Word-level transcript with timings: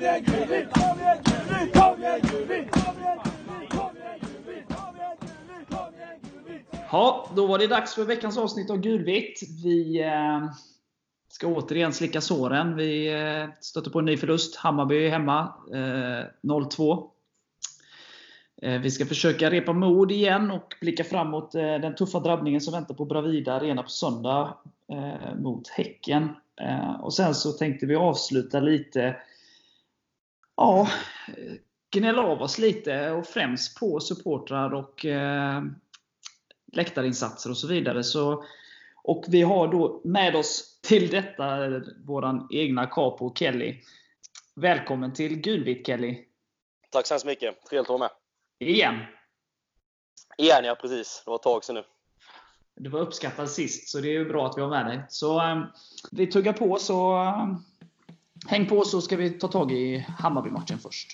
Kom 0.00 0.06
igen 0.06 0.24
Kom 0.72 1.00
igen 1.00 1.18
Kom 1.72 2.02
igen 2.02 2.68
Ja, 6.92 7.30
då 7.36 7.46
var 7.46 7.58
det 7.58 7.66
dags 7.66 7.94
för 7.94 8.04
veckans 8.04 8.38
avsnitt 8.38 8.70
av 8.70 8.76
Gulvitt. 8.76 9.40
Vi 9.64 10.02
eh, 10.02 10.50
ska 11.28 11.46
återigen 11.46 11.92
slicka 11.92 12.20
såren. 12.20 12.76
Vi 12.76 13.12
eh, 13.12 13.48
stötte 13.60 13.90
på 13.90 13.98
en 13.98 14.04
ny 14.04 14.16
förlust. 14.16 14.56
Hammarby 14.56 15.06
är 15.06 15.10
hemma. 15.10 15.54
Eh, 15.72 16.48
0-2. 16.48 17.08
Eh, 18.62 18.80
vi 18.80 18.90
ska 18.90 19.06
försöka 19.06 19.50
repa 19.50 19.72
mod 19.72 20.12
igen 20.12 20.50
och 20.50 20.74
blicka 20.80 21.04
framåt 21.04 21.54
eh, 21.54 21.62
den 21.62 21.94
tuffa 21.94 22.20
drabbningen 22.20 22.60
som 22.60 22.74
väntar 22.74 22.94
på 22.94 23.04
Bravida 23.04 23.54
Arena 23.54 23.82
på 23.82 23.88
söndag 23.88 24.54
eh, 24.92 25.34
mot 25.38 25.68
Häcken. 25.68 26.28
Eh, 26.60 27.00
och 27.00 27.14
Sen 27.14 27.34
så 27.34 27.52
tänkte 27.52 27.86
vi 27.86 27.94
avsluta 27.94 28.60
lite 28.60 29.16
Ja, 30.60 30.88
gnälla 31.90 32.22
av 32.22 32.42
oss 32.42 32.58
lite 32.58 33.10
och 33.10 33.26
främst 33.26 33.78
på 33.78 34.00
supportrar 34.00 34.74
och 34.74 35.04
eh, 35.04 35.62
läktarinsatser 36.72 37.50
och 37.50 37.56
så 37.56 37.66
vidare. 37.66 38.04
Så, 38.04 38.44
och 39.02 39.24
vi 39.28 39.42
har 39.42 39.68
då 39.68 40.00
med 40.04 40.36
oss 40.36 40.80
till 40.80 41.10
detta 41.10 41.68
vår 42.04 42.46
egna 42.50 42.86
capo 42.86 43.34
Kelly. 43.34 43.80
Välkommen 44.54 45.12
till 45.12 45.40
Gulvitt 45.40 45.86
Kelly! 45.86 46.24
Tack 46.90 47.06
så 47.06 47.14
hemskt 47.14 47.26
mycket. 47.26 47.64
Trevligt 47.64 47.90
att 47.90 47.98
vara 47.98 47.98
med. 47.98 48.10
Igen! 48.58 48.94
Igen 50.38 50.64
ja, 50.64 50.74
precis. 50.74 51.22
Det 51.24 51.30
var 51.30 51.36
ett 51.36 51.42
tag 51.42 51.64
sedan 51.64 51.74
nu. 51.74 51.84
Du 52.74 52.90
var 52.90 53.00
uppskattad 53.00 53.50
sist, 53.50 53.88
så 53.88 54.00
det 54.00 54.08
är 54.08 54.12
ju 54.12 54.28
bra 54.28 54.46
att 54.46 54.56
vi 54.56 54.62
har 54.62 54.70
med 54.70 54.86
dig. 54.86 55.02
Så 55.08 55.40
eh, 55.40 55.62
vi 56.10 56.26
tuggar 56.26 56.52
på, 56.52 56.76
så 56.76 57.22
eh, 57.22 57.56
häng 58.46 58.66
på 58.66 58.84
så 58.84 59.00
ska 59.00 59.16
vi 59.16 59.30
ta 59.30 59.48
tag 59.48 59.72
i 59.72 60.06
Hammarby-matchen 60.18 60.78
först. 60.78 61.08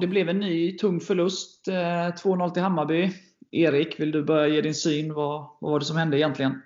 Det 0.00 0.06
blev 0.06 0.28
en 0.28 0.40
ny 0.40 0.78
tung 0.78 1.00
förlust. 1.00 1.68
Eh, 1.68 1.74
2-0 1.74 2.50
till 2.50 2.62
Hammarby. 2.62 3.12
Erik, 3.50 4.00
vill 4.00 4.12
du 4.12 4.22
börja 4.22 4.48
ge 4.54 4.60
din 4.60 4.74
syn? 4.74 5.14
Vad, 5.14 5.56
vad 5.60 5.72
var 5.72 5.78
det 5.78 5.84
som 5.84 5.96
hände 5.96 6.18
egentligen? 6.18 6.62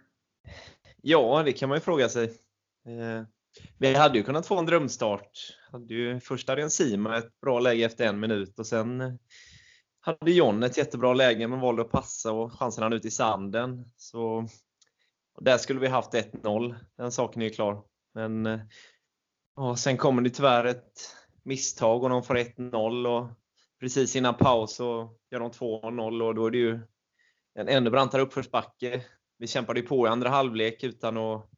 Ja, 1.02 1.42
det 1.44 1.52
kan 1.52 1.68
man 1.68 1.76
ju 1.76 1.80
fråga 1.80 2.08
sig. 2.08 2.24
Eh, 2.86 3.22
vi 3.78 3.94
hade 3.94 4.18
ju 4.18 4.24
kunnat 4.24 4.46
få 4.46 4.58
en 4.58 4.66
drömstart. 4.66 5.30
Hade 5.72 5.94
ju, 5.94 6.20
först 6.20 6.48
hade 6.48 6.62
en 6.62 6.70
Sima 6.70 7.18
ett 7.18 7.40
bra 7.40 7.60
läge 7.60 7.84
efter 7.84 8.06
en 8.06 8.20
minut 8.20 8.58
och 8.58 8.66
sen 8.66 9.18
hade 10.00 10.32
John 10.32 10.62
ett 10.62 10.76
jättebra 10.76 11.14
läge 11.14 11.48
men 11.48 11.60
valde 11.60 11.82
att 11.82 11.90
passa 11.90 12.32
och 12.32 12.52
chansen 12.52 12.82
hann 12.82 12.92
ut 12.92 13.04
i 13.04 13.10
sanden. 13.10 13.84
Så 13.96 14.48
där 15.40 15.58
skulle 15.58 15.80
vi 15.80 15.86
haft 15.86 16.12
1-0. 16.12 16.74
Den 16.96 17.12
saken 17.12 17.42
är 17.42 17.46
ju 17.46 17.52
klar. 17.52 17.82
Men 18.14 18.46
eh, 18.46 18.60
och 19.56 19.78
sen 19.78 19.96
kommer 19.96 20.22
det 20.22 20.30
tyvärr 20.30 20.64
ett 20.64 21.16
misstag 21.44 22.02
och 22.02 22.10
de 22.10 22.22
får 22.22 22.34
1-0 22.34 23.06
och 23.06 23.28
precis 23.80 24.16
innan 24.16 24.34
paus 24.34 24.74
så 24.74 25.16
gör 25.30 25.40
de 25.40 25.50
2-0 25.50 26.22
och 26.22 26.34
då 26.34 26.46
är 26.46 26.50
det 26.50 26.58
ju 26.58 26.80
en 27.54 27.68
ännu 27.68 27.90
brantare 27.90 28.22
uppförsbacke. 28.22 29.04
Vi 29.38 29.46
kämpade 29.46 29.80
ju 29.80 29.86
på 29.86 30.06
i 30.06 30.10
andra 30.10 30.28
halvlek 30.28 30.84
utan 30.84 31.16
att 31.16 31.50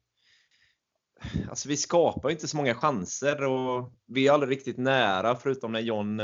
Alltså 1.49 1.69
vi 1.69 1.77
skapar 1.77 2.29
ju 2.29 2.33
inte 2.33 2.47
så 2.47 2.57
många 2.57 2.75
chanser 2.75 3.43
och 3.43 3.93
vi 4.05 4.27
är 4.27 4.31
aldrig 4.31 4.51
riktigt 4.51 4.77
nära 4.77 5.35
förutom 5.35 5.71
när 5.71 5.79
John 5.79 6.19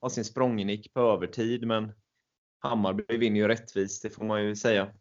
har 0.00 0.08
sin 0.08 0.24
språngnick 0.24 0.94
på 0.94 1.00
övertid. 1.00 1.66
Men 1.66 1.92
Hammarby 2.58 3.16
vinner 3.16 3.40
ju 3.40 3.48
rättvist, 3.48 4.02
det 4.02 4.10
får 4.10 4.24
man 4.24 4.44
ju 4.44 4.56
säga. 4.56 4.92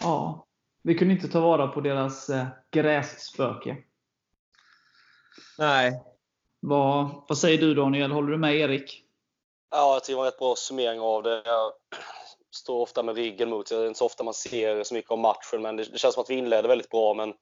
Ja, 0.00 0.46
vi 0.82 0.94
kunde 0.94 1.14
inte 1.14 1.28
ta 1.28 1.40
vara 1.40 1.68
på 1.68 1.80
deras 1.80 2.28
eh, 2.28 2.46
grässpöke. 2.70 3.76
Nej, 5.58 6.02
vad, 6.68 7.08
vad 7.28 7.38
säger 7.38 7.58
du 7.58 7.74
Daniel? 7.74 8.12
Håller 8.12 8.30
du 8.30 8.38
med 8.38 8.56
Erik? 8.56 9.04
Ja, 9.70 9.92
jag 9.92 10.04
tycker 10.04 10.12
det 10.12 10.16
var 10.16 10.24
en 10.24 10.30
rätt 10.30 10.38
bra 10.38 10.56
summering 10.56 11.00
av 11.00 11.22
det. 11.22 11.42
Jag 11.44 11.72
står 12.56 12.80
ofta 12.80 13.02
med 13.02 13.16
ryggen 13.16 13.50
mot. 13.50 13.68
Det 13.68 13.76
är 13.76 13.86
inte 13.86 13.98
så 13.98 14.06
ofta 14.06 14.24
man 14.24 14.34
ser 14.34 14.82
så 14.82 14.94
mycket 14.94 15.10
av 15.10 15.18
matchen, 15.18 15.62
men 15.62 15.76
det, 15.76 15.84
det 15.84 15.98
känns 15.98 16.14
som 16.14 16.22
att 16.22 16.30
vi 16.30 16.34
inledde 16.34 16.68
väldigt 16.68 16.90
bra. 16.90 17.14
Men 17.14 17.34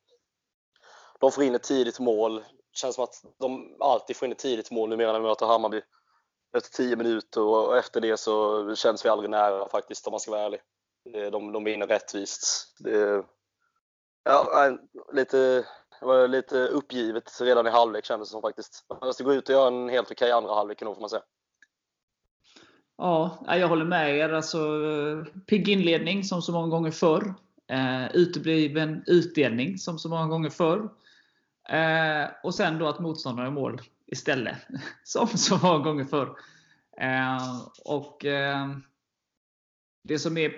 de 1.20 1.32
får 1.32 1.44
in 1.44 1.54
ett 1.54 1.62
tidigt 1.62 2.00
mål. 2.00 2.34
Det 2.34 2.76
känns 2.78 2.94
som 2.94 3.04
att 3.04 3.24
de 3.40 3.76
alltid 3.80 4.16
får 4.16 4.26
in 4.26 4.32
ett 4.32 4.38
tidigt 4.38 4.70
mål 4.70 4.88
numera 4.88 5.12
när 5.12 5.20
vi 5.20 5.26
möter 5.26 5.46
Hammarby. 5.46 5.82
Efter 6.56 6.70
10 6.70 6.96
minuter 6.96 7.40
och 7.40 7.78
efter 7.78 8.00
det 8.00 8.16
så 8.16 8.74
känns 8.74 9.04
vi 9.04 9.08
aldrig 9.08 9.30
nära 9.30 9.68
faktiskt, 9.68 10.06
om 10.06 10.10
man 10.10 10.20
ska 10.20 10.30
vara 10.30 10.42
ärlig. 10.42 10.60
De, 11.32 11.52
de 11.52 11.64
vinner 11.64 11.86
rättvist. 11.86 12.74
Det, 12.78 13.24
ja, 14.24 14.78
lite, 15.12 15.66
det 16.00 16.06
var 16.06 16.28
lite 16.28 16.66
uppgivet 16.66 17.40
redan 17.40 17.66
i 17.66 17.70
halvlek 17.70 18.04
kändes 18.04 18.28
det 18.28 18.32
som 18.32 18.42
faktiskt. 18.42 18.84
Man 18.88 18.98
måste 19.02 19.24
gå 19.24 19.34
ut 19.34 19.48
och 19.48 19.54
göra 19.54 19.68
en 19.68 19.88
helt 19.88 20.10
okej 20.10 20.32
andra 20.32 20.54
halvlek 20.54 20.82
nog 20.82 20.94
får 20.94 21.00
man 21.00 21.10
säga. 21.10 21.22
Ja, 22.96 23.44
jag 23.46 23.68
håller 23.68 23.84
med 23.84 24.18
er. 24.18 24.28
Alltså, 24.28 24.58
pigg 25.46 25.68
inledning 25.68 26.24
som 26.24 26.42
så 26.42 26.52
många 26.52 26.68
gånger 26.68 26.90
förr. 26.90 27.34
Eh, 27.66 28.16
utebliven 28.16 29.04
utdelning 29.06 29.78
som 29.78 29.98
så 29.98 30.08
många 30.08 30.26
gånger 30.26 30.50
förr. 30.50 30.88
Eh, 31.68 32.28
och 32.42 32.54
sen 32.54 32.78
då 32.78 32.88
att 32.88 32.98
motståndaren 32.98 33.48
gör 33.48 33.54
mål 33.54 33.80
istället. 34.06 34.56
Som 35.04 35.28
så 35.28 35.58
många 35.62 35.78
gånger 35.78 36.04
förr. 36.04 36.36
Eh, 37.00 37.60
och 37.84 38.24
eh, 38.24 38.68
Det 40.02 40.18
som 40.18 40.36
är 40.36 40.52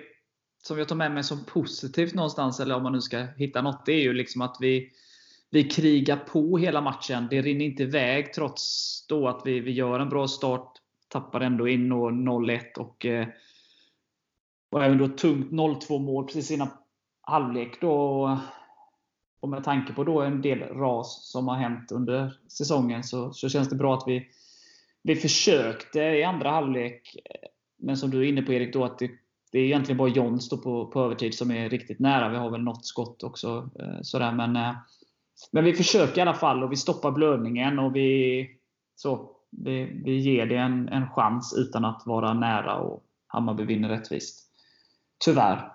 som 0.63 0.79
jag 0.79 0.87
tar 0.87 0.95
med 0.95 1.11
mig 1.11 1.23
som 1.23 1.43
positivt 1.45 2.13
någonstans, 2.13 2.59
eller 2.59 2.75
om 2.75 2.83
man 2.83 2.93
nu 2.93 3.01
ska 3.01 3.17
hitta 3.17 3.61
något, 3.61 3.85
det 3.85 3.91
är 3.91 4.01
ju 4.01 4.13
liksom 4.13 4.41
att 4.41 4.57
vi, 4.59 4.91
vi 5.49 5.63
krigar 5.63 6.17
på 6.17 6.57
hela 6.57 6.81
matchen. 6.81 7.27
Det 7.29 7.41
rinner 7.41 7.65
inte 7.65 7.83
iväg 7.83 8.33
trots 8.33 9.05
då 9.07 9.27
att 9.27 9.41
vi, 9.45 9.59
vi 9.59 9.71
gör 9.71 9.99
en 9.99 10.09
bra 10.09 10.27
start. 10.27 10.73
Tappar 11.07 11.41
ändå 11.41 11.67
in 11.67 11.93
0-1 11.93 12.77
och, 12.77 13.05
eh, 13.05 13.27
och 14.71 14.83
även 14.83 14.97
då 14.97 15.07
tungt 15.07 15.51
0-2 15.51 15.99
mål 15.99 16.25
precis 16.25 16.51
innan 16.51 16.69
halvlek. 17.21 17.81
Då, 17.81 18.39
och 19.39 19.49
med 19.49 19.63
tanke 19.63 19.93
på 19.93 20.03
då 20.03 20.21
en 20.21 20.41
del 20.41 20.59
ras 20.59 21.31
som 21.31 21.47
har 21.47 21.55
hänt 21.55 21.91
under 21.91 22.39
säsongen 22.47 23.03
så, 23.03 23.33
så 23.33 23.49
känns 23.49 23.69
det 23.69 23.75
bra 23.75 23.93
att 23.93 24.03
vi, 24.07 24.27
vi 25.03 25.15
försökte 25.15 25.99
i 25.99 26.23
andra 26.23 26.49
halvlek. 26.49 27.15
Men 27.77 27.97
som 27.97 28.09
du 28.09 28.19
är 28.19 28.29
inne 28.29 28.41
på 28.41 28.53
Erik, 28.53 28.73
då, 28.73 28.85
att 28.85 28.99
det, 28.99 29.11
det 29.51 29.59
är 29.59 29.63
egentligen 29.63 29.97
bara 29.97 30.09
John 30.09 30.39
står 30.39 30.57
på, 30.57 30.85
på 30.85 31.01
övertid 31.01 31.33
som 31.33 31.51
är 31.51 31.69
riktigt 31.69 31.99
nära. 31.99 32.29
Vi 32.29 32.37
har 32.37 32.49
väl 32.49 32.63
något 32.63 32.85
skott 32.85 33.23
också. 33.23 33.69
Eh, 33.79 34.01
sådär. 34.01 34.31
Men, 34.31 34.55
eh, 34.55 34.73
men 35.51 35.63
vi 35.63 35.73
försöker 35.73 36.17
i 36.17 36.21
alla 36.21 36.33
fall 36.33 36.63
och 36.63 36.71
vi 36.71 36.75
stoppar 36.75 37.11
blödningen. 37.11 37.79
och 37.79 37.95
vi, 37.95 38.49
så, 38.95 39.31
vi, 39.51 40.01
vi 40.05 40.17
ger 40.17 40.45
det 40.45 40.57
en, 40.57 40.89
en 40.89 41.09
chans 41.09 41.53
utan 41.57 41.85
att 41.85 42.03
vara 42.05 42.33
nära 42.33 42.75
och 42.75 43.03
Hammarby 43.27 43.63
vinner 43.63 43.89
rättvist. 43.89 44.43
Tyvärr. 45.25 45.71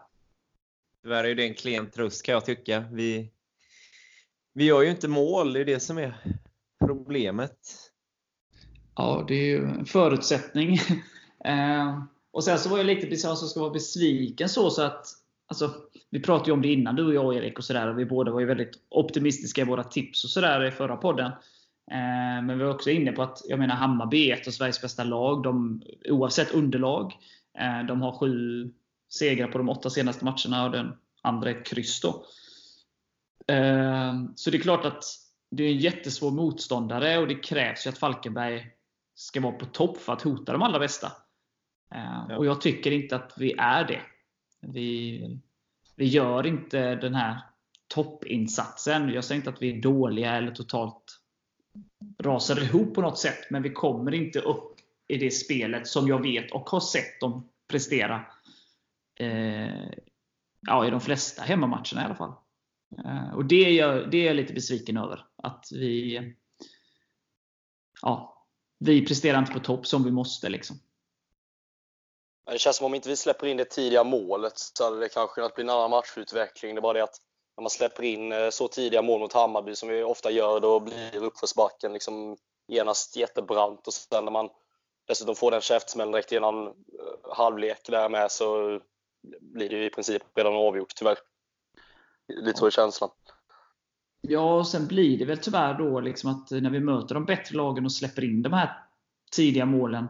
Tyvärr 1.03 1.25
är 1.25 1.35
det 1.35 1.47
en 1.47 1.55
klen 1.55 1.91
tröst 1.91 2.23
kan 2.23 2.33
jag 2.33 2.45
tycka. 2.45 2.85
Vi, 2.93 3.33
vi 4.53 4.65
gör 4.65 4.83
ju 4.83 4.91
inte 4.91 5.09
mål, 5.09 5.53
det 5.53 5.61
är 5.61 5.65
det 5.65 5.81
som 5.81 5.99
är 5.99 6.39
problemet. 6.87 7.59
Ja, 8.97 9.25
det 9.29 9.35
är 9.35 9.45
ju 9.45 9.65
en 9.65 9.87
förutsättning. 9.87 10.73
eh, 11.45 12.03
och 12.31 12.45
sen 12.45 12.59
så 12.59 12.69
var 12.69 12.77
jag 12.77 12.87
lite 12.87 13.07
precis 13.07 13.23
som 13.23 13.37
ska 13.37 13.61
vara 13.61 13.71
besviken 13.71 14.49
så, 14.49 14.71
så 14.71 14.83
att 14.83 15.07
Alltså, 15.53 15.75
vi 16.11 16.21
pratade 16.21 16.51
ju 16.51 16.53
om 16.53 16.63
det 16.63 16.73
innan, 16.73 16.97
du 16.97 17.07
och 17.07 17.15
jag 17.15 17.27
och 17.27 17.35
Erik. 17.35 17.59
och, 17.59 17.65
så 17.65 17.73
där, 17.73 17.89
och 17.89 17.99
Vi 17.99 18.05
båda 18.05 18.33
var 18.33 18.41
ju 18.41 18.47
väldigt 18.47 18.79
optimistiska 18.89 19.61
i 19.61 19.65
våra 19.65 19.85
tips 19.85 20.25
och 20.25 20.31
sådär 20.31 20.65
i 20.65 20.71
förra 20.71 20.97
podden. 20.97 21.27
Eh, 21.91 22.43
men 22.43 22.59
vi 22.59 22.65
var 22.65 22.75
också 22.75 22.91
inne 22.91 23.13
på 23.13 23.23
att 23.23 23.43
jag 23.49 23.59
menar 23.59 23.75
Hammarby 23.75 24.31
är 24.31 24.37
ett 24.37 24.47
av 24.47 24.51
Sveriges 24.51 24.83
bästa 24.83 25.05
lag. 25.05 25.43
De, 25.43 25.83
oavsett 26.09 26.55
underlag. 26.55 27.13
Eh, 27.59 27.87
de 27.87 28.03
har 28.03 28.19
sju 28.19 28.71
segrar 29.13 29.49
på 29.49 29.59
de 29.59 29.69
åtta 29.69 29.91
senaste 29.91 30.25
matcherna 30.25 30.65
och 30.65 30.71
den 30.71 30.93
andra 31.23 31.51
är 31.51 31.55
ett 31.55 31.67
kryss. 31.67 32.01
Då. 32.01 32.25
Eh, 33.55 34.15
så 34.35 34.51
det 34.51 34.57
är 34.57 34.63
klart 34.63 34.85
att 34.85 35.05
det 35.51 35.65
är 35.65 35.69
en 35.69 35.79
jättesvår 35.79 36.31
motståndare 36.31 37.19
och 37.19 37.29
det 37.29 37.35
krävs 37.35 37.87
ju 37.87 37.91
att 37.91 37.99
Falkenberg 37.99 38.67
ska 39.15 39.41
vara 39.41 39.53
på 39.53 39.67
topp 39.67 39.99
för 39.99 40.13
att 40.13 40.23
hota 40.23 40.53
de 40.53 40.63
allra 40.63 40.79
bästa. 40.79 41.07
Eh, 41.95 42.27
Ja. 42.29 42.37
Och 42.37 42.47
jag 42.47 42.61
tycker 42.61 42.91
inte 42.91 43.17
att 43.17 43.35
vi 43.37 43.55
är 43.59 43.85
det. 43.85 44.01
Vi, 44.63 45.39
vi 45.97 46.07
gör 46.07 46.47
inte 46.47 46.95
den 46.95 47.15
här 47.15 47.41
toppinsatsen. 47.89 49.09
Jag 49.09 49.25
säger 49.25 49.39
inte 49.39 49.51
att 49.51 49.63
vi 49.63 49.79
är 49.79 49.83
dåliga 49.83 50.33
eller 50.33 50.51
totalt 50.51 51.19
rasar 52.19 52.63
ihop 52.63 52.95
på 52.95 53.01
något 53.01 53.19
sätt, 53.19 53.51
men 53.51 53.63
vi 53.63 53.71
kommer 53.71 54.15
inte 54.15 54.41
upp 54.41 54.77
i 55.09 55.17
det 55.17 55.31
spelet 55.31 55.87
som 55.87 56.09
jag 56.09 56.23
vet 56.23 56.53
och 56.53 56.71
har 56.71 56.81
sett 56.81 57.21
dem 57.21 57.49
prestera 57.69 58.27
eh, 59.21 59.91
ja, 60.61 60.87
i 60.87 60.91
de 60.91 61.01
flesta 61.01 61.43
hemmamatcherna 61.43 62.03
i 62.03 62.05
alla 62.05 62.15
fall. 62.15 62.33
Eh, 63.05 63.35
och 63.35 63.45
det 63.45 63.65
är, 63.65 63.73
jag, 63.73 64.11
det 64.11 64.19
är 64.19 64.27
jag 64.27 64.37
lite 64.37 64.53
besviken 64.53 64.97
över. 64.97 65.27
Att 65.37 65.69
vi 65.73 66.21
ja, 68.03 68.47
vi 68.79 69.07
presterar 69.07 69.39
inte 69.39 69.53
på 69.53 69.61
topp 69.61 69.87
som 69.87 70.05
vi 70.05 70.11
måste. 70.11 70.49
Liksom. 70.49 70.77
Men 72.53 72.55
Det 72.55 72.61
känns 72.61 72.77
som 72.77 72.87
om 72.87 72.95
inte 72.95 73.09
vi 73.09 73.17
släpper 73.17 73.47
in 73.47 73.57
det 73.57 73.65
tidiga 73.65 74.05
målet 74.05 74.53
så 74.57 74.85
hade 74.85 75.01
det 75.01 75.09
kanske 75.09 75.35
kunnat 75.35 75.55
bli 75.55 75.65
en 75.65 75.71
annan 75.71 75.91
matchutveckling. 75.91 76.75
Det 76.75 76.79
är 76.79 76.83
bara 76.83 76.93
det 76.93 77.05
att 77.05 77.17
när 77.57 77.63
man 77.63 77.71
släpper 77.71 78.03
in 78.03 78.33
eh, 78.33 78.51
så 78.51 78.69
tidiga 78.69 79.03
mål 79.03 79.21
mot 79.21 79.33
Hammarby 79.33 79.75
som 79.75 79.89
vi 79.89 80.03
ofta 80.03 80.31
gör, 80.31 80.61
då 80.61 80.81
blir 80.81 81.17
uppförsbacken 81.17 81.93
liksom 81.93 82.37
genast 82.69 83.17
jättebrant 83.17 83.87
och 83.87 83.93
sen 83.93 84.25
när 84.25 84.33
man 84.33 84.49
dessutom 85.09 85.35
får 85.35 85.51
den 85.51 85.61
käftsmällen 85.61 86.13
direkt 86.13 86.33
innan 86.33 86.67
eh, 86.67 86.73
halvlek 87.31 87.87
där 87.87 88.09
med 88.09 88.31
så 88.31 88.81
blir 89.41 89.69
det 89.69 89.77
ju 89.77 89.85
i 89.85 89.91
princip 89.91 90.23
redan 90.35 90.55
avgjort 90.55 90.95
tyvärr. 90.97 91.19
Lite 92.29 92.59
så 92.59 92.67
är 92.67 92.71
känslan. 92.71 93.11
Ja, 94.21 94.55
och 94.55 94.69
sen 94.69 94.87
blir 94.87 95.19
det 95.19 95.25
väl 95.25 95.39
tyvärr 95.39 95.75
då 95.75 96.01
liksom 96.01 96.31
att 96.31 96.51
när 96.51 96.71
vi 96.71 96.81
möter 96.81 97.15
de 97.15 97.25
bättre 97.25 97.57
lagen 97.57 97.85
och 97.85 97.93
släpper 97.93 98.25
in 98.25 98.43
de 98.43 98.53
här 98.53 98.87
tidiga 99.37 99.67
målen, 99.67 100.09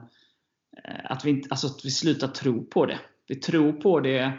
att 1.04 1.24
vi, 1.24 1.30
inte, 1.30 1.48
alltså 1.50 1.66
att 1.66 1.84
vi 1.84 1.90
slutar 1.90 2.28
tro 2.28 2.64
på 2.64 2.86
det. 2.86 2.98
Vi 3.28 3.36
tror 3.36 3.72
på 3.72 4.00
det. 4.00 4.32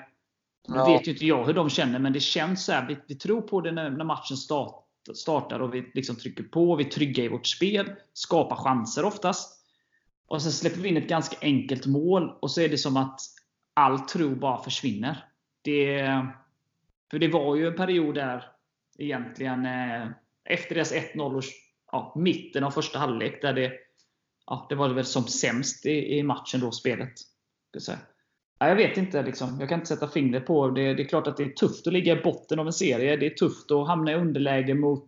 Nu 0.68 0.76
Ja. 0.76 0.86
vet 0.86 1.08
ju 1.08 1.12
inte 1.12 1.26
jag 1.26 1.46
hur 1.46 1.54
de 1.54 1.70
känner, 1.70 2.00
men 2.00 2.14
det 2.14 2.20
känns 2.20 2.66
så 2.66 2.72
här. 2.72 2.88
Vi, 2.88 2.98
vi 3.08 3.16
tror 3.16 3.42
på 3.42 3.62
det 3.62 3.72
när, 3.72 3.90
när 3.90 4.06
matchen 4.06 4.38
start, 4.38 4.76
startar 5.16 5.60
och 5.60 5.74
vi 5.74 5.92
liksom 5.94 6.16
trycker 6.16 6.44
på. 6.44 6.76
Vi 6.76 6.86
är 6.86 6.90
trygga 6.90 7.24
i 7.24 7.28
vårt 7.28 7.48
spel, 7.48 7.92
skapar 8.14 8.56
chanser 8.56 9.06
oftast. 9.06 9.60
Och 10.28 10.42
sen 10.42 10.52
släpper 10.52 10.80
vi 10.82 10.90
in 10.90 10.98
ett 10.98 11.08
ganska 11.10 11.38
enkelt 11.42 11.86
mål 11.86 12.38
och 12.42 12.52
så 12.52 12.62
är 12.62 12.70
det 12.70 12.78
som 12.78 12.98
att 12.98 13.20
all 13.74 14.00
tro 14.00 14.36
bara 14.36 14.64
försvinner. 14.64 15.26
Det, 15.62 16.04
för 17.12 17.20
det 17.20 17.28
var 17.28 17.56
ju 17.56 17.68
en 17.68 17.76
period 17.76 18.16
där 18.16 18.46
egentligen 18.98 19.66
eh, 19.66 20.08
efter 20.46 20.76
deras 20.76 20.94
1-0 20.94 21.36
och 21.36 21.44
ja, 21.92 22.14
mitten 22.16 22.64
av 22.64 22.72
första 22.72 23.00
halvlek 23.00 23.42
där 23.42 23.54
det, 23.54 23.72
ja, 24.46 24.66
det 24.70 24.76
var 24.76 24.90
väl 24.90 25.06
som 25.06 25.24
sämst 25.24 25.86
i, 25.86 26.18
i 26.18 26.24
matchen 26.24 26.60
då, 26.60 26.72
spelet. 26.72 27.14
Jag. 27.88 27.98
Ja, 28.60 28.68
jag 28.68 28.76
vet 28.76 28.98
inte. 28.98 29.24
Liksom. 29.24 29.60
Jag 29.60 29.70
kan 29.70 29.80
inte 29.80 29.88
sätta 29.88 30.08
fingret 30.08 30.46
på 30.46 30.70
det. 30.70 30.94
Det 30.94 31.04
är 31.04 31.08
klart 31.08 31.28
att 31.28 31.38
det 31.38 31.44
är 31.44 31.50
tufft 31.50 31.88
att 31.88 31.94
ligga 31.94 32.20
i 32.20 32.24
botten 32.24 32.60
av 32.60 32.68
en 32.68 32.74
serie. 32.74 33.18
Det 33.18 33.26
är 33.26 33.30
tufft 33.30 33.72
att 33.72 33.88
hamna 33.88 34.12
i 34.12 34.16
underläge 34.16 34.74
mot 34.74 35.08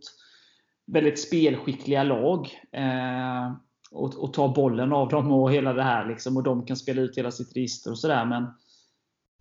väldigt 0.87 1.19
spelskickliga 1.19 2.03
lag. 2.03 2.49
Eh, 2.71 3.53
och, 3.91 4.23
och 4.23 4.33
ta 4.33 4.53
bollen 4.53 4.93
av 4.93 5.09
dem 5.09 5.31
och 5.31 5.51
hela 5.51 5.73
det 5.73 5.83
här. 5.83 6.05
Liksom, 6.07 6.37
och 6.37 6.43
de 6.43 6.65
kan 6.65 6.77
spela 6.77 7.01
ut 7.01 7.17
hela 7.17 7.31
sitt 7.31 7.55
register 7.55 7.91
och 7.91 7.99
sådär. 7.99 8.25
Men 8.25 8.47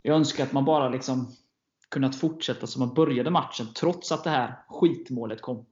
jag 0.02 0.17
önskar 0.17 0.44
att 0.44 0.52
man 0.52 0.64
bara 0.64 0.88
liksom 0.88 1.32
kunnat 1.91 2.17
fortsätta 2.17 2.67
som 2.67 2.81
man 2.81 2.94
började 2.94 3.31
matchen 3.31 3.67
trots 3.75 4.12
att 4.12 4.25
det 4.25 4.31
här 4.31 4.58
skitmålet 4.69 5.41
kom. 5.41 5.67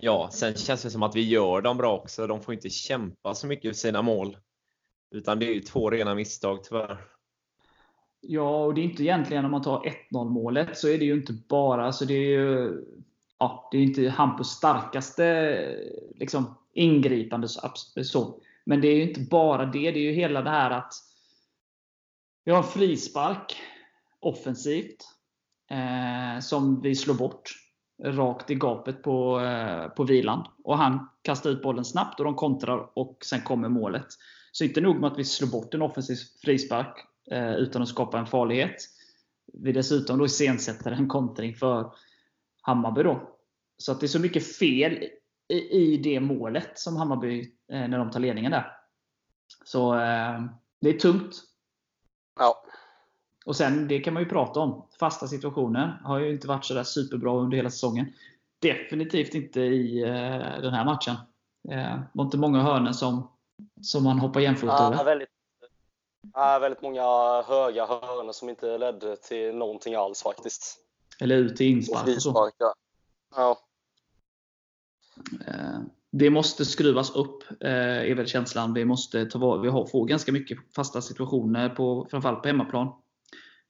Ja, 0.00 0.30
sen 0.32 0.54
känns 0.54 0.82
det 0.82 0.90
som 0.90 1.02
att 1.02 1.16
vi 1.16 1.28
gör 1.28 1.62
dem 1.62 1.76
bra 1.76 1.98
också. 1.98 2.26
De 2.26 2.42
får 2.42 2.54
inte 2.54 2.70
kämpa 2.70 3.34
så 3.34 3.46
mycket 3.46 3.70
för 3.70 3.80
sina 3.80 4.02
mål. 4.02 4.36
Utan 5.10 5.38
det 5.38 5.46
är 5.46 5.54
ju 5.54 5.60
två 5.60 5.90
rena 5.90 6.14
misstag 6.14 6.64
tyvärr. 6.64 6.98
Ja, 8.20 8.64
och 8.64 8.74
det 8.74 8.80
är 8.80 8.84
inte 8.84 9.02
egentligen 9.02 9.44
om 9.44 9.50
man 9.50 9.62
tar 9.62 9.94
1-0 10.10 10.30
målet 10.30 10.78
så 10.78 10.88
är 10.88 10.98
det 10.98 11.04
ju 11.04 11.14
inte 11.14 11.32
bara, 11.32 11.92
så 11.92 12.04
det 12.04 12.14
är 12.14 12.28
ju 12.28 12.80
ja, 13.38 13.68
det 13.72 13.78
är 13.78 13.82
inte 13.82 14.08
Hampus 14.08 14.48
starkaste 14.48 15.76
liksom, 16.14 16.58
ingripande 16.72 17.48
så, 17.48 17.72
så. 18.02 18.40
Men 18.64 18.80
det 18.80 18.88
är 18.88 18.94
ju 18.94 19.08
inte 19.08 19.20
bara 19.20 19.66
det, 19.66 19.90
det 19.90 19.98
är 19.98 20.02
ju 20.02 20.12
hela 20.12 20.42
det 20.42 20.50
här 20.50 20.70
att 20.70 20.92
vi 22.44 22.52
har 22.52 22.58
en 22.58 22.64
frispark 22.64 23.56
offensivt 24.20 25.04
eh, 25.70 26.40
som 26.40 26.80
vi 26.80 26.94
slår 26.94 27.14
bort 27.14 27.50
rakt 28.04 28.50
i 28.50 28.54
gapet 28.54 29.02
på, 29.02 29.40
eh, 29.40 29.88
på 29.88 30.04
vilan. 30.04 30.46
Och 30.64 30.78
han 30.78 31.08
kastar 31.22 31.50
ut 31.50 31.62
bollen 31.62 31.84
snabbt 31.84 32.20
och 32.20 32.24
de 32.24 32.34
kontrar 32.34 32.98
och 32.98 33.18
sen 33.24 33.40
kommer 33.40 33.68
målet. 33.68 34.06
Så 34.52 34.64
inte 34.64 34.80
nog 34.80 35.00
med 35.00 35.12
att 35.12 35.18
vi 35.18 35.24
slår 35.24 35.48
bort 35.48 35.74
en 35.74 35.82
offensiv 35.82 36.16
frispark 36.44 37.06
eh, 37.30 37.54
utan 37.54 37.82
att 37.82 37.88
skapa 37.88 38.18
en 38.18 38.26
farlighet. 38.26 38.76
Vi 39.52 39.72
dessutom 39.72 40.18
då 40.18 40.26
iscensätter 40.26 40.90
en 40.90 41.08
kontring 41.08 41.54
för 41.54 41.92
Hammarby. 42.62 43.02
Då. 43.02 43.38
Så 43.78 43.92
att 43.92 44.00
det 44.00 44.06
är 44.06 44.08
så 44.08 44.20
mycket 44.20 44.56
fel 44.56 45.04
i, 45.48 45.54
i 45.54 45.96
det 45.96 46.20
målet 46.20 46.78
som 46.78 46.96
Hammarby, 46.96 47.40
eh, 47.72 47.88
när 47.88 47.98
de 47.98 48.10
tar 48.10 48.20
ledningen 48.20 48.50
där. 48.50 48.72
Så 49.64 49.94
eh, 49.94 50.44
det 50.80 50.88
är 50.88 50.98
tungt. 50.98 51.34
Ja. 52.38 52.64
Och 53.46 53.56
sen, 53.56 53.88
det 53.88 54.00
kan 54.00 54.14
man 54.14 54.22
ju 54.22 54.28
prata 54.28 54.60
om. 54.60 54.86
Fasta 55.00 55.26
situationer 55.28 56.00
har 56.04 56.18
ju 56.18 56.32
inte 56.32 56.48
varit 56.48 56.64
sådär 56.64 56.82
superbra 56.84 57.32
under 57.32 57.56
hela 57.56 57.70
säsongen. 57.70 58.12
Definitivt 58.58 59.34
inte 59.34 59.60
i 59.60 60.02
eh, 60.02 60.60
den 60.62 60.74
här 60.74 60.84
matchen. 60.84 61.14
Eh, 61.68 61.98
det 61.98 62.08
var 62.12 62.24
inte 62.24 62.38
många 62.38 62.62
hörnor 62.62 62.92
som, 62.92 63.30
som 63.82 64.04
man 64.04 64.18
hoppar 64.18 64.40
jämfota 64.40 64.72
Ja, 64.72 64.86
över. 64.94 65.04
väldigt, 65.04 65.28
ja, 66.34 66.58
väldigt 66.58 66.82
många 66.82 67.02
höga 67.42 67.86
hörnor 67.86 68.32
som 68.32 68.48
inte 68.48 68.78
ledde 68.78 69.16
till 69.16 69.54
någonting 69.54 69.94
alls 69.94 70.22
faktiskt. 70.22 70.78
Eller 71.20 71.36
ut 71.36 71.56
till 71.56 71.66
Och 71.66 71.76
inspark 71.76 72.16
och 72.16 72.22
så. 72.22 72.50
Ja. 73.36 73.58
Eh, 75.46 75.80
Det 76.12 76.30
måste 76.30 76.64
skruvas 76.64 77.10
upp, 77.16 77.42
eh, 77.60 77.70
är 78.10 78.14
väl 78.14 78.26
känslan. 78.26 78.74
Vi 78.74 78.84
måste 78.84 79.26
ta 79.26 79.38
var- 79.38 79.58
vi 79.58 79.68
har, 79.68 79.86
får 79.86 80.06
ganska 80.06 80.32
mycket 80.32 80.58
fasta 80.74 81.00
situationer, 81.02 81.68
på, 81.68 82.06
framförallt 82.10 82.42
på 82.42 82.48
hemmaplan. 82.48 82.92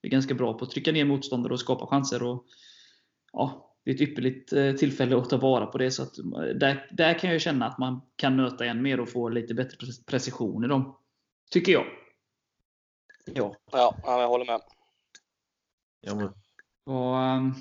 Vi 0.03 0.09
är 0.09 0.13
ganska 0.13 0.35
bra 0.35 0.55
på 0.59 0.65
att 0.65 0.71
trycka 0.71 0.93
ner 0.93 1.05
motståndare 1.05 1.53
och 1.53 1.61
skapa 1.61 1.87
chanser. 1.87 2.23
Och, 2.23 2.47
ja, 3.33 3.77
det 3.85 3.91
är 3.91 3.95
ett 3.95 4.01
ypperligt 4.01 4.53
eh, 4.53 4.73
tillfälle 4.73 5.17
att 5.19 5.31
ta 5.31 5.37
vara 5.37 5.67
på 5.67 5.79
det. 5.79 5.91
Så 5.91 6.03
att, 6.03 6.19
eh, 6.19 6.25
där, 6.55 6.89
där 6.93 7.19
kan 7.19 7.31
jag 7.33 7.41
känna 7.41 7.67
att 7.67 7.79
man 7.79 8.01
kan 8.17 8.37
nöta 8.37 8.65
än 8.65 8.83
mer 8.83 9.01
och 9.01 9.09
få 9.09 9.29
lite 9.29 9.55
bättre 9.55 9.77
pre- 9.87 10.07
precision 10.07 10.65
i 10.65 10.69
dem. 10.69 10.97
Tycker 11.51 11.73
jag. 11.73 11.85
Ja. 13.35 13.57
Ja, 13.73 13.95
ja, 14.03 14.21
jag 14.21 14.29
håller 14.29 14.45
med. 14.47 14.61
ja 16.01 16.15
men, 16.15 16.29
Och, 16.97 17.19
ehm, 17.19 17.53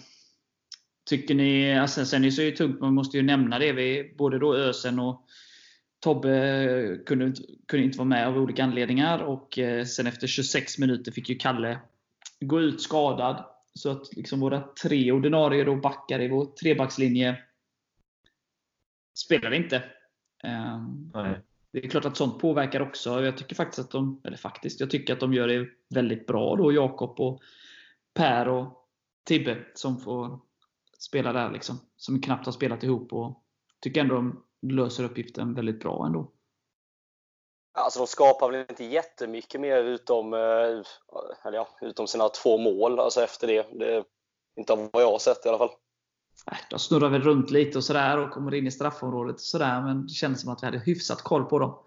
tycker 1.10 1.36
ni, 1.36 1.80
alltså, 1.80 2.06
sen 2.06 2.22
är 2.22 2.26
det 2.26 2.32
så 2.32 2.42
ju 2.42 2.52
tungt, 2.52 2.80
man 2.80 2.94
måste 2.94 3.18
ju 3.18 3.24
nämna 3.24 3.60
det. 3.60 3.72
Vi, 3.74 4.16
både 4.18 4.40
då 4.40 4.56
Ösen 4.56 5.00
och 5.00 5.26
Tobbe 6.00 7.00
kunde, 7.06 7.26
inte- 7.26 7.44
kunde 7.68 7.86
inte 7.86 7.98
vara 7.98 8.08
med 8.08 8.28
av 8.28 8.38
olika 8.38 8.64
anledningar. 8.64 9.20
Och 9.20 9.60
eh, 9.60 9.86
sen 9.86 10.08
efter 10.08 10.28
26 10.28 10.78
minuter 10.78 11.12
fick 11.12 11.30
ju 11.30 11.36
Kalle 11.36 11.80
gå 12.40 12.62
ut 12.62 12.82
skadad. 12.82 13.46
Så 13.74 13.92
att 13.92 14.16
liksom 14.16 14.40
våra 14.40 14.62
tre 14.84 15.12
ordinarie 15.12 15.64
då 15.64 15.76
backar 15.76 16.22
i 16.22 16.28
vår 16.28 16.46
trebackslinje 16.46 17.38
spelade 19.14 19.56
inte. 19.56 19.84
Ehm, 20.44 21.12
nej. 21.14 21.40
det 21.72 21.86
är 21.86 21.90
klart 21.90 22.06
att 22.06 22.18
sånt 22.18 22.40
påverkar 22.40 22.82
också. 22.82 23.24
Jag 23.26 23.38
tycker 23.38 23.56
faktiskt 23.56 23.80
att 23.80 23.92
de, 23.92 24.22
eller 24.24 24.38
faktiskt, 24.38 24.80
jag 24.80 24.90
tycker 24.90 25.14
att 25.14 25.20
de 25.20 25.34
gör 25.34 25.48
det 25.48 25.68
väldigt 25.90 26.28
bra 26.28 26.56
då, 26.56 26.72
Jakob 26.72 27.20
och 27.20 27.42
Per 28.14 28.48
och 28.48 28.90
Tibbe 29.24 29.58
som 29.74 29.98
får 29.98 30.40
spela 31.00 31.34
där 31.34 31.52
liksom. 31.52 31.80
Som 31.96 32.22
knappt 32.22 32.46
har 32.46 32.54
spelat 32.54 32.84
ihop 32.84 33.14
och 33.14 33.44
tycker 33.80 34.02
ändå 34.02 34.16
de 34.16 34.44
löser 34.62 35.04
uppgiften 35.04 35.54
väldigt 35.54 35.80
bra 35.80 36.06
ändå. 36.06 36.32
Alltså 37.90 38.00
de 38.00 38.08
skapar 38.08 38.52
väl 38.52 38.66
inte 38.70 38.84
jättemycket 38.84 39.62
mer 39.62 39.84
utom, 39.84 40.34
eh, 40.34 40.40
eller 40.40 41.58
ja, 41.58 41.68
utom 41.82 42.08
sina 42.08 42.30
två 42.30 42.58
mål 42.58 43.00
alltså 43.00 43.24
efter 43.24 43.48
det. 43.48 43.68
det. 43.80 44.04
Inte 44.60 44.74
av 44.74 44.90
vad 44.94 45.04
jag 45.04 45.12
har 45.12 45.20
sett 45.20 45.46
i 45.46 45.50
alla 45.50 45.58
fall. 45.58 45.70
De 46.70 46.80
snurrar 46.80 47.10
väl 47.10 47.22
runt 47.22 47.50
lite 47.50 47.78
och 47.78 47.84
sådär 47.84 48.18
och 48.18 48.32
kommer 48.32 48.54
in 48.54 48.68
i 48.68 48.72
straffområdet 48.72 49.36
och 49.36 49.42
sådär. 49.42 49.82
Men 49.82 50.08
det 50.08 50.14
kändes 50.14 50.42
som 50.42 50.54
att 50.54 50.64
vi 50.64 50.66
hade 50.66 50.80
hyfsat 50.80 51.22
koll 51.22 51.46
på 51.46 51.60
dem. 51.60 51.84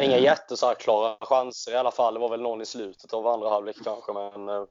Inga 0.00 0.16
Eh, 0.16 0.22
jätte 0.22 0.56
så 0.56 0.66
här 0.66 0.74
klara 0.74 1.16
chanser 1.20 1.72
i 1.72 1.76
alla 1.76 1.90
fall. 1.90 2.14
Det 2.14 2.20
var 2.20 2.30
väl 2.30 2.42
någon 2.42 2.60
i 2.60 2.66
slutet 2.66 3.12
av 3.12 3.26
andra 3.26 3.50
halvlek 3.50 3.76
kanske, 3.84 4.12
men 4.12 4.48
eh, 4.48 4.64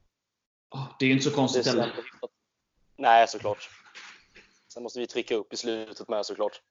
Det 0.99 1.05
är 1.05 1.07
ju 1.07 1.13
inte 1.13 1.29
så 1.29 1.35
konstigt 1.35 1.67
heller. 1.67 1.93
Nej, 2.97 3.27
såklart. 3.27 3.69
Sen 4.73 4.83
måste 4.83 4.99
vi 4.99 5.07
trycka 5.07 5.35
upp 5.35 5.53
i 5.53 5.57
slutet 5.57 6.07
med 6.07 6.25
såklart. 6.25 6.61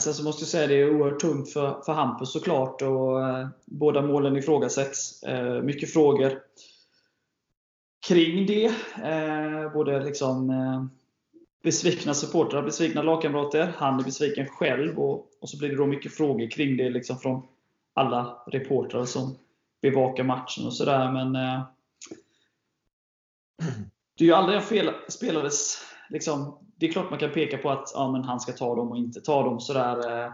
Sen 0.00 0.14
så 0.14 0.24
måste 0.24 0.42
jag 0.42 0.48
säga 0.48 0.62
att 0.64 0.68
det 0.68 0.80
är 0.80 0.90
oerhört 0.90 1.20
tungt 1.20 1.52
för, 1.52 1.82
för 1.82 1.92
Hampus 1.92 2.32
såklart. 2.32 2.82
Och, 2.82 3.28
eh, 3.28 3.48
båda 3.64 4.02
målen 4.02 4.36
ifrågasätts. 4.36 5.22
Eh, 5.22 5.62
mycket 5.62 5.92
frågor 5.92 6.38
kring 8.06 8.46
det. 8.46 8.64
Eh, 9.04 9.72
både 9.72 10.04
liksom, 10.04 10.50
eh, 10.50 10.84
besvikna 11.62 12.14
supportrar, 12.14 12.62
besvikna 12.62 13.02
lagkamrater. 13.02 13.72
Han 13.76 14.00
är 14.00 14.04
besviken 14.04 14.46
själv 14.46 14.98
och, 14.98 15.26
och 15.40 15.48
så 15.48 15.58
blir 15.58 15.68
det 15.68 15.76
då 15.76 15.86
mycket 15.86 16.14
frågor 16.14 16.50
kring 16.50 16.76
det 16.76 16.90
liksom 16.90 17.18
från 17.18 17.46
alla 17.94 18.42
reportrar 18.46 19.04
som 19.04 19.36
bevakar 19.82 20.24
matchen 20.24 20.66
och 20.66 20.74
sådär. 20.74 21.12
Men 21.12 21.36
eh, 21.36 21.62
det 24.18 24.24
är 24.24 24.28
ju 24.28 24.34
aldrig 24.34 24.56
en 24.58 24.64
fel 24.64 24.90
spelares 25.08 25.84
liksom, 26.10 26.58
Det 26.76 26.86
är 26.86 26.92
klart 26.92 27.10
man 27.10 27.18
kan 27.18 27.30
peka 27.30 27.58
på 27.58 27.70
att 27.70 27.92
ja, 27.94 28.12
men 28.12 28.24
han 28.24 28.40
ska 28.40 28.52
ta 28.52 28.74
dem 28.74 28.90
och 28.90 28.96
inte 28.96 29.20
ta 29.20 29.42
dem. 29.42 29.60
Sådär, 29.60 30.10
eh, 30.10 30.24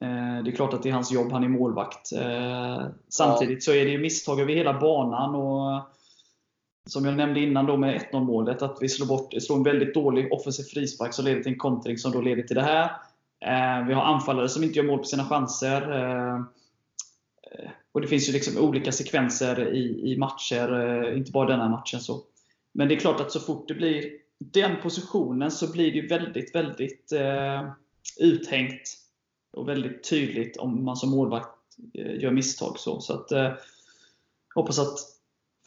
eh, 0.00 0.42
det 0.44 0.50
är 0.50 0.56
klart 0.56 0.74
att 0.74 0.82
det 0.82 0.88
är 0.88 0.92
hans 0.92 1.12
jobb, 1.12 1.32
han 1.32 1.44
är 1.44 1.48
målvakt. 1.48 2.12
Eh, 2.12 2.86
samtidigt 3.08 3.64
så 3.64 3.72
är 3.72 3.84
det 3.84 3.90
ju 3.90 3.98
misstag 3.98 4.40
över 4.40 4.52
hela 4.52 4.80
banan. 4.80 5.34
och 5.34 5.82
som 6.86 7.04
jag 7.04 7.16
nämnde 7.16 7.40
innan 7.40 7.66
då 7.66 7.76
med 7.76 7.94
1-0 8.12 8.24
målet, 8.24 8.62
att 8.62 8.78
vi 8.80 8.88
slår, 8.88 9.06
bort, 9.06 9.42
slår 9.42 9.56
en 9.56 9.62
väldigt 9.62 9.94
dålig 9.94 10.32
offensiv 10.32 10.62
frispark 10.62 11.14
som 11.14 11.24
leder 11.24 11.42
till 11.42 11.52
en 11.52 11.58
kontring 11.58 11.98
som 11.98 12.12
då 12.12 12.20
leder 12.20 12.42
till 12.42 12.56
det 12.56 12.62
här. 12.62 12.84
Eh, 13.40 13.86
vi 13.86 13.94
har 13.94 14.02
anfallare 14.02 14.48
som 14.48 14.64
inte 14.64 14.78
gör 14.78 14.86
mål 14.86 14.98
på 14.98 15.04
sina 15.04 15.24
chanser. 15.24 15.98
Eh, 15.98 16.40
och 17.92 18.00
Det 18.00 18.06
finns 18.06 18.28
ju 18.28 18.32
liksom 18.32 18.64
olika 18.64 18.92
sekvenser 18.92 19.74
i, 19.74 20.12
i 20.12 20.16
matcher, 20.16 20.80
eh, 20.80 21.16
inte 21.16 21.32
bara 21.32 21.48
denna 21.48 21.68
matchen. 21.68 22.00
så. 22.00 22.22
Men 22.72 22.88
det 22.88 22.94
är 22.94 23.00
klart 23.00 23.20
att 23.20 23.32
så 23.32 23.40
fort 23.40 23.68
det 23.68 23.74
blir 23.74 24.10
den 24.50 24.76
positionen 24.82 25.50
så 25.50 25.72
blir 25.72 25.92
det 25.92 25.98
ju 25.98 26.06
väldigt, 26.06 26.54
väldigt 26.54 27.12
eh, 27.12 27.70
uthängt 28.20 28.98
och 29.52 29.68
väldigt 29.68 30.10
tydligt 30.10 30.56
om 30.56 30.84
man 30.84 30.96
som 30.96 31.10
målvakt 31.10 31.48
eh, 31.94 32.20
gör 32.20 32.30
misstag. 32.30 32.78
Så, 32.78 33.00
så 33.00 33.12
att, 33.12 33.32
eh, 33.32 33.52
hoppas 34.54 34.78
att 34.78 34.98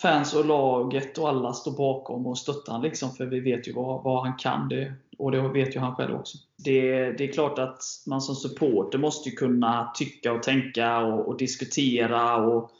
fans 0.01 0.33
och 0.33 0.45
laget 0.45 1.17
och 1.17 1.29
alla 1.29 1.53
står 1.53 1.71
bakom 1.71 2.27
och 2.27 2.37
stöttar 2.37 2.71
honom. 2.71 2.89
Liksom, 2.89 3.11
för 3.11 3.25
vi 3.25 3.39
vet 3.39 3.67
ju 3.67 3.73
vad, 3.73 4.03
vad 4.03 4.23
han 4.23 4.37
kan. 4.37 4.69
Det, 4.69 4.93
och 5.17 5.31
det 5.31 5.49
vet 5.49 5.75
ju 5.75 5.79
han 5.79 5.95
själv 5.95 6.15
också. 6.15 6.37
Det, 6.57 7.11
det 7.11 7.23
är 7.23 7.33
klart 7.33 7.59
att 7.59 7.83
man 8.07 8.21
som 8.21 8.35
supporter 8.35 8.97
måste 8.97 9.31
kunna 9.31 9.91
tycka 9.95 10.33
och 10.33 10.43
tänka 10.43 10.99
och, 10.99 11.27
och 11.27 11.37
diskutera. 11.37 12.35
Och 12.35 12.71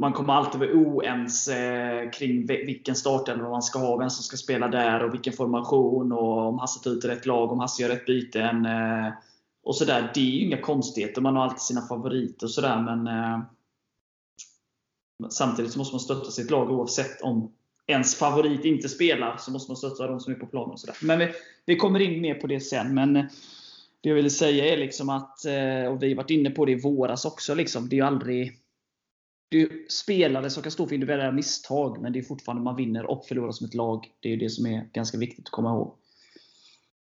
man 0.00 0.12
kommer 0.12 0.32
alltid 0.32 0.60
vara 0.60 0.72
oense 0.72 1.58
eh, 1.58 2.10
kring 2.10 2.46
vilken 2.46 2.94
startelva 2.94 3.50
man 3.50 3.62
ska 3.62 3.78
ha, 3.78 3.96
vem 3.96 4.10
som 4.10 4.22
ska 4.22 4.36
spela 4.36 4.68
där 4.68 5.04
och 5.04 5.14
vilken 5.14 5.32
formation 5.32 6.12
och 6.12 6.38
om 6.38 6.58
Hasse 6.58 6.84
tar 6.84 6.90
ut 6.90 7.04
rätt 7.04 7.26
lag, 7.26 7.52
om 7.52 7.60
Hasse 7.60 7.82
gör 7.82 7.88
rätt 7.88 8.06
byten. 8.06 8.66
Eh, 8.66 9.12
och 9.64 9.76
sådär. 9.76 10.10
Det 10.14 10.20
är 10.20 10.24
ju 10.24 10.40
inga 10.40 10.60
konstigheter. 10.60 11.20
Man 11.20 11.36
har 11.36 11.44
alltid 11.44 11.60
sina 11.60 11.82
favoriter 11.82 12.46
och 12.46 12.50
sådär. 12.50 12.82
Men 12.82 13.06
eh, 13.06 13.40
Samtidigt 15.30 15.72
så 15.72 15.78
måste 15.78 15.94
man 15.94 16.00
stötta 16.00 16.30
sitt 16.30 16.50
lag 16.50 16.70
oavsett 16.70 17.22
om 17.22 17.52
ens 17.86 18.14
favorit 18.14 18.64
inte 18.64 18.88
spelar. 18.88 19.36
Så 19.36 19.50
måste 19.50 19.70
man 19.70 19.76
stötta 19.76 20.06
de 20.06 20.20
som 20.20 20.32
är 20.32 20.36
på 20.36 20.46
planen. 20.46 20.70
Och 20.70 20.80
sådär. 20.80 20.96
Men 21.02 21.18
vi, 21.18 21.28
vi, 21.66 21.76
kommer 21.76 22.00
in 22.00 22.20
mer 22.20 22.34
på 22.34 22.46
det 22.46 22.60
sen. 22.60 22.94
Men 22.94 23.12
det 23.12 24.08
jag 24.08 24.14
ville 24.14 24.30
säga 24.30 24.72
är 24.72 24.76
liksom 24.76 25.08
att, 25.08 25.44
och 25.90 26.02
vi 26.02 26.08
har 26.08 26.14
varit 26.14 26.30
inne 26.30 26.50
på 26.50 26.64
det 26.64 26.72
i 26.72 26.80
våras 26.80 27.24
också, 27.24 27.54
liksom, 27.54 27.88
det 27.88 27.96
är 27.96 27.98
ju 27.98 28.06
aldrig 28.06 28.58
det 29.48 29.62
är 29.62 29.88
spelare 29.88 30.50
som 30.50 30.62
kan 30.62 30.72
stå 30.72 30.86
för 30.86 30.94
individuella 30.94 31.32
misstag, 31.32 32.02
men 32.02 32.12
det 32.12 32.18
är 32.18 32.22
fortfarande 32.22 32.62
man 32.62 32.76
vinner 32.76 33.06
och 33.06 33.26
förlorar 33.26 33.52
som 33.52 33.66
ett 33.66 33.74
lag. 33.74 34.12
Det 34.20 34.32
är 34.32 34.36
det 34.36 34.50
som 34.50 34.66
är 34.66 34.90
ganska 34.92 35.18
viktigt 35.18 35.46
att 35.46 35.52
komma 35.52 35.70
ihåg. 35.70 35.98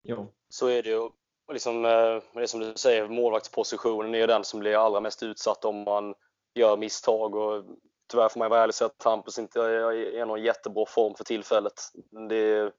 Ja, 0.02 0.32
så 0.48 0.66
är 0.66 0.82
det 0.82 0.90
ju. 0.90 1.10
Liksom, 1.52 1.84
eh, 1.84 2.22
det 2.34 2.42
är 2.42 2.46
som 2.46 2.60
du 2.60 2.72
säger, 2.76 3.08
målvaktspositionen 3.08 4.14
är 4.14 4.18
ju 4.18 4.26
den 4.26 4.44
som 4.44 4.60
blir 4.60 4.86
allra 4.86 5.00
mest 5.00 5.22
utsatt 5.22 5.64
om 5.64 5.84
man 5.84 6.14
gör 6.54 6.76
misstag. 6.76 7.34
Och 7.34 7.64
tyvärr 8.10 8.28
får 8.28 8.38
man 8.38 8.50
vara 8.50 8.60
ärlig 8.60 8.70
och 8.70 8.74
säga 8.74 8.90
att 8.98 9.04
Hampus 9.04 9.38
inte 9.38 9.60
är 9.60 9.92
i 9.92 10.26
någon 10.26 10.42
jättebra 10.42 10.86
form 10.86 11.14
för 11.14 11.24
tillfället. 11.24 11.72
Det 12.28 12.36
är 12.36 12.72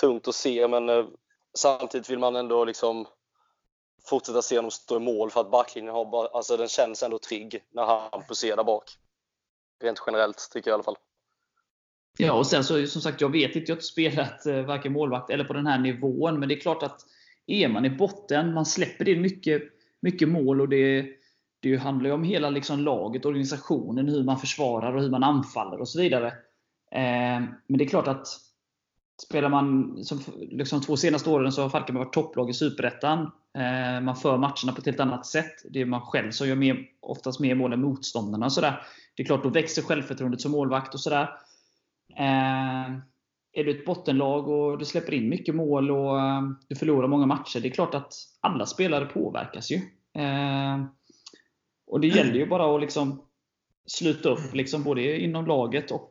tungt 0.00 0.28
att 0.28 0.34
se, 0.34 0.68
men 0.68 0.88
eh, 0.88 1.06
samtidigt 1.58 2.10
vill 2.10 2.18
man 2.18 2.36
ändå 2.36 2.64
liksom 2.64 3.06
fortsätta 4.04 4.42
se 4.42 4.56
honom 4.56 4.70
stå 4.70 4.96
i 4.96 5.00
mål 5.00 5.30
för 5.30 5.40
att 5.40 5.50
backlinjen 5.50 5.94
har 5.94 6.04
bara, 6.04 6.26
alltså 6.28 6.56
den 6.56 6.68
känns 6.68 7.02
ändå 7.02 7.18
trygg 7.18 7.62
när 7.70 8.10
Hampus 8.10 8.44
är 8.44 8.56
där 8.56 8.64
bak. 8.64 8.84
Rent 9.82 10.02
generellt, 10.06 10.48
tycker 10.52 10.70
jag 10.70 10.74
i 10.74 10.76
alla 10.76 10.82
fall. 10.82 10.96
Ja, 12.18 12.32
och 12.32 12.46
sen 12.46 12.64
så 12.64 12.86
som 12.86 13.02
sagt, 13.02 13.20
jag 13.20 13.32
vet 13.32 13.56
inte, 13.56 13.70
jag 13.70 13.76
har 13.76 13.78
inte 13.78 13.86
spelat 13.86 14.46
eh, 14.46 14.62
varken 14.62 14.92
målvakt 14.92 15.30
eller 15.30 15.44
på 15.44 15.52
den 15.52 15.66
här 15.66 15.78
nivån, 15.78 16.40
men 16.40 16.48
det 16.48 16.54
är 16.54 16.60
klart 16.60 16.82
att 16.82 17.00
är 17.46 17.68
man 17.68 17.84
i 17.84 17.90
botten, 17.90 18.54
man 18.54 18.66
släpper 18.66 19.08
in 19.08 19.22
mycket, 19.22 19.62
mycket 20.00 20.28
mål 20.28 20.60
och 20.60 20.68
det 20.68 21.20
det 21.62 21.76
handlar 21.76 22.08
ju 22.08 22.14
om 22.14 22.24
hela 22.24 22.50
liksom 22.50 22.80
laget, 22.80 23.24
organisationen, 23.24 24.08
hur 24.08 24.24
man 24.24 24.38
försvarar 24.38 24.94
och 24.94 25.02
hur 25.02 25.10
man 25.10 25.24
anfaller 25.24 25.80
och 25.80 25.88
så 25.88 26.00
vidare. 26.00 26.26
Eh, 26.90 27.40
men 27.66 27.78
det 27.78 27.84
är 27.84 27.88
klart 27.88 28.08
att 28.08 28.26
spelar 29.22 29.48
man 29.48 29.96
som 30.04 30.20
liksom 30.38 30.80
två 30.80 30.96
senaste 30.96 31.30
åren 31.30 31.52
så 31.52 31.62
har 31.62 31.68
Falkenberg 31.68 32.04
varit 32.04 32.12
topplag 32.14 32.50
i 32.50 32.52
Superettan. 32.52 33.30
Eh, 33.58 34.00
man 34.00 34.16
för 34.16 34.36
matcherna 34.36 34.72
på 34.74 34.78
ett 34.78 34.86
helt 34.86 35.00
annat 35.00 35.26
sätt. 35.26 35.52
Det 35.70 35.80
är 35.80 35.84
man 35.84 36.00
själv 36.00 36.30
som 36.30 36.48
gör 36.48 36.56
mer, 36.56 36.86
oftast 37.00 37.40
mer 37.40 37.54
mål 37.54 37.72
än 37.72 37.80
motståndarna. 37.80 38.46
Och 38.46 38.52
sådär. 38.52 38.82
Det 39.16 39.22
är 39.22 39.26
klart, 39.26 39.42
då 39.42 39.48
växer 39.48 39.82
självförtroendet 39.82 40.40
som 40.40 40.52
målvakt. 40.52 40.94
och 40.94 41.00
sådär. 41.00 41.30
Eh, 42.16 42.90
är 43.52 43.64
du 43.64 43.70
ett 43.70 43.86
bottenlag 43.86 44.48
och 44.48 44.78
du 44.78 44.84
släpper 44.84 45.14
in 45.14 45.28
mycket 45.28 45.54
mål 45.54 45.90
och 45.90 46.20
eh, 46.20 46.42
du 46.68 46.76
förlorar 46.76 47.08
många 47.08 47.26
matcher. 47.26 47.60
Det 47.60 47.68
är 47.68 47.72
klart 47.72 47.94
att 47.94 48.14
alla 48.40 48.66
spelare 48.66 49.06
påverkas 49.06 49.70
ju. 49.70 49.76
Eh, 50.22 50.84
och 51.86 52.00
Det 52.00 52.08
gäller 52.08 52.34
ju 52.34 52.46
bara 52.46 52.74
att 52.74 52.80
liksom 52.80 53.22
sluta 53.86 54.28
upp, 54.28 54.54
liksom 54.54 54.82
både 54.82 55.20
inom 55.20 55.46
laget 55.46 55.90
och 55.90 56.10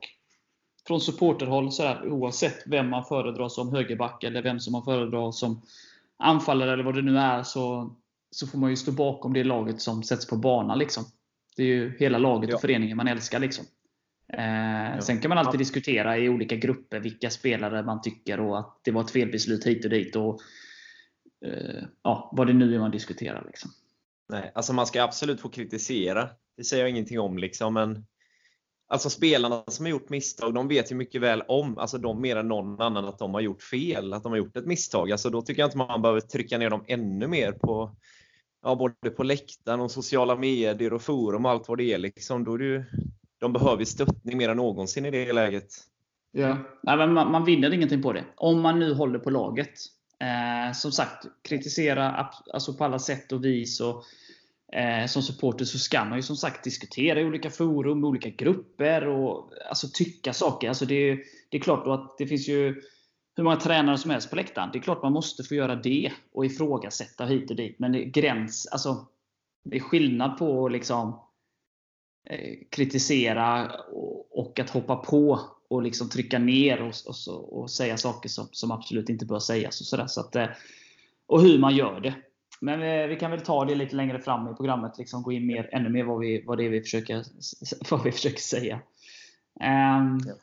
från 0.90 1.02
supporterhåll, 1.02 1.72
så 1.72 1.84
där, 1.84 2.08
oavsett 2.08 2.64
vem 2.66 2.90
man 2.90 3.06
föredrar 3.06 3.50
som 3.50 3.74
högerback 3.74 4.24
eller 4.24 4.42
vem 4.42 4.60
som 4.60 4.72
man 4.72 4.86
föredrar 4.86 5.32
som 5.32 5.62
anfallare 6.18 6.74
eller 6.74 6.84
vad 6.84 6.96
det 6.96 7.02
nu 7.02 7.18
är, 7.18 7.44
så, 7.44 7.96
så 8.32 8.48
får 8.48 8.58
man 8.58 8.70
ju 8.70 8.76
stå 8.76 8.92
bakom 8.92 9.34
det 9.34 9.44
laget 9.44 9.82
som 9.82 10.04
sätts 10.04 10.28
på 10.28 10.36
banan. 10.36 10.80
Liksom. 10.80 11.04
Det 11.56 11.64
är 11.64 11.68
ju 11.68 11.98
hela 12.00 12.18
laget 12.18 12.54
och 12.54 12.62
föreningen 12.62 12.98
man 12.98 13.08
älskar. 13.08 13.40
Liksom. 13.40 13.66
Eh, 14.34 14.96
ja. 14.96 15.02
Sen 15.02 15.22
kan 15.22 15.30
man 15.30 15.38
alltid 15.38 15.54
ja. 15.54 15.58
diskutera 15.60 16.18
i 16.18 16.30
olika 16.30 16.56
grupper 16.56 17.00
vilka 17.00 17.30
spelare 17.30 17.84
man 17.84 18.02
tycker 18.02 18.40
och 18.40 18.60
att 18.60 18.80
det 18.84 18.92
var 18.92 19.02
ett 19.02 19.12
felbeslut 19.12 19.66
hit 19.66 19.84
och 19.86 19.92
dit. 19.92 20.16
Och, 20.16 20.42
eh, 21.46 21.84
ja, 22.04 22.32
vad 22.34 22.48
det 22.48 22.54
nu 22.54 22.76
är 22.76 22.80
man 22.80 22.92
diskuterar. 22.92 23.44
Liksom. 23.48 23.72
Nej, 24.30 24.52
alltså 24.56 24.74
man 24.74 24.88
ska 24.88 25.04
absolut 25.04 25.42
få 25.42 25.50
kritisera. 25.50 26.30
Det 26.58 26.64
säger 26.64 26.84
jag 26.84 26.90
ingenting 26.90 27.20
om 27.20 27.38
liksom, 27.38 27.74
men 27.74 28.06
Alltså 28.92 29.10
spelarna 29.10 29.64
som 29.68 29.86
har 29.86 29.92
gjort 29.92 30.10
misstag, 30.10 30.54
de 30.54 30.68
vet 30.68 30.92
ju 30.92 30.96
mycket 30.96 31.22
väl 31.22 31.42
om, 31.48 31.78
alltså 31.78 31.98
de 31.98 32.22
mer 32.22 32.36
än 32.36 32.48
någon 32.48 32.82
annan, 32.82 33.06
att 33.06 33.20
de 33.20 33.34
har 33.34 33.42
gjort 33.42 33.62
fel, 33.62 34.14
att 34.14 34.24
de 34.24 34.32
har 34.32 34.38
gjort 34.38 34.56
ett 34.56 34.66
misstag. 34.66 35.12
Alltså 35.12 35.30
då 35.30 35.42
tycker 35.42 35.62
jag 35.62 35.68
inte 35.68 35.78
man 35.78 36.02
behöver 36.02 36.22
trycka 36.22 36.58
ner 36.58 36.70
dem 36.70 36.84
ännu 36.88 37.28
mer 37.28 37.52
på, 37.52 37.96
ja, 38.64 38.76
både 38.76 39.10
på 39.10 39.24
läktaren 39.24 39.80
och 39.80 39.92
sociala 39.92 40.36
medier 40.36 40.94
och 40.94 41.02
forum 41.02 41.46
och 41.46 41.52
allt 41.52 41.70
vad 41.70 41.78
det 41.78 41.94
är. 41.94 41.98
Liksom. 41.98 42.44
Då 42.44 42.54
är 42.54 42.58
det 42.58 42.66
ju, 42.66 42.84
de 43.40 43.54
behöver 43.54 43.86
stöttning 43.86 44.38
mer 44.38 44.50
än 44.50 44.58
någonsin 44.58 45.06
i 45.06 45.12
det 45.12 45.34
läget. 45.34 45.68
Ja, 46.32 46.58
Nej, 46.84 46.98
men 46.98 47.14
man, 47.14 47.32
man 47.32 47.46
vinner 47.46 47.74
ingenting 47.74 48.02
på 48.02 48.14
det. 48.14 48.26
Om 48.36 48.62
man 48.62 48.80
nu 48.80 48.94
håller 48.94 49.20
på 49.20 49.30
laget. 49.30 49.74
Eh, 50.20 50.74
som 50.74 50.92
sagt, 50.92 51.26
kritisera 51.42 52.30
alltså 52.54 52.74
på 52.74 52.84
alla 52.84 53.00
sätt 53.00 53.32
och 53.32 53.46
vis. 53.46 53.82
Och, 53.82 54.04
eh, 54.72 55.06
som 55.08 55.22
supporter 55.22 55.66
så 55.66 55.80
ska 55.80 56.06
man 56.06 56.18
ju 56.18 56.22
som 56.22 56.36
sagt 56.36 56.64
diskutera 56.64 57.22
i 57.22 57.26
olika 57.26 57.50
forum, 57.50 58.04
olika 58.04 58.30
grupper 58.30 59.08
och 59.08 59.54
alltså, 59.70 59.88
tycka 59.94 60.34
saker. 60.34 60.68
Alltså, 60.68 60.86
det, 60.86 61.16
det 61.50 61.58
är 61.58 61.62
klart 61.62 61.88
att 61.88 62.18
det 62.18 62.28
finns 62.28 62.48
ju 62.48 62.82
hur 63.36 63.44
många 63.44 63.56
tränare 63.56 63.98
som 63.98 64.12
helst 64.12 64.30
på 64.30 64.36
läktaren. 64.36 64.70
Det 64.74 64.80
är 64.80 64.82
klart 64.82 65.04
man 65.04 65.14
måste 65.14 65.44
få 65.44 65.56
göra 65.56 65.76
det 65.76 66.12
och 66.32 66.46
ifrågasätta 66.46 67.26
hit 67.26 67.50
och 67.50 67.56
dit. 67.56 67.80
Men 67.80 67.92
det 67.92 68.04
är, 68.04 68.06
gräns, 68.06 68.68
alltså, 68.68 69.08
det 69.64 69.78
är 69.78 69.82
skillnad 69.82 70.38
på 70.38 70.66
att 70.66 70.72
liksom, 70.72 71.20
eh, 72.30 72.58
kritisera 72.70 73.72
och, 73.92 74.40
och, 74.40 74.60
att 74.60 74.70
hoppa 74.70 74.96
på 74.96 75.40
och 75.68 75.84
liksom 75.84 76.10
trycka 76.10 76.40
ner 76.40 76.82
och, 76.82 76.94
och, 77.06 77.60
och 77.60 77.72
säga 77.72 77.98
saker 77.98 78.30
som, 78.30 78.48
som, 78.52 78.72
absolut 78.72 79.10
inte 79.10 79.26
bör 79.26 79.40
sägas. 79.40 79.82
Och, 79.82 79.88
så, 79.88 79.98
där. 79.98 80.08
så 80.08 80.22
att, 80.22 80.36
eh, 80.36 80.48
och 81.28 81.42
hur 81.42 81.60
man 81.60 81.76
gör 81.76 82.00
det. 82.00 82.16
Men 82.62 82.80
vi, 82.80 83.08
vi, 83.08 83.16
kan 83.16 83.32
väl 83.32 83.42
ta 83.42 83.66
det 83.66 83.76
lite 83.76 83.96
längre 83.96 84.20
fram 84.20 84.52
i 84.52 84.56
programmet. 84.56 84.98
Liksom 84.98 85.24
gå 85.24 85.32
in 85.32 85.48
mer, 85.48 85.70
ännu 85.72 85.90
mer 85.90 86.04
vad, 86.04 86.20
vi, 86.20 86.44
vad 86.46 86.58
det 86.58 86.66
är 86.66 86.70
vi 86.70 86.82
försöker, 86.82 87.24
vad 87.90 88.04
vi 88.04 88.12
försöker 88.12 88.42
säga. 88.42 88.76
Um, 89.60 90.20
ja. 90.28 90.34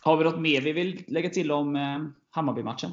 Har 0.00 0.16
vi 0.16 0.24
något 0.24 0.40
mer 0.40 0.60
vi 0.60 0.72
vill 0.72 1.04
lägga 1.08 1.30
till 1.30 1.52
om 1.52 1.76
um, 1.76 2.14
Hammarby-matchen? 2.30 2.90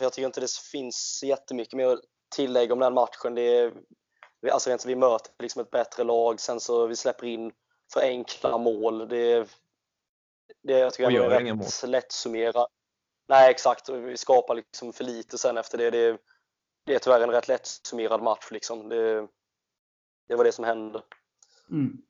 Jag 0.00 0.12
tycker 0.12 0.26
inte 0.26 0.40
det 0.40 0.50
finns 0.72 1.20
jättemycket 1.24 1.74
mer 1.74 1.86
att 1.86 2.00
tillägga 2.36 2.72
om 2.72 2.80
den 2.80 2.94
matchen. 2.94 3.34
Det 3.34 3.58
är, 3.58 3.72
alltså, 4.52 4.76
vi 4.86 4.96
möter 4.96 5.32
liksom 5.38 5.62
ett 5.62 5.70
bättre 5.70 6.04
lag, 6.04 6.40
sen 6.40 6.60
så 6.60 6.86
vi 6.86 6.96
släpper 6.96 7.26
in 7.26 7.52
för 7.92 8.00
enkla 8.00 8.58
mål. 8.58 9.08
Det, 9.08 9.48
det 10.62 10.78
jag 10.78 10.94
tycker 10.94 11.10
jag 11.10 11.32
är 11.32 11.54
rätt 11.54 11.88
lätt 11.88 12.12
summera. 12.12 12.66
Nej, 13.28 13.50
exakt. 13.50 13.88
Vi 13.88 14.16
skapar 14.16 14.54
liksom 14.54 14.92
för 14.92 15.04
lite 15.04 15.38
sen 15.38 15.58
efter 15.58 15.78
det. 15.78 15.90
det 15.90 16.18
det 16.84 16.94
är 16.94 16.98
tyvärr 16.98 17.20
en 17.20 17.30
rätt 17.30 17.48
lätt 17.48 17.66
summerad 17.66 18.22
match. 18.22 18.48
Liksom. 18.50 18.88
Det, 18.88 19.26
det 20.28 20.36
var 20.36 20.44
det 20.44 20.52
som 20.52 20.64
hände. 20.64 21.02
Mm. 21.70 22.02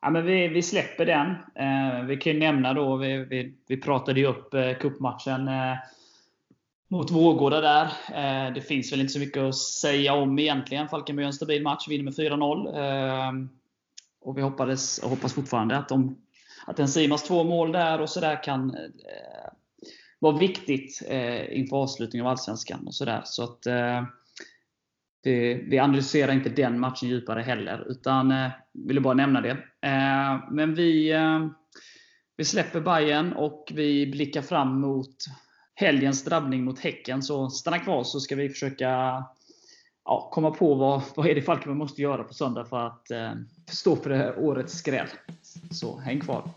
Ja, 0.00 0.10
men 0.10 0.26
vi, 0.26 0.48
vi 0.48 0.62
släpper 0.62 1.06
den. 1.06 1.30
Eh, 1.54 2.04
vi 2.04 2.16
kan 2.16 2.32
ju 2.32 2.38
nämna 2.38 2.74
då, 2.74 2.96
vi, 2.96 3.16
vi, 3.16 3.54
vi 3.66 3.76
pratade 3.76 4.20
ju 4.20 4.26
upp 4.26 4.54
eh, 4.54 4.74
cupmatchen. 4.78 5.48
Eh, 5.48 5.76
mot 6.88 7.10
Vårgårda 7.10 7.60
där. 7.60 7.84
Eh, 8.14 8.52
det 8.54 8.60
finns 8.60 8.92
väl 8.92 9.00
inte 9.00 9.12
så 9.12 9.18
mycket 9.18 9.42
att 9.42 9.56
säga 9.56 10.14
om 10.14 10.38
egentligen. 10.38 10.88
Falkenberg 10.88 11.24
gör 11.24 11.28
en 11.28 11.32
stabil 11.32 11.62
match, 11.62 11.88
vinner 11.88 12.04
med 12.04 12.14
4-0. 12.14 12.78
Eh, 12.78 13.32
och 14.20 14.38
vi 14.38 14.42
hoppades, 14.42 14.98
och 14.98 15.10
hoppas 15.10 15.32
fortfarande 15.32 15.76
att, 15.76 15.88
de, 15.88 16.18
att 16.66 16.78
en 16.78 16.88
Simas 16.88 17.22
två 17.22 17.44
mål 17.44 17.72
där 17.72 18.00
och 18.00 18.10
sådär 18.10 18.42
kan 18.42 18.74
eh, 18.74 18.90
var 20.24 20.38
viktigt 20.38 21.02
eh, 21.08 21.58
inför 21.58 21.76
avslutningen 21.76 22.26
av 22.26 22.30
Allsvenskan. 22.30 22.86
Och 22.86 22.94
så 22.94 23.04
där. 23.04 23.22
Så 23.24 23.44
att, 23.44 23.66
eh, 23.66 24.04
det, 25.22 25.54
vi 25.54 25.78
analyserar 25.78 26.32
inte 26.32 26.48
den 26.48 26.80
matchen 26.80 27.08
djupare 27.08 27.42
heller, 27.42 27.86
utan 27.90 28.30
eh, 28.30 28.50
ville 28.72 29.00
bara 29.00 29.14
nämna 29.14 29.40
det. 29.40 29.50
Eh, 29.80 30.50
men 30.50 30.74
vi, 30.74 31.12
eh, 31.12 31.46
vi 32.36 32.44
släpper 32.44 32.80
Bayern 32.80 33.32
och 33.32 33.72
vi 33.74 34.06
blickar 34.06 34.42
fram 34.42 34.80
mot 34.80 35.16
helgens 35.74 36.24
drabbning 36.24 36.64
mot 36.64 36.78
Häcken. 36.78 37.22
Så 37.22 37.50
stanna 37.50 37.78
kvar 37.78 38.04
så 38.04 38.20
ska 38.20 38.36
vi 38.36 38.48
försöka 38.48 38.88
ja, 40.04 40.30
komma 40.32 40.50
på 40.50 40.74
vad, 40.74 41.02
vad 41.14 41.26
är 41.26 41.34
det 41.34 41.42
Falkenberg 41.42 41.78
måste 41.78 42.02
göra 42.02 42.24
på 42.24 42.34
söndag 42.34 42.64
för 42.64 42.86
att 42.86 43.10
eh, 43.10 43.32
stå 43.66 43.96
för 43.96 44.10
det 44.10 44.36
årets 44.36 44.74
skräll. 44.74 45.08
Så 45.70 45.98
häng 45.98 46.20
kvar! 46.20 46.50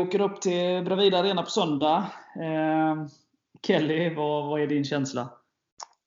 Åker 0.00 0.20
upp 0.20 0.40
till 0.40 0.84
Bravida 0.84 1.18
Arena 1.18 1.42
på 1.42 1.50
söndag. 1.50 2.06
Eh, 2.36 3.06
Kelly, 3.66 4.14
vad, 4.14 4.46
vad 4.46 4.60
är 4.60 4.66
din 4.66 4.84
känsla? 4.84 5.28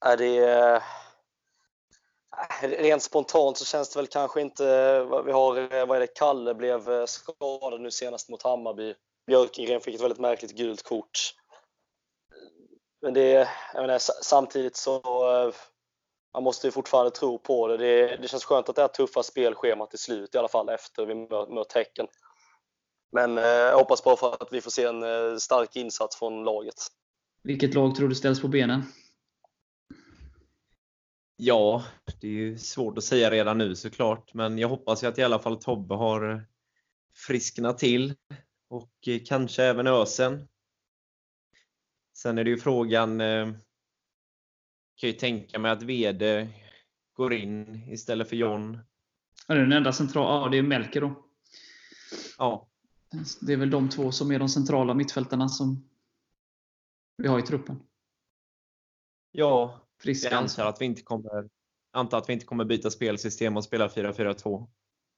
Är 0.05 0.17
det, 0.17 0.81
rent 2.61 3.03
spontant 3.03 3.57
så 3.57 3.65
känns 3.65 3.89
det 3.89 3.99
väl 3.99 4.07
kanske 4.07 4.41
inte... 4.41 4.99
vad 5.03 5.25
Vi 5.25 5.31
har, 5.31 5.57
eh, 5.57 5.85
vad 5.85 5.97
är 5.97 5.99
det, 5.99 6.07
Kalle 6.07 6.53
blev 6.53 6.91
eh, 6.91 7.05
skadad 7.05 7.81
nu 7.81 7.91
senast 7.91 8.29
mot 8.29 8.43
Hammarby. 8.43 8.93
Björkengren 9.27 9.81
fick 9.81 9.95
ett 9.95 10.01
väldigt 10.01 10.19
märkligt 10.19 10.57
gult 10.57 10.83
kort. 10.83 11.19
Men 13.01 13.13
det, 13.13 13.47
menar, 13.73 13.99
samtidigt 14.23 14.75
så 14.75 15.01
man 16.33 16.43
måste 16.43 16.67
ju 16.67 16.71
fortfarande 16.71 17.11
tro 17.11 17.39
på 17.39 17.67
det. 17.67 17.77
det. 17.77 18.17
Det 18.17 18.27
känns 18.27 18.45
skönt 18.45 18.69
att 18.69 18.75
det 18.75 18.81
här 18.81 18.87
tuffa 18.87 19.23
spelschemat 19.23 19.93
är 19.93 19.97
slut 19.97 20.35
i 20.35 20.37
alla 20.37 20.47
fall 20.47 20.69
efter 20.69 21.05
vi 21.05 21.15
mött 21.53 21.73
Häcken. 21.73 22.07
Men 23.13 23.37
eh, 23.37 23.43
jag 23.43 23.77
hoppas 23.77 24.03
bara 24.03 24.17
för 24.17 24.33
att 24.43 24.53
vi 24.53 24.61
får 24.61 24.71
se 24.71 24.83
en 24.83 25.03
eh, 25.03 25.37
stark 25.37 25.75
insats 25.75 26.15
från 26.19 26.43
laget. 26.43 26.75
Vilket 27.43 27.73
lag 27.73 27.95
tror 27.95 28.09
du 28.09 28.15
ställs 28.15 28.41
på 28.41 28.47
benen? 28.47 28.83
Ja, 31.35 31.83
det 32.21 32.27
är 32.27 32.31
ju 32.31 32.57
svårt 32.57 32.97
att 32.97 33.03
säga 33.03 33.31
redan 33.31 33.57
nu 33.57 33.75
såklart, 33.75 34.33
men 34.33 34.57
jag 34.57 34.69
hoppas 34.69 35.03
ju 35.03 35.07
att 35.07 35.17
i 35.17 35.23
alla 35.23 35.39
fall 35.39 35.57
Tobbe 35.57 35.95
har 35.95 36.45
frisknat 37.15 37.77
till 37.77 38.13
och 38.69 39.07
eh, 39.07 39.21
kanske 39.25 39.63
även 39.63 39.87
Ösen. 39.87 40.47
Sen 42.17 42.37
är 42.37 42.43
det 42.43 42.49
ju 42.49 42.57
frågan, 42.57 43.19
kan 44.95 45.09
ju 45.09 45.13
tänka 45.13 45.59
mig 45.59 45.71
att 45.71 45.83
Vede 45.83 46.49
går 47.13 47.33
in 47.33 47.87
istället 47.91 48.29
för 48.29 48.35
John. 48.35 48.79
Ja, 49.47 49.53
det 49.53 49.59
är 49.59 49.63
den 49.63 49.73
enda 49.73 49.93
centrala. 49.93 50.45
Ja, 50.45 50.49
det 50.49 50.57
är 50.57 50.61
Melker 50.61 51.01
då. 51.01 51.25
Ja, 52.37 52.69
Det 53.41 53.53
är 53.53 53.57
väl 53.57 53.69
de 53.69 53.89
två 53.89 54.11
som 54.11 54.31
är 54.31 54.39
de 54.39 54.49
centrala 54.49 54.93
mittfältarna 54.93 55.49
som 55.49 55.89
vi 57.17 57.27
har 57.27 57.39
i 57.39 57.41
truppen. 57.41 57.79
ja 59.31 59.79
Friska. 60.01 60.29
jag 60.29 60.37
antar 60.37 60.65
att 60.65 60.81
vi 60.81 60.85
inte 60.85 61.01
kommer 61.01 61.49
antar 61.93 62.17
att 62.17 62.29
vi 62.29 62.33
inte 62.33 62.45
kommer 62.45 62.65
byta 62.65 62.89
spelsystem 62.89 63.57
och 63.57 63.63
spela 63.63 63.87
4-4-2. 63.87 64.67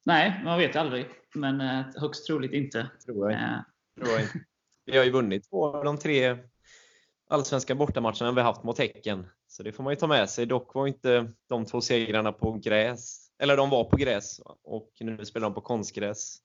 Nej, 0.05 0.41
man 0.43 0.59
vet 0.59 0.75
aldrig. 0.75 1.05
Men 1.35 1.61
eh, 1.61 1.85
högst 1.95 2.25
troligt 2.27 2.53
inte. 2.53 2.89
Tror 3.05 3.31
jag, 3.31 3.39
inte. 3.39 3.45
Eh, 3.45 4.03
tror 4.03 4.13
jag 4.13 4.21
inte. 4.21 4.39
Vi 4.85 4.97
har 4.97 5.05
ju 5.05 5.11
vunnit 5.11 5.49
två 5.49 5.67
av 5.67 5.83
de 5.83 5.97
tre 5.97 6.37
allsvenska 7.29 7.75
bortamatcherna 7.75 8.31
vi 8.31 8.41
haft 8.41 8.63
mot 8.63 8.77
Häcken. 8.77 9.27
Så 9.47 9.63
det 9.63 9.71
får 9.71 9.83
man 9.83 9.93
ju 9.93 9.97
ta 9.97 10.07
med 10.07 10.29
sig. 10.29 10.45
Dock 10.45 10.73
var 10.73 10.87
inte 10.87 11.31
de 11.49 11.65
två 11.65 11.81
segrarna 11.81 12.31
på 12.31 12.51
gräs. 12.51 13.31
Eller 13.39 13.57
de 13.57 13.69
var 13.69 13.83
på 13.83 13.97
gräs 13.97 14.41
och 14.63 14.91
nu 14.99 15.25
spelar 15.25 15.47
de 15.47 15.53
på 15.53 15.61
konstgräs. 15.61 16.37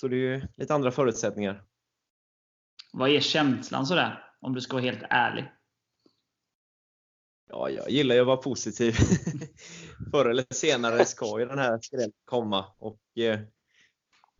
Så 0.00 0.08
det 0.08 0.16
är 0.16 0.18
ju 0.18 0.42
lite 0.56 0.74
andra 0.74 0.90
förutsättningar. 0.90 1.64
vad 2.92 3.10
är 3.10 3.20
känslan 3.20 3.86
sådär? 3.86 4.24
Om 4.40 4.54
du 4.54 4.60
ska 4.60 4.76
vara 4.76 4.84
helt 4.84 5.02
ärlig. 5.10 5.52
Ja, 7.48 7.70
jag 7.70 7.90
gillar 7.90 8.14
ju 8.14 8.20
att 8.20 8.26
vara 8.26 8.36
positiv. 8.36 8.92
Förr 10.10 10.30
eller 10.30 10.44
senare 10.50 11.04
ska 11.04 11.40
ju 11.40 11.46
den 11.46 11.58
här 11.58 11.78
skrällen 11.82 12.12
komma. 12.24 12.64
Och 12.78 13.18
eh, 13.18 13.40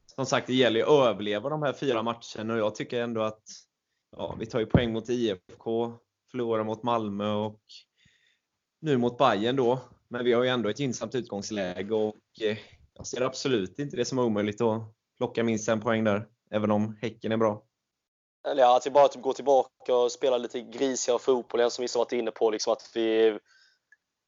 som 0.07 0.27
sagt, 0.27 0.47
det 0.47 0.55
gäller 0.55 0.81
ju 0.81 0.87
att 0.87 1.09
överleva 1.09 1.49
de 1.49 1.63
här 1.63 1.73
fyra 1.73 2.03
matcherna 2.03 2.55
och 2.55 2.59
jag 2.59 2.75
tycker 2.75 3.03
ändå 3.03 3.23
att 3.23 3.43
ja, 4.17 4.37
vi 4.39 4.47
tar 4.47 4.61
ju 4.61 4.67
poäng 4.67 4.93
mot 4.93 5.09
IFK, 5.09 5.99
förlorar 6.31 6.65
mot 6.65 6.83
Malmö 6.83 7.33
och 7.33 7.63
nu 8.81 8.97
mot 8.97 9.19
Bayern 9.19 9.57
då. 9.57 9.81
Men 10.09 10.25
vi 10.25 10.33
har 10.33 10.43
ju 10.43 10.49
ändå 10.49 10.69
ett 10.69 10.81
gynnsamt 10.81 11.15
utgångsläge 11.15 11.95
och 11.95 12.17
eh, 12.41 12.59
jag 12.95 13.07
ser 13.07 13.21
absolut 13.21 13.79
inte 13.79 13.97
det 13.97 14.05
som 14.05 14.19
omöjligt 14.19 14.61
att 14.61 15.00
plocka 15.21 15.45
minst 15.45 15.69
en 15.69 15.81
poäng 15.81 16.05
där, 16.05 16.29
även 16.51 16.71
om 16.71 16.97
Häcken 17.03 17.33
är 17.33 17.37
bra. 17.37 17.63
Eller 18.49 18.63
ja, 18.63 18.77
att 18.77 18.87
vi 18.87 18.91
bara 18.91 19.09
typ 19.09 19.23
går 19.23 19.33
tillbaka 19.33 19.97
och 19.97 20.13
spelar 20.13 20.39
lite 20.39 20.61
grisigare 20.61 21.19
fotboll 21.19 21.71
som 21.71 21.83
vissa 21.83 21.99
varit 21.99 22.13
inne 22.13 22.31
på. 22.31 22.51
Liksom 22.51 22.73
att 22.73 22.91
vi 22.95 23.39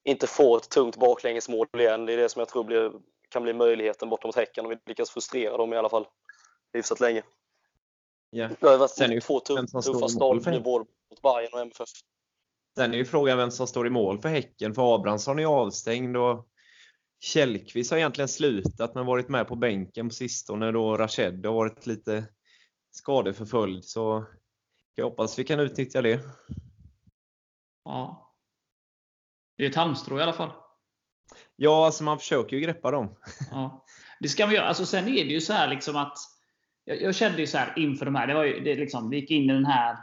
inte 0.05 0.27
får 0.27 0.57
ett 0.57 0.69
tungt 0.69 0.97
baklängesmål 0.97 1.67
igen. 1.79 2.07
Det 2.07 2.13
är 2.13 2.17
det 2.17 2.29
som 2.29 2.41
jag 2.41 2.49
tror 2.49 2.65
blir, 2.65 2.93
kan 3.29 3.43
bli 3.43 3.53
möjligheten 3.53 4.09
bortom 4.09 4.29
mot 4.29 4.37
Häcken 4.37 4.65
om 4.65 4.71
vi 4.71 4.79
lyckas 4.87 5.11
frustrera 5.11 5.57
dem 5.57 5.73
i 5.73 5.77
alla 5.77 5.89
fall 5.89 6.07
hyfsat 6.73 7.01
länge. 7.01 7.23
Ja. 8.31 8.49
Det 8.61 8.67
har 8.67 8.79
varit 8.79 9.23
två 9.23 9.41
tuffa 9.41 9.83
för 9.83 10.51
nu 10.51 10.61
både 10.61 10.85
mot 11.11 11.23
Bayern 11.23 11.53
och 11.53 11.61
MFF. 11.61 11.89
Sen 12.77 12.95
är 12.95 12.99
ju 12.99 13.05
frågan 13.05 13.39
vem 13.39 13.51
som 13.51 13.67
står 13.67 13.87
i 13.87 13.91
mål 13.91 14.19
för 14.19 14.29
Häcken, 14.29 14.75
för 14.75 14.95
Abrahamsson 14.95 15.39
är 15.39 15.47
avstängd 15.47 16.17
och 16.17 16.49
Källqvist 17.25 17.91
har 17.91 17.99
egentligen 17.99 18.29
slutat 18.29 18.95
men 18.95 19.07
varit 19.07 19.29
med 19.29 19.49
på 19.49 19.57
bänken 19.57 20.09
på 20.09 20.15
sistone 20.15 20.73
då 20.73 20.97
Rached 20.97 21.47
har 21.47 21.55
varit 21.55 21.87
lite 21.87 22.25
skadeförföljd. 22.91 23.85
Så 23.85 24.25
jag 24.95 25.05
hoppas 25.05 25.39
vi 25.39 25.45
kan 25.45 25.61
utnyttja 25.61 26.03
det. 26.03 26.21
Ja. 27.85 28.33
Det 29.57 29.65
är 29.65 29.71
ett 29.71 29.77
halmstrå 29.77 30.19
i 30.19 30.23
alla 30.23 30.33
fall. 30.33 30.51
Ja, 31.57 31.87
alltså 31.87 32.05
man 32.05 32.19
försöker 32.19 32.57
ju 32.57 32.63
greppa 32.63 32.91
dem. 32.91 33.17
Ja. 33.51 33.85
Det 34.21 34.29
ska 34.29 34.47
vi 34.47 34.55
göra. 34.55 34.67
Alltså, 34.67 34.87
sen 34.87 35.09
är 35.09 35.25
det 35.25 35.33
ju 35.33 35.41
så 35.41 35.53
här 35.53 35.69
liksom 35.69 35.97
att 35.97 36.19
jag, 36.85 37.03
jag 37.03 37.15
kände 37.15 37.39
ju 37.39 37.47
så 37.47 37.59
här 37.59 37.73
inför 37.77 38.05
de 38.05 38.15
här. 38.15 38.27
Det 38.27 38.35
var 38.35 38.45
ju, 38.45 38.61
det 38.61 38.75
liksom, 38.75 39.11
vi 39.11 39.17
gick 39.17 39.31
in 39.31 39.51
i 39.51 39.53
den 39.53 39.67
här, 39.67 39.97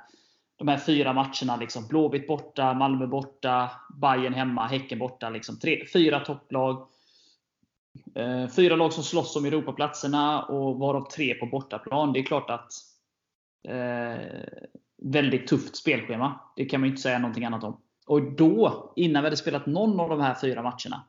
de 0.57 0.67
här 0.67 0.77
fyra 0.77 1.13
matcherna. 1.13 1.57
Liksom, 1.59 1.87
Blåvitt 1.87 2.27
borta, 2.27 2.73
Malmö 2.73 3.07
borta, 3.07 3.71
Bayern 4.01 4.33
hemma, 4.33 4.67
Häcken 4.67 4.99
borta. 4.99 5.29
Liksom, 5.29 5.59
tre, 5.59 5.85
fyra 5.93 6.19
topplag. 6.19 6.87
Eh, 8.15 8.47
fyra 8.47 8.75
lag 8.75 8.93
som 8.93 9.03
slåss 9.03 9.35
om 9.35 9.45
Europaplatserna 9.45 10.43
och 10.43 10.79
varav 10.79 11.09
tre 11.09 11.33
på 11.33 11.45
bortaplan. 11.45 12.13
Det 12.13 12.19
är 12.19 12.23
klart 12.23 12.49
att 12.49 12.71
eh, 13.67 14.43
väldigt 15.01 15.47
tufft 15.47 15.75
spelschema. 15.75 16.39
Det 16.55 16.65
kan 16.65 16.79
man 16.79 16.87
ju 16.87 16.91
inte 16.91 17.01
säga 17.01 17.19
någonting 17.19 17.45
annat 17.45 17.63
om. 17.63 17.81
Och 18.07 18.31
då, 18.31 18.93
innan 18.95 19.23
vi 19.23 19.27
hade 19.27 19.37
spelat 19.37 19.65
någon 19.65 19.99
av 19.99 20.09
de 20.09 20.21
här 20.21 20.35
fyra 20.41 20.63
matcherna, 20.63 21.05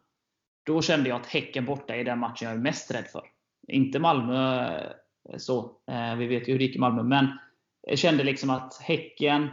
då 0.67 0.83
kände 0.83 1.09
jag 1.09 1.21
att 1.21 1.27
Häcken 1.27 1.65
borta 1.65 1.97
är 1.97 2.05
den 2.05 2.19
matchen 2.19 2.49
jag 2.49 2.53
är 2.53 2.59
mest 2.59 2.91
rädd 2.91 3.07
för. 3.07 3.23
Inte 3.69 3.99
Malmö 3.99 4.69
eh, 4.79 5.37
så. 5.37 5.77
Eh, 5.91 6.15
vi 6.17 6.27
vet 6.27 6.49
ju 6.49 6.53
hur 6.53 6.59
det 6.59 6.65
gick 6.65 6.77
i 6.77 6.79
Malmö. 6.79 7.03
Men 7.03 7.39
jag 7.83 7.99
kände 7.99 8.25
liksom 8.25 8.51
att 8.51 8.81
Häcken, 8.83 9.49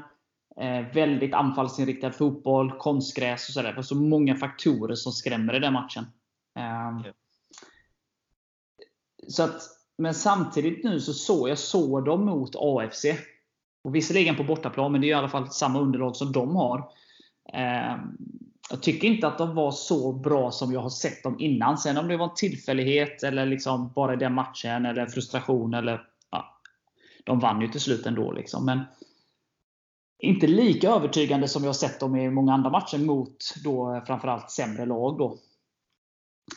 eh, 0.61 0.93
väldigt 0.93 1.33
anfallsinriktad 1.33 2.11
fotboll, 2.11 2.71
konstgräs 2.71 3.47
och 3.47 3.53
sådär. 3.53 3.69
Det 3.69 3.75
var 3.75 3.83
så 3.83 3.95
många 3.95 4.35
faktorer 4.35 4.95
som 4.95 5.11
skrämmer 5.11 5.55
i 5.55 5.59
den 5.59 5.73
matchen. 5.73 6.05
Eh, 6.57 7.01
Ja. 7.05 7.13
Så 9.27 9.43
att 9.43 9.61
men 9.97 10.13
samtidigt 10.13 10.83
nu 10.83 10.99
så 10.99 11.13
såg 11.13 11.49
jag 11.49 11.57
såg 11.57 12.05
dem 12.05 12.25
mot 12.25 12.55
AFC. 12.55 13.05
Och 13.83 13.95
visserligen 13.95 14.35
på 14.35 14.43
bortaplan, 14.43 14.91
men 14.91 15.01
det 15.01 15.07
är 15.07 15.09
i 15.09 15.13
alla 15.13 15.29
fall 15.29 15.49
samma 15.49 15.79
underlag 15.79 16.15
som 16.15 16.31
de 16.31 16.55
har. 16.55 16.79
Eh, 17.53 17.97
jag 18.69 18.81
tycker 18.81 19.07
inte 19.07 19.27
att 19.27 19.37
de 19.37 19.55
var 19.55 19.71
så 19.71 20.13
bra 20.13 20.51
som 20.51 20.73
jag 20.73 20.79
har 20.79 20.89
sett 20.89 21.23
dem 21.23 21.35
innan. 21.39 21.77
Sen 21.77 21.97
om 21.97 22.07
det 22.07 22.17
var 22.17 22.29
en 22.29 22.35
tillfällighet 22.35 23.23
eller 23.23 23.45
liksom 23.45 23.91
bara 23.95 24.15
den 24.15 24.33
matchen 24.33 24.85
eller 24.85 25.05
frustration 25.05 25.73
eller 25.73 26.07
ja, 26.31 26.59
De 27.23 27.39
vann 27.39 27.61
ju 27.61 27.67
till 27.67 27.81
slut 27.81 28.05
ändå. 28.05 28.31
Liksom. 28.31 28.65
Men 28.65 28.79
inte 30.19 30.47
lika 30.47 30.89
övertygande 30.89 31.47
som 31.47 31.63
jag 31.63 31.69
har 31.69 31.73
sett 31.73 31.99
dem 31.99 32.15
i 32.15 32.29
många 32.29 32.53
andra 32.53 32.69
matcher 32.69 32.97
mot 32.97 33.37
då 33.63 34.03
framförallt 34.07 34.51
sämre 34.51 34.85
lag. 34.85 35.17
Då. 35.17 35.37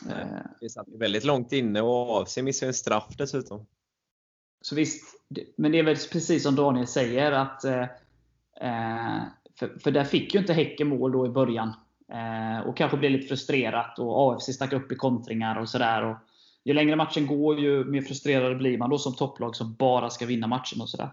Eh. 0.09 0.39
Det 0.61 0.69
satt 0.69 0.87
väldigt 0.87 1.23
långt 1.23 1.51
inne 1.51 1.81
och 1.81 2.21
AFC 2.21 2.37
missade 2.37 2.69
en 2.69 2.73
straff 2.73 3.15
dessutom. 3.17 3.65
Så 4.61 4.75
visst, 4.75 5.21
men 5.55 5.71
det 5.71 5.79
är 5.79 5.83
väl 5.83 5.95
precis 6.11 6.43
som 6.43 6.55
Daniel 6.55 6.87
säger 6.87 7.31
att 7.31 7.63
eh, 7.63 7.81
eh, 8.61 9.23
för, 9.55 9.79
för 9.79 9.91
där 9.91 10.03
fick 10.03 10.33
ju 10.33 10.39
inte 10.39 10.53
Häcken 10.53 10.87
mål 10.87 11.11
då 11.11 11.25
i 11.25 11.29
början. 11.29 11.73
Och 12.65 12.77
kanske 12.77 12.97
blev 12.97 13.11
lite 13.11 13.27
frustrerat 13.27 13.99
och 13.99 14.33
AFC 14.33 14.45
stack 14.45 14.73
upp 14.73 14.91
i 14.91 14.95
kontringar 14.95 15.59
och 15.59 15.69
sådär. 15.69 16.17
Ju 16.63 16.73
längre 16.73 16.95
matchen 16.95 17.27
går, 17.27 17.59
ju 17.59 17.83
mer 17.83 18.01
frustrerad 18.01 18.57
blir 18.57 18.77
man 18.77 18.89
då 18.89 18.97
som 18.97 19.15
topplag 19.15 19.55
som 19.55 19.73
bara 19.73 20.09
ska 20.09 20.25
vinna 20.25 20.47
matchen. 20.47 20.81
och 20.81 20.89
sådär. 20.89 21.09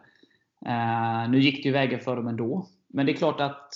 Nu 1.29 1.41
gick 1.41 1.63
det 1.63 1.69
ju 1.69 1.73
vägen 1.73 2.01
för 2.01 2.17
dem 2.17 2.29
ändå. 2.29 2.69
Men 2.89 3.07
det 3.07 3.13
är 3.13 3.17
klart 3.17 3.41
att 3.41 3.75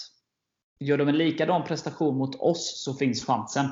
gör 0.78 0.98
de 0.98 1.08
en 1.08 1.18
likadan 1.18 1.64
prestation 1.64 2.16
mot 2.16 2.34
oss 2.40 2.82
så 2.84 2.94
finns 2.94 3.24
chansen. 3.24 3.66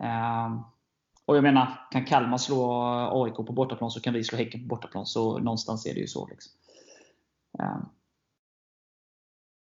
Eh, 0.00 0.60
och 1.24 1.36
jag 1.36 1.42
menar, 1.42 1.88
kan 1.90 2.04
Kalmar 2.04 2.38
slå 2.38 2.72
AIK 3.12 3.34
på 3.34 3.52
bortaplan 3.52 3.90
så 3.90 4.00
kan 4.00 4.14
vi 4.14 4.24
slå 4.24 4.38
Häcken 4.38 4.60
på 4.60 4.66
bortaplan. 4.66 5.06
Så 5.06 5.38
någonstans 5.38 5.86
är 5.86 5.94
det 5.94 6.00
ju 6.00 6.06
så. 6.06 6.26
Liksom. 6.26 6.52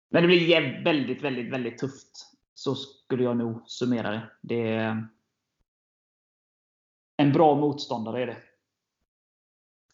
Men 0.09 0.23
det 0.23 0.27
blir 0.27 0.83
väldigt, 0.83 1.21
väldigt, 1.21 1.53
väldigt 1.53 1.77
tufft. 1.77 2.31
Så 2.53 2.75
skulle 2.75 3.23
jag 3.23 3.37
nog 3.37 3.69
summera 3.69 4.11
det. 4.11 4.29
Det 4.41 4.67
är 4.67 5.07
en 7.17 7.31
bra 7.31 7.55
motståndare 7.55 8.21
är 8.21 8.27
det. 8.27 8.37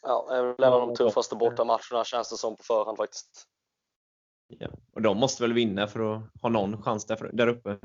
Ja, 0.01 0.25
det 0.29 0.35
är 0.35 0.43
väl 0.43 0.63
en 0.63 0.73
av 0.73 0.87
de 0.87 0.95
tuffaste 0.95 1.35
bortamatcherna 1.35 2.03
känns 2.03 2.29
det 2.29 2.37
som 2.37 2.55
på 2.55 2.63
förhand 2.63 2.97
faktiskt. 2.97 3.47
Ja. 4.47 4.67
Och 4.93 5.01
de 5.01 5.17
måste 5.17 5.43
väl 5.43 5.53
vinna 5.53 5.87
för 5.87 6.15
att 6.15 6.23
ha 6.41 6.49
någon 6.49 6.83
chans 6.83 7.05
där, 7.05 7.29
där 7.33 7.47
uppe? 7.47 7.77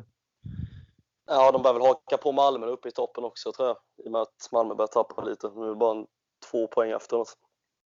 Ja, 1.27 1.53
de 1.53 1.63
behöver 1.63 1.81
väl 1.81 1.89
haka 1.89 2.17
på 2.17 2.33
Malmö 2.33 2.67
uppe 2.67 2.89
i 2.89 2.93
toppen 2.93 3.25
också 3.25 3.53
tror 3.53 3.69
jag. 3.69 3.77
I 4.05 4.09
och 4.09 4.13
med 4.13 4.21
att 4.21 4.49
Malmö 4.53 4.75
börjar 4.75 4.89
tappa 4.89 5.25
lite. 5.25 5.51
Nu 5.57 5.65
är 5.65 5.69
det 5.69 5.77
bara 5.77 5.99
en, 5.99 6.07
två 6.51 6.67
poäng 6.67 6.91
efteråt. 6.91 7.37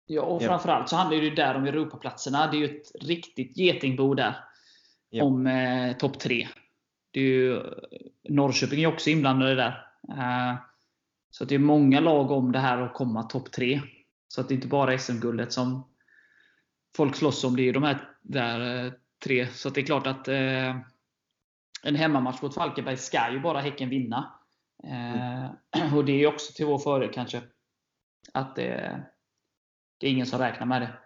Ja, 0.06 0.22
och 0.22 0.42
framförallt 0.42 0.88
så 0.88 0.96
handlar 0.96 1.16
det 1.18 1.24
ju 1.24 1.34
där 1.34 1.54
om 1.54 1.66
Europaplatserna. 1.66 2.46
Det 2.50 2.56
är 2.56 2.58
ju 2.58 2.80
ett 2.80 2.90
riktigt 3.00 3.56
getingbo 3.56 4.14
där. 4.14 4.44
Ja. 5.10 5.24
Om 5.24 5.46
eh, 5.46 5.96
topp 5.96 6.18
tre. 6.18 6.48
Det 7.10 7.20
är 7.20 7.24
ju, 7.24 7.62
Norrköping 8.28 8.82
är 8.82 8.86
också 8.86 9.10
inblandade 9.10 9.54
där. 9.54 9.86
Eh, 10.08 10.56
så 11.30 11.44
det 11.44 11.54
är 11.54 11.58
många 11.58 12.00
lag 12.00 12.30
om 12.30 12.52
det 12.52 12.58
här 12.58 12.82
att 12.82 12.94
komma 12.94 13.22
topp 13.22 13.52
tre. 13.52 13.80
Så 14.28 14.40
att 14.40 14.48
det 14.48 14.54
är 14.54 14.56
inte 14.56 14.68
bara 14.68 14.98
SM-guldet 14.98 15.52
som 15.52 15.88
folk 16.96 17.16
slåss 17.16 17.44
om. 17.44 17.56
Det 17.56 17.68
är 17.68 17.72
de 17.72 17.82
här 17.82 18.08
där, 18.22 18.84
eh, 18.84 18.92
tre. 19.24 19.46
Så 19.46 19.70
det 19.70 19.80
är 19.80 19.86
klart 19.86 20.06
att 20.06 20.28
eh, 20.28 20.76
en 21.84 21.96
hemmamatch 21.96 22.42
mot 22.42 22.54
Falkenberg 22.54 22.96
ska 22.96 23.30
ju 23.30 23.40
bara 23.40 23.60
Häcken 23.60 23.88
vinna. 23.88 24.40
Mm. 24.84 25.48
Och 25.96 26.04
det 26.04 26.12
är 26.12 26.26
också 26.26 26.52
till 26.52 26.66
vår 26.66 26.78
fördel 26.78 27.12
kanske. 27.12 27.42
Att 28.32 28.56
det, 28.56 29.02
det 29.98 30.06
är 30.06 30.10
ingen 30.10 30.26
som 30.26 30.38
räknar 30.38 30.66
med 30.66 30.82
det. 30.82 30.98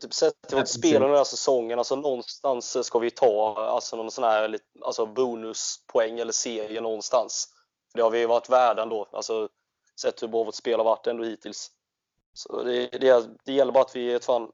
Typ 0.00 0.14
sett 0.14 0.34
till 0.48 0.56
vårt 0.56 0.68
spel 0.68 1.02
den 1.02 1.10
här 1.10 1.24
säsongen, 1.24 1.78
alltså 1.78 1.96
någonstans 1.96 2.86
ska 2.86 2.98
vi 2.98 3.10
ta 3.10 3.54
alltså 3.58 3.96
någon 3.96 4.10
sån 4.10 4.24
här 4.24 4.58
alltså 4.84 5.06
bonuspoäng 5.06 6.18
eller 6.18 6.32
serie 6.32 6.80
någonstans. 6.80 7.48
Det 7.94 8.02
har 8.02 8.10
vi 8.10 8.26
varit 8.26 8.50
värda 8.50 8.82
ändå, 8.82 9.08
alltså 9.12 9.48
sett 10.00 10.22
hur 10.22 10.28
bra 10.28 10.44
vårt 10.44 10.54
spel 10.54 10.78
har 10.78 10.84
varit 10.84 11.06
ändå 11.06 11.24
hittills. 11.24 11.70
Så 12.32 12.62
det, 12.62 12.86
det, 12.86 13.28
det 13.44 13.52
gäller 13.52 13.72
bara 13.72 13.84
att 13.84 13.96
vi 13.96 14.20
fan 14.20 14.50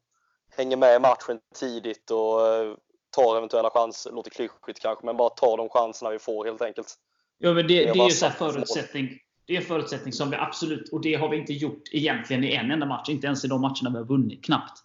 hänger 0.51 0.77
med 0.77 0.97
i 0.97 0.99
matchen 0.99 1.41
tidigt 1.55 2.11
och 2.11 2.41
uh, 2.41 2.77
tar 3.15 3.37
eventuella 3.37 3.71
chanser. 3.71 4.13
Låter 4.13 4.31
klyschigt 4.31 4.81
kanske, 4.81 5.07
men 5.07 5.17
bara 5.17 5.31
tar 5.31 5.57
de 5.57 5.69
chanserna 5.69 6.11
vi 6.11 6.19
får 6.19 6.45
helt 6.45 6.63
enkelt. 6.63 6.95
Ja, 7.39 7.55
men 7.55 7.67
det, 7.67 7.93
det 7.93 8.01
är 8.01 8.05
ju 8.05 8.11
så 8.11 8.31
förutsättning. 8.31 9.19
Det 9.47 9.57
är 9.57 9.61
en 9.61 9.67
förutsättning 9.67 10.13
som 10.13 10.31
vi 10.31 10.37
absolut, 10.37 10.93
och 10.93 11.01
det 11.01 11.15
har 11.15 11.29
vi 11.29 11.37
inte 11.37 11.53
gjort 11.53 11.83
egentligen 11.93 12.45
i 12.45 12.53
en 12.55 12.71
enda 12.71 12.87
match. 12.87 13.09
Inte 13.09 13.27
ens 13.27 13.45
i 13.45 13.49
de 13.49 13.61
matcherna 13.61 13.91
vi 13.91 13.97
har 13.97 14.05
vunnit, 14.05 14.45
knappt. 14.45 14.79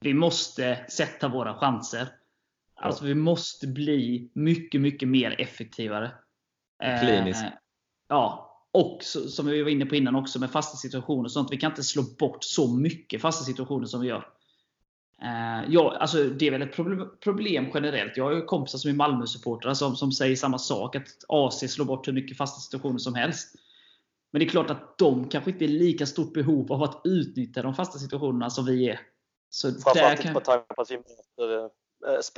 Vi 0.00 0.14
måste 0.14 0.84
sätta 0.90 1.28
våra 1.28 1.54
chanser. 1.54 2.08
Alltså 2.74 3.04
vi 3.04 3.14
måste 3.14 3.66
bli 3.66 4.30
mycket, 4.32 4.80
mycket 4.80 5.08
mer 5.08 5.40
effektivare. 5.40 6.10
Kliniskt. 7.00 7.42
Eh, 7.42 7.50
ja. 8.08 8.46
Och 8.72 8.98
som 9.02 9.46
vi 9.46 9.62
var 9.62 9.70
inne 9.70 9.86
på 9.86 9.96
innan 9.96 10.16
också 10.16 10.38
med 10.38 10.50
fasta 10.50 10.76
situationer 10.76 11.24
och 11.24 11.32
sånt. 11.32 11.52
Vi 11.52 11.56
kan 11.56 11.72
inte 11.72 11.82
slå 11.82 12.02
bort 12.18 12.44
så 12.44 12.76
mycket 12.76 13.22
fasta 13.22 13.44
situationer 13.44 13.86
som 13.86 14.00
vi 14.00 14.08
gör. 14.08 14.28
Eh, 15.22 15.64
ja, 15.68 15.96
alltså 16.00 16.24
det 16.24 16.46
är 16.46 16.50
väl 16.50 16.62
ett 16.62 16.76
problem 17.20 17.70
generellt. 17.74 18.16
Jag 18.16 18.24
har 18.24 18.32
ju 18.32 18.42
kompisar 18.42 18.78
som 18.78 18.90
är 18.90 18.94
Malmö-supportrar 18.94 19.74
som, 19.74 19.96
som 19.96 20.12
säger 20.12 20.36
samma 20.36 20.58
sak. 20.58 20.96
Att 20.96 21.24
AC 21.28 21.72
slår 21.72 21.84
bort 21.84 22.08
hur 22.08 22.12
mycket 22.12 22.36
fasta 22.36 22.60
situationer 22.60 22.98
som 22.98 23.14
helst. 23.14 23.54
Men 24.30 24.40
det 24.40 24.46
är 24.46 24.48
klart 24.48 24.70
att 24.70 24.98
de 24.98 25.28
kanske 25.28 25.50
inte 25.50 25.64
är 25.64 25.68
lika 25.68 26.06
stort 26.06 26.32
behov 26.32 26.72
av 26.72 26.82
att 26.82 27.00
utnyttja 27.04 27.62
de 27.62 27.74
fasta 27.74 27.98
situationerna 27.98 28.50
som 28.50 28.64
vi 28.64 28.88
är. 28.88 29.00
Så 29.50 29.72
Framförallt 29.72 30.20
kan... 30.20 30.34
på 30.34 30.40
tanke 30.40 30.74
på 30.74 30.82
att 30.82 30.90
vi 30.90 30.96
möter 30.96 31.64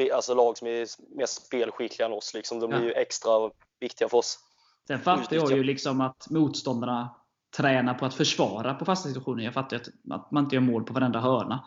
eh, 0.08 0.16
alltså 0.16 0.34
lag 0.34 0.58
som 0.58 0.68
är 0.68 0.86
mer 1.16 1.26
spelskickliga 1.26 2.06
än 2.06 2.12
oss. 2.12 2.34
Liksom. 2.34 2.60
De 2.60 2.70
blir 2.70 2.80
ja. 2.80 2.86
ju 2.86 2.92
extra 2.92 3.50
viktiga 3.80 4.08
för 4.08 4.18
oss. 4.18 4.38
Sen 4.86 5.00
fattar 5.00 5.36
jag 5.36 5.52
ju 5.52 5.64
liksom 5.64 6.00
att 6.00 6.30
motståndarna 6.30 7.16
tränar 7.56 7.94
på 7.94 8.06
att 8.06 8.14
försvara 8.14 8.74
på 8.74 8.84
fasta 8.84 9.08
situationer. 9.08 9.44
Jag 9.44 9.54
fattar 9.54 9.80
att 10.10 10.30
man 10.30 10.44
inte 10.44 10.56
gör 10.56 10.62
mål 10.62 10.84
på 10.84 10.92
varenda 10.92 11.20
hörna. 11.20 11.64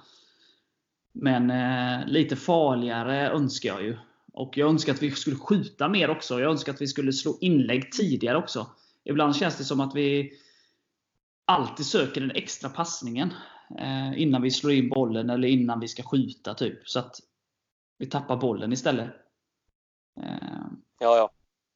Men 1.18 1.50
eh, 1.52 2.08
lite 2.08 2.36
farligare 2.36 3.30
önskar 3.30 3.70
jag 3.70 3.84
ju. 3.84 3.98
Och 4.34 4.58
Jag 4.58 4.70
önskar 4.70 4.94
att 4.94 5.04
vi 5.04 5.12
skulle 5.12 5.36
skjuta 5.36 5.88
mer 5.88 6.10
också. 6.10 6.40
Jag 6.40 6.52
önskar 6.52 6.74
att 6.74 6.82
vi 6.82 6.88
skulle 6.88 7.14
slå 7.14 7.38
inlägg 7.42 7.92
tidigare 7.92 8.38
också. 8.38 8.68
Ibland 9.04 9.36
känns 9.36 9.58
det 9.58 9.64
som 9.64 9.80
att 9.80 9.96
vi 9.96 10.32
alltid 11.46 11.86
söker 11.86 12.22
den 12.22 12.32
extra 12.32 12.70
passningen 12.70 13.34
eh, 13.80 14.22
innan 14.22 14.42
vi 14.42 14.52
slår 14.52 14.74
in 14.74 14.90
bollen 14.90 15.30
eller 15.30 15.48
innan 15.48 15.80
vi 15.80 15.88
ska 15.88 16.04
skjuta. 16.04 16.54
typ 16.54 16.90
Så 16.90 17.00
att 17.00 17.20
vi 17.98 18.06
tappar 18.06 18.38
bollen 18.38 18.74
istället. 18.74 19.10
Eh, 20.22 20.66
ja, 21.00 21.18
ja. 21.18 21.32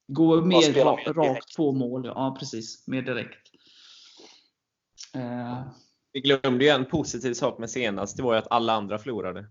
Gå 0.07 0.45
mer 0.45 0.73
ra 0.73 0.95
rakt 1.13 1.57
på 1.57 1.71
mål. 1.71 2.05
Ja, 2.05 2.35
precis. 2.39 2.87
Mer 2.87 3.01
direkt. 3.01 3.51
Eh. 5.13 5.61
Vi 6.13 6.21
glömde 6.21 6.65
ju 6.65 6.69
en 6.69 6.85
positiv 6.85 7.33
sak 7.33 7.57
med 7.59 7.69
senast. 7.69 8.17
Det 8.17 8.23
var 8.23 8.33
ju 8.33 8.39
att 8.39 8.51
alla 8.51 8.73
andra 8.73 8.97
förlorade. 8.97 9.45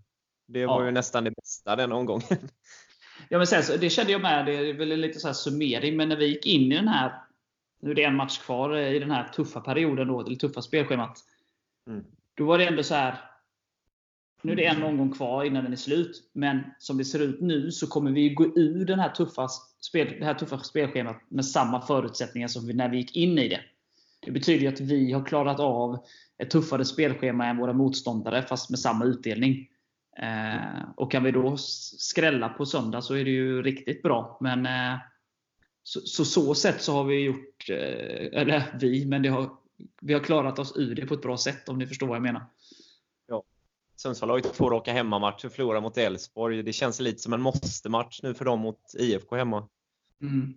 Det 0.47 0.65
var 0.65 0.81
ja. 0.81 0.85
ju 0.85 0.91
nästan 0.91 1.23
det 1.23 1.31
bästa 1.31 1.75
den 1.75 1.91
omgången. 1.91 2.27
Ja, 3.29 3.37
men 3.37 3.47
sen, 3.47 3.63
så, 3.63 3.77
det 3.77 3.89
kände 3.89 4.11
jag 4.11 4.21
med. 4.21 4.45
Det 4.45 4.53
är 4.53 4.73
väl 4.73 4.89
lite 4.99 5.19
så 5.19 5.27
här 5.27 5.33
summering. 5.33 5.97
Men 5.97 6.09
när 6.09 6.15
vi 6.15 6.25
gick 6.25 6.45
in 6.45 6.71
i 6.71 6.75
den 6.75 6.87
här 6.87 7.13
nu 7.81 7.91
är 7.91 7.95
det 7.95 8.03
en 8.03 8.15
match 8.15 8.37
kvar 8.37 8.77
i 8.77 8.99
den 8.99 9.11
här 9.11 9.27
tuffa 9.27 9.61
perioden, 9.61 10.07
då, 10.07 10.21
eller 10.21 10.35
tuffa 10.35 10.61
spelschemat. 10.61 11.17
Mm. 11.87 12.05
Då 12.35 12.45
var 12.45 12.57
det 12.57 12.65
ändå 12.65 12.83
så 12.83 12.95
här. 12.95 13.17
Nu 14.41 14.51
är 14.51 14.55
det 14.55 14.65
en 14.65 14.83
omgång 14.83 15.13
kvar 15.13 15.43
innan 15.43 15.63
den 15.63 15.73
är 15.73 15.77
slut. 15.77 16.29
Men 16.33 16.63
som 16.79 16.97
det 16.97 17.05
ser 17.05 17.19
ut 17.19 17.41
nu 17.41 17.71
så 17.71 17.87
kommer 17.87 18.11
vi 18.11 18.29
gå 18.29 18.45
ur 18.45 18.85
den 18.85 18.99
här 18.99 19.09
tuffa 19.09 19.47
spel, 19.81 20.15
det 20.19 20.25
här 20.25 20.33
tuffa 20.33 20.59
spelschemat 20.59 21.21
med 21.29 21.45
samma 21.45 21.81
förutsättningar 21.81 22.47
som 22.47 22.67
vi, 22.67 22.73
när 22.73 22.89
vi 22.89 22.97
gick 22.97 23.15
in 23.15 23.37
i 23.37 23.47
det. 23.47 23.61
Det 24.19 24.31
betyder 24.31 24.67
att 24.67 24.79
vi 24.79 25.11
har 25.11 25.25
klarat 25.25 25.59
av 25.59 26.05
ett 26.37 26.49
tuffare 26.49 26.85
spelschema 26.85 27.45
än 27.45 27.57
våra 27.57 27.73
motståndare, 27.73 28.43
fast 28.43 28.69
med 28.69 28.79
samma 28.79 29.05
utdelning. 29.05 29.67
Eh, 30.21 30.89
och 30.95 31.11
kan 31.11 31.23
vi 31.23 31.31
då 31.31 31.57
skrälla 31.97 32.49
på 32.49 32.65
söndag 32.65 33.01
så 33.01 33.13
är 33.13 33.25
det 33.25 33.31
ju 33.31 33.61
riktigt 33.61 34.01
bra. 34.01 34.37
Men 34.41 34.65
eh, 34.65 34.99
så, 35.83 36.01
så, 36.01 36.25
så 36.25 36.55
sätt 36.55 36.81
så 36.81 36.93
har 36.93 37.03
vi 37.03 37.23
gjort, 37.23 37.69
eh, 37.69 38.39
eller 38.41 38.77
vi, 38.79 39.05
men 39.05 39.21
det 39.21 39.29
har, 39.29 39.49
vi 40.01 40.13
har 40.13 40.21
klarat 40.21 40.59
oss 40.59 40.77
ur 40.77 40.95
det 40.95 41.05
på 41.05 41.13
ett 41.13 41.21
bra 41.21 41.37
sätt 41.37 41.69
om 41.69 41.77
ni 41.77 41.87
förstår 41.87 42.07
vad 42.07 42.15
jag 42.15 42.23
menar. 42.23 42.45
Ja. 43.27 43.43
Sundsvall 43.95 44.29
har 44.29 44.37
ju 44.37 44.43
två 44.43 44.69
raka 44.69 44.93
hemmamatcher, 44.93 45.49
förlorar 45.49 45.81
mot 45.81 45.97
Elfsborg. 45.97 46.63
Det 46.63 46.73
känns 46.73 46.99
lite 46.99 47.19
som 47.19 47.33
en 47.33 47.41
måste-match 47.41 48.19
nu 48.23 48.33
för 48.33 48.45
dem 48.45 48.59
mot 48.59 48.95
IFK 48.99 49.35
hemma. 49.35 49.67
Mm. 50.21 50.53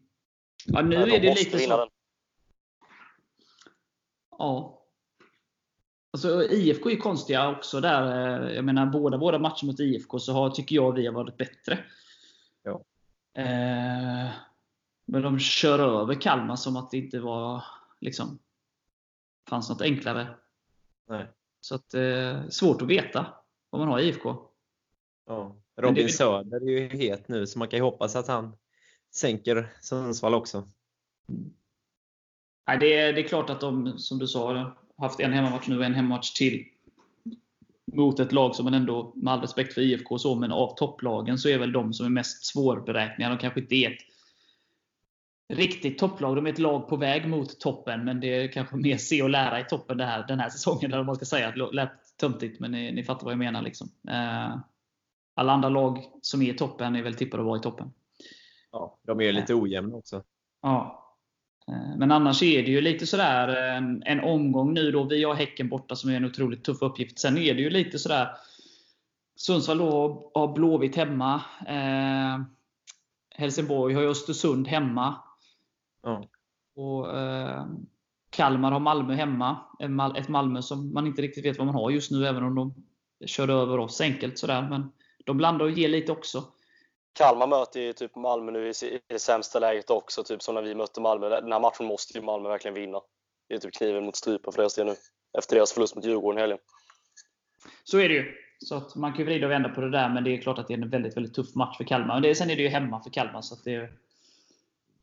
Ja, 0.67 0.83
nu 0.83 0.97
är 0.97 1.21
det 1.21 1.35
lite 1.35 1.59
så. 1.59 1.89
Ja. 4.43 4.83
Alltså, 6.11 6.43
IFK 6.43 6.91
är 6.91 6.97
konstiga 6.97 7.51
också 7.51 7.81
där. 7.81 8.03
Eh, 8.47 8.55
jag 8.55 8.65
menar, 8.65 8.87
båda 8.87 9.17
våra 9.17 9.39
matcher 9.39 9.67
mot 9.67 9.81
IFK 9.81 10.19
så 10.19 10.33
har, 10.33 10.51
tycker 10.51 10.77
jag 10.77 10.93
vi 10.93 11.07
har 11.07 11.13
varit 11.13 11.37
bättre. 11.37 11.79
Ja. 12.63 12.85
Eh, 13.43 14.31
men 15.05 15.23
de 15.23 15.39
kör 15.39 15.79
över 15.79 16.15
Kalmar 16.15 16.57
som 16.57 16.77
att 16.77 16.91
det 16.91 16.97
inte 16.97 17.21
var 17.21 17.65
liksom 18.01 18.39
fanns 19.49 19.69
något 19.71 19.83
enklare. 19.83 20.27
Nej. 21.09 21.27
Så 21.61 21.75
att, 21.75 21.95
eh, 21.95 22.49
svårt 22.49 22.83
att 22.83 22.89
veta 22.89 23.27
vad 23.71 23.81
man 23.81 23.89
har 23.89 24.01
i 24.01 24.09
IFK. 24.09 24.37
Ja. 25.27 25.57
Robin 25.77 26.07
det- 26.07 26.13
Söder 26.13 26.57
är 26.57 26.71
ju 26.71 26.89
het 26.89 27.29
nu, 27.29 27.47
så 27.47 27.59
man 27.59 27.69
kan 27.69 27.77
ju 27.79 27.83
hoppas 27.83 28.17
att 28.17 28.29
han 28.29 28.57
sänker 29.11 29.73
Sundsvall 29.81 30.35
också. 30.35 30.69
Nej, 32.67 32.79
det, 32.79 32.99
är, 32.99 33.13
det 33.13 33.21
är 33.21 33.29
klart 33.29 33.51
att 33.51 33.61
de, 33.61 33.99
som 33.99 34.19
du 34.19 34.27
sa, 34.27 34.55
har 34.55 34.77
haft 34.99 35.21
en 35.21 35.33
hemmamatch 35.33 35.69
nu 35.69 35.79
och 35.79 35.85
en 35.85 35.95
hemmamatch 35.95 36.33
till. 36.33 36.65
Mot 37.93 38.21
ett 38.21 38.33
lag 38.33 38.57
som 38.57 38.65
man 38.65 38.75
ändå, 38.75 39.13
med 39.17 39.33
all 39.33 39.41
respekt 39.41 39.75
för 39.75 39.81
IFK 39.81 40.19
så, 40.19 40.35
men 40.35 40.53
av 40.53 40.75
topplagen 40.77 41.39
så 41.39 41.49
är 41.49 41.59
väl 41.59 41.73
de 41.73 41.93
som 41.93 42.07
är 42.07 42.11
mest 42.11 42.45
svårberäkneliga. 42.45 43.29
De 43.29 43.39
kanske 43.39 43.61
inte 43.61 43.75
är 43.75 43.91
ett 43.91 44.03
riktigt 45.59 45.99
topplag. 45.99 46.37
De 46.37 46.47
är 46.47 46.51
ett 46.51 46.59
lag 46.59 46.89
på 46.89 46.97
väg 46.97 47.29
mot 47.29 47.61
toppen, 47.61 48.05
men 48.05 48.21
det 48.21 48.27
är 48.27 48.53
kanske 48.53 48.77
mer 48.77 48.97
se 48.97 49.23
och 49.23 49.31
lära 49.31 49.61
i 49.61 49.65
toppen 49.65 49.99
det 49.99 50.05
här, 50.05 50.27
den 50.29 50.41
här 50.41 50.51
säsongen. 50.51 50.93
Eller 50.93 51.05
man 51.05 51.17
ska 51.17 51.25
säga. 51.25 51.51
Det 51.51 51.73
lät 51.73 52.17
töntigt, 52.17 52.61
men 52.61 52.71
ni, 52.71 52.93
ni 52.93 53.05
fattar 53.05 53.25
vad 53.25 53.33
jag 53.33 53.39
menar. 53.39 53.63
Liksom. 53.63 53.89
Eh, 54.09 54.57
alla 55.35 55.53
andra 55.53 55.69
lag 55.69 56.05
som 56.23 56.43
är 56.43 56.55
i 56.55 56.57
toppen 56.57 56.97
är 56.97 57.03
väl 57.03 57.15
tippade 57.15 57.43
att 57.43 57.47
vara 57.47 57.59
i 57.59 57.63
toppen. 57.63 57.93
Ja, 58.73 58.99
de 59.03 59.21
är 59.21 59.33
lite 59.33 59.55
ojämna 59.55 59.97
också. 59.97 60.23
Ja. 60.63 61.02
Eh, 61.69 61.97
Men 61.97 62.11
annars 62.13 62.43
är 62.43 62.63
det 62.63 62.71
ju 62.71 62.81
lite 62.81 63.07
sådär 63.07 63.49
en, 63.49 64.03
en 64.07 64.21
omgång 64.21 64.75
nu 64.75 64.91
då. 64.91 65.05
Vi 65.05 65.25
har 65.25 65.35
Häcken 65.35 65.69
borta 65.69 65.97
som 65.97 66.11
är 66.11 66.17
en 66.17 66.25
otroligt 66.25 66.65
tuff 66.65 66.83
uppgift. 66.83 67.19
Sen 67.19 67.39
är 67.39 67.55
det 67.55 67.63
ju 67.63 67.71
lite 67.71 67.99
sådär 67.99 68.29
Sundsvall 69.37 69.79
då 69.79 70.31
har 70.35 70.53
Blåvitt 70.55 70.97
hemma. 70.97 71.35
Eh, 71.67 72.41
Helsingborg 73.35 73.95
har 73.95 74.03
ju 74.03 74.09
Östersund 74.09 74.69
hemma. 74.69 75.15
Ja. 76.03 76.25
Och 76.77 77.19
eh, 77.19 77.67
Kalmar 78.31 78.73
har 78.73 78.81
Malmö 78.81 79.15
hemma. 79.15 79.57
Ett 79.81 79.91
Mal- 79.91 80.17
Ett 80.17 80.29
Malmö 80.29 80.63
som 80.63 80.95
man 80.95 81.07
inte 81.07 81.23
riktigt 81.23 81.45
vet 81.45 81.59
vad 81.59 81.67
man 81.67 81.75
har 81.75 81.91
just 81.91 82.11
nu, 82.11 82.27
även 82.27 82.43
om 82.43 82.55
de 82.55 82.75
körde 83.27 83.53
över 83.53 83.79
oss 83.79 84.01
enkelt. 84.01 84.39
Sådär. 84.39 84.67
Men 84.71 84.93
de 85.25 85.37
blandar 85.37 85.65
och 85.65 85.71
ger 85.71 85.89
lite 85.89 86.13
också. 86.13 86.45
Kalmar 87.13 87.47
möter 87.47 87.81
ju 87.81 87.93
typ 87.93 88.17
Malmö 88.17 88.53
nu 88.53 88.69
i 88.69 89.01
det 89.07 89.19
sämsta 89.19 89.59
läget 89.59 89.91
också, 89.91 90.25
typ 90.25 90.43
som 90.43 90.55
när 90.55 90.63
vi 90.63 90.75
mötte 90.75 91.01
Malmö. 91.01 91.29
Den 91.29 91.53
här 91.53 91.61
matchen 91.61 91.87
måste 91.87 92.19
ju 92.19 92.25
Malmö 92.25 92.49
verkligen 92.49 92.75
vinna. 92.75 93.01
Det 93.49 93.55
är 93.55 93.59
typ 93.59 93.75
kniven 93.75 94.05
mot 94.05 94.17
strupen 94.17 94.53
för 94.53 94.63
deras 94.63 94.75
del 94.75 94.87
nu. 94.87 94.95
Efter 95.39 95.57
deras 95.57 95.73
förlust 95.73 95.95
mot 95.97 96.05
Djurgården 96.05 96.41
helgen. 96.41 96.59
Så 97.85 97.99
är 97.99 98.09
det 98.09 98.15
ju. 98.15 98.35
Så 98.59 98.75
att 98.77 98.95
man 98.95 99.13
kan 99.13 99.19
ju 99.19 99.25
vrida 99.25 99.47
och 99.47 99.53
vända 99.53 99.69
på 99.69 99.81
det 99.81 99.91
där, 99.91 100.09
men 100.09 100.25
det 100.25 100.31
är 100.31 100.43
klart 100.43 100.59
att 100.59 100.69
det 100.69 100.75
är 100.75 100.79
en 100.79 100.91
väldigt, 100.91 101.17
väldigt 101.17 101.35
tuff 101.35 101.55
match 101.55 101.77
för 101.77 101.85
Kalmar. 101.85 102.15
Men 102.15 102.23
det, 102.23 102.35
sen 102.35 102.51
är 102.51 102.57
det 102.57 102.63
ju 102.63 102.69
hemma 102.69 103.03
för 103.03 103.11
Kalmar, 103.11 103.41
så 103.43 103.55
att 103.55 103.65
det 103.65 103.91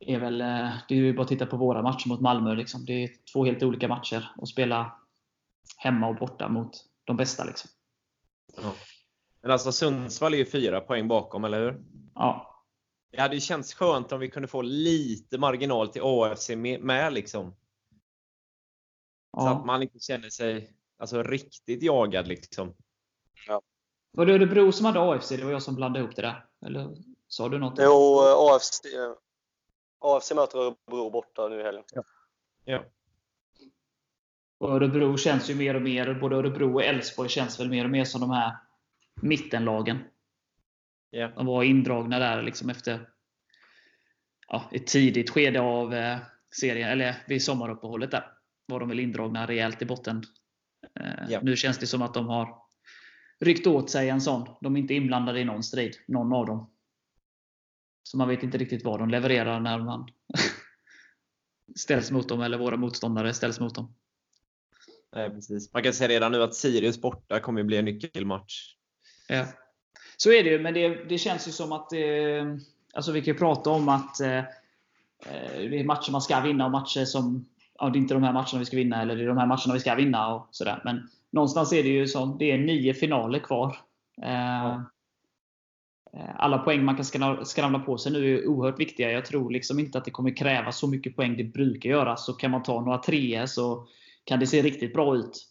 är 0.00 0.18
väl... 0.18 0.40
eh, 0.40 0.70
Det 0.88 0.94
är 0.94 0.98
ju 0.98 1.12
bara 1.12 1.22
att 1.22 1.28
titta 1.28 1.46
på 1.46 1.56
våra 1.56 1.82
matcher 1.82 2.08
mot 2.08 2.20
Malmö. 2.20 2.54
Liksom. 2.54 2.84
Det 2.84 3.04
är 3.04 3.10
två 3.32 3.44
helt 3.44 3.62
olika 3.62 3.88
matcher. 3.88 4.32
att 4.42 4.48
spela 4.48 4.92
hemma 5.76 6.08
och 6.08 6.16
borta 6.16 6.48
mot 6.48 6.70
de 7.04 7.16
bästa. 7.16 7.44
Liksom. 7.44 7.70
Ja. 8.56 8.72
Men 9.42 9.50
alltså 9.50 9.72
Sundsvall 9.72 10.34
är 10.34 10.38
ju 10.38 10.44
fyra 10.44 10.80
poäng 10.80 11.08
bakom, 11.08 11.44
eller 11.44 11.60
hur? 11.60 11.84
Ja. 12.14 12.46
Det 13.10 13.20
hade 13.20 13.34
ju 13.34 13.40
känts 13.40 13.74
skönt 13.74 14.12
om 14.12 14.20
vi 14.20 14.30
kunde 14.30 14.48
få 14.48 14.62
lite 14.62 15.38
marginal 15.38 15.88
till 15.88 16.02
AFC 16.04 16.48
med, 16.48 16.80
med 16.80 17.12
liksom. 17.12 17.56
Så 19.36 19.40
att 19.40 19.46
ja. 19.46 19.64
man 19.64 19.82
inte 19.82 19.98
känner 19.98 20.30
sig 20.30 20.76
alltså, 20.98 21.22
riktigt 21.22 21.82
jagad 21.82 22.28
liksom. 22.28 22.74
Var 24.12 24.26
det 24.26 24.34
Örebro 24.34 24.72
som 24.72 24.86
hade 24.86 25.00
AFC? 25.00 25.28
Det 25.28 25.44
var 25.44 25.52
jag 25.52 25.62
som 25.62 25.74
blandade 25.74 26.04
ihop 26.04 26.16
det 26.16 26.22
där. 26.22 26.46
Eller 26.66 26.96
sa 27.28 27.48
du 27.48 27.58
något? 27.58 27.78
Jo, 27.78 28.20
AFC, 28.20 28.80
AFC 29.98 30.32
möter 30.32 30.58
Örebro 30.58 31.10
borta 31.10 31.48
nu 31.48 31.60
i 31.60 31.62
helgen. 31.62 31.84
Ja. 32.64 32.84
Och 34.58 34.70
Örebro 34.70 35.16
känns 35.16 35.50
ju 35.50 35.54
mer 35.54 35.74
och 35.74 35.82
mer, 35.82 36.14
både 36.14 36.36
Örebro 36.36 36.74
och 36.74 36.84
Elfsborg 36.84 37.28
känns 37.28 37.60
väl 37.60 37.70
mer 37.70 37.84
och 37.84 37.90
mer 37.90 38.04
som 38.04 38.20
de 38.20 38.30
här 38.30 38.56
mittenlagen. 39.22 39.98
Ja. 41.10 41.28
De 41.28 41.46
var 41.46 41.62
indragna 41.62 42.18
där 42.18 42.42
liksom 42.42 42.70
efter 42.70 43.08
ja, 44.48 44.70
ett 44.72 44.86
tidigt 44.86 45.30
skede 45.30 45.60
av 45.60 45.94
eh, 45.94 46.18
serien, 46.50 46.88
eller 46.88 47.16
vid 47.28 47.42
sommaruppehållet 47.42 48.10
där. 48.10 48.24
Var 48.66 48.80
de 48.80 48.88
väl 48.88 49.00
indragna 49.00 49.46
rejält 49.46 49.82
i 49.82 49.86
botten. 49.86 50.22
Ja. 51.28 51.40
Nu 51.42 51.56
känns 51.56 51.78
det 51.78 51.86
som 51.86 52.02
att 52.02 52.14
de 52.14 52.26
har 52.26 52.62
ryckt 53.40 53.66
åt 53.66 53.90
sig 53.90 54.08
en 54.08 54.20
sån. 54.20 54.48
De 54.60 54.76
är 54.76 54.80
inte 54.80 54.94
inblandade 54.94 55.40
i 55.40 55.44
någon 55.44 55.62
strid, 55.62 55.96
någon 56.08 56.32
av 56.32 56.46
dem. 56.46 56.70
Så 58.02 58.16
man 58.16 58.28
vet 58.28 58.42
inte 58.42 58.58
riktigt 58.58 58.84
vad 58.84 58.98
de 58.98 59.10
levererar 59.10 59.60
när 59.60 59.78
man 59.78 60.08
ställs 61.76 62.10
mot 62.10 62.28
dem, 62.28 62.40
eller 62.40 62.58
våra 62.58 62.76
motståndare 62.76 63.34
ställs 63.34 63.60
mot 63.60 63.74
dem. 63.74 63.94
Nej, 65.12 65.30
precis. 65.30 65.72
Man 65.72 65.82
kan 65.82 65.92
säga 65.92 66.08
redan 66.08 66.32
nu 66.32 66.42
att 66.42 66.54
Sirius 66.54 67.00
borta 67.00 67.40
kommer 67.40 67.62
bli 67.62 67.76
en 67.76 67.84
nyckelmatch. 67.84 68.76
Ja. 69.30 69.46
Så 70.16 70.32
är 70.32 70.44
det 70.44 70.50
ju, 70.50 70.58
men 70.58 70.74
det, 70.74 70.88
det 71.08 71.18
känns 71.18 71.48
ju 71.48 71.52
som 71.52 71.72
att 71.72 71.92
eh, 71.92 72.00
alltså 72.94 73.12
vi 73.12 73.20
kan 73.20 73.34
ju 73.34 73.38
prata 73.38 73.70
om 73.70 73.88
att 73.88 74.20
eh, 74.20 74.38
eh, 74.38 74.44
det 75.70 75.80
är 75.80 75.84
matcher 75.84 76.12
man 76.12 76.20
ska 76.20 76.40
vinna 76.40 76.64
och 76.64 76.70
matcher 76.70 77.04
som 77.04 77.46
ja, 77.78 77.88
det 77.88 77.98
är 77.98 78.00
inte 78.00 78.14
de 78.14 78.22
här 78.22 78.32
matcherna 78.32 78.58
vi 78.58 78.64
ska 78.64 78.76
vinna 78.76 79.02
eller 79.02 79.16
det 79.16 79.22
är 79.22 79.26
de 79.26 79.38
här 79.38 79.46
matcherna 79.46 79.74
vi 79.74 79.80
ska 79.80 79.94
vinna. 79.94 80.34
och 80.34 80.48
sådär. 80.50 80.80
Men 80.84 81.08
någonstans 81.30 81.72
är 81.72 81.82
det 81.82 81.88
ju 81.88 82.06
som 82.06 82.38
det 82.38 82.50
är 82.50 82.58
nio 82.58 82.94
finaler 82.94 83.38
kvar. 83.38 83.76
Eh, 84.22 84.74
eh, 86.14 86.34
Alla 86.36 86.58
poäng 86.58 86.84
man 86.84 86.96
kan 86.96 87.04
skra- 87.04 87.44
skramla 87.44 87.78
på 87.78 87.98
sig 87.98 88.12
nu 88.12 88.38
är 88.38 88.46
oerhört 88.46 88.80
viktiga. 88.80 89.10
Jag 89.10 89.24
tror 89.24 89.50
liksom 89.50 89.78
inte 89.78 89.98
att 89.98 90.04
det 90.04 90.10
kommer 90.10 90.36
kräva 90.36 90.72
så 90.72 90.86
mycket 90.86 91.16
poäng 91.16 91.36
det 91.36 91.44
brukar 91.44 91.90
göra. 91.90 92.16
Så 92.16 92.32
kan 92.32 92.50
man 92.50 92.62
ta 92.62 92.80
några 92.80 92.98
treor 92.98 93.46
så 93.46 93.86
kan 94.24 94.40
det 94.40 94.46
se 94.46 94.62
riktigt 94.62 94.92
bra 94.92 95.16
ut. 95.16 95.46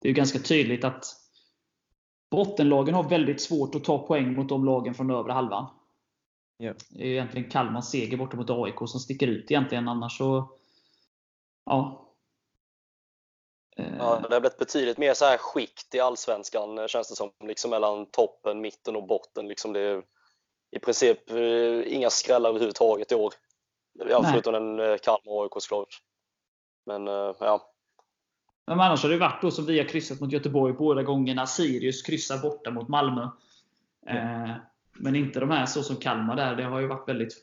Det 0.00 0.08
är 0.08 0.10
ju 0.10 0.14
ganska 0.14 0.38
tydligt 0.38 0.84
att 0.84 1.21
Bottenlagen 2.32 2.94
har 2.94 3.08
väldigt 3.08 3.42
svårt 3.42 3.74
att 3.74 3.84
ta 3.84 4.06
poäng 4.06 4.34
mot 4.34 4.48
de 4.48 4.64
lagen 4.64 4.94
från 4.94 5.10
övre 5.10 5.32
halvan. 5.32 5.66
Ja. 6.56 6.74
Det 6.90 7.02
är 7.02 7.06
egentligen 7.06 7.50
Kalmars 7.50 7.84
seger 7.84 8.16
borta 8.16 8.36
mot 8.36 8.50
AIK 8.50 8.78
som 8.78 9.00
sticker 9.00 9.26
ut 9.26 9.50
egentligen. 9.50 9.88
Annars 9.88 10.18
så... 10.18 10.58
Ja. 11.64 12.08
Eh, 13.76 13.96
Ja, 13.98 14.20
det 14.28 14.34
har 14.34 14.40
blivit 14.40 14.58
betydligt 14.58 14.98
mer 14.98 15.14
så 15.14 15.24
här 15.24 15.38
skikt 15.38 15.94
i 15.94 16.00
Allsvenskan 16.00 16.78
eh, 16.78 16.86
känns 16.86 17.08
det 17.08 17.16
som. 17.16 17.30
Liksom 17.44 17.70
mellan 17.70 18.06
toppen, 18.06 18.60
mitten 18.60 18.96
och 18.96 19.06
botten. 19.06 19.48
Liksom 19.48 19.72
det 19.72 19.80
är 19.80 20.02
i 20.70 20.78
princip 20.78 21.30
eh, 21.30 21.94
inga 21.94 22.10
skrällar 22.10 22.50
överhuvudtaget 22.50 23.12
i 23.12 23.14
år. 23.14 23.34
Ja, 24.08 24.22
förutom 24.32 24.52
den 24.52 24.80
eh, 24.80 24.96
Kalmar 24.96 25.32
och 25.32 25.42
AIK 25.42 25.52
såklart. 25.62 26.02
Men 26.86 27.06
ja, 27.40 27.71
Men 28.66 28.80
annars 28.80 29.02
har 29.02 29.10
det 29.10 29.16
varit 29.16 29.42
då 29.42 29.50
som 29.50 29.66
vi 29.66 29.78
har 29.78 29.88
kryssat 29.88 30.20
mot 30.20 30.32
Göteborg 30.32 30.72
båda 30.72 31.02
gångerna. 31.02 31.46
Sirius 31.46 32.02
kryssar 32.02 32.38
borta 32.38 32.70
mot 32.70 32.88
Malmö. 32.88 33.22
Eh, 34.06 34.50
men 34.92 35.16
inte 35.16 35.40
de 35.40 35.50
här 35.50 35.66
så 35.66 35.82
som 35.82 35.96
Kalmar 35.96 36.36
där. 36.36 36.56
Det 36.56 36.64
har 36.64 36.80
ju 36.80 36.86
varit 36.86 37.08
väldigt, 37.08 37.34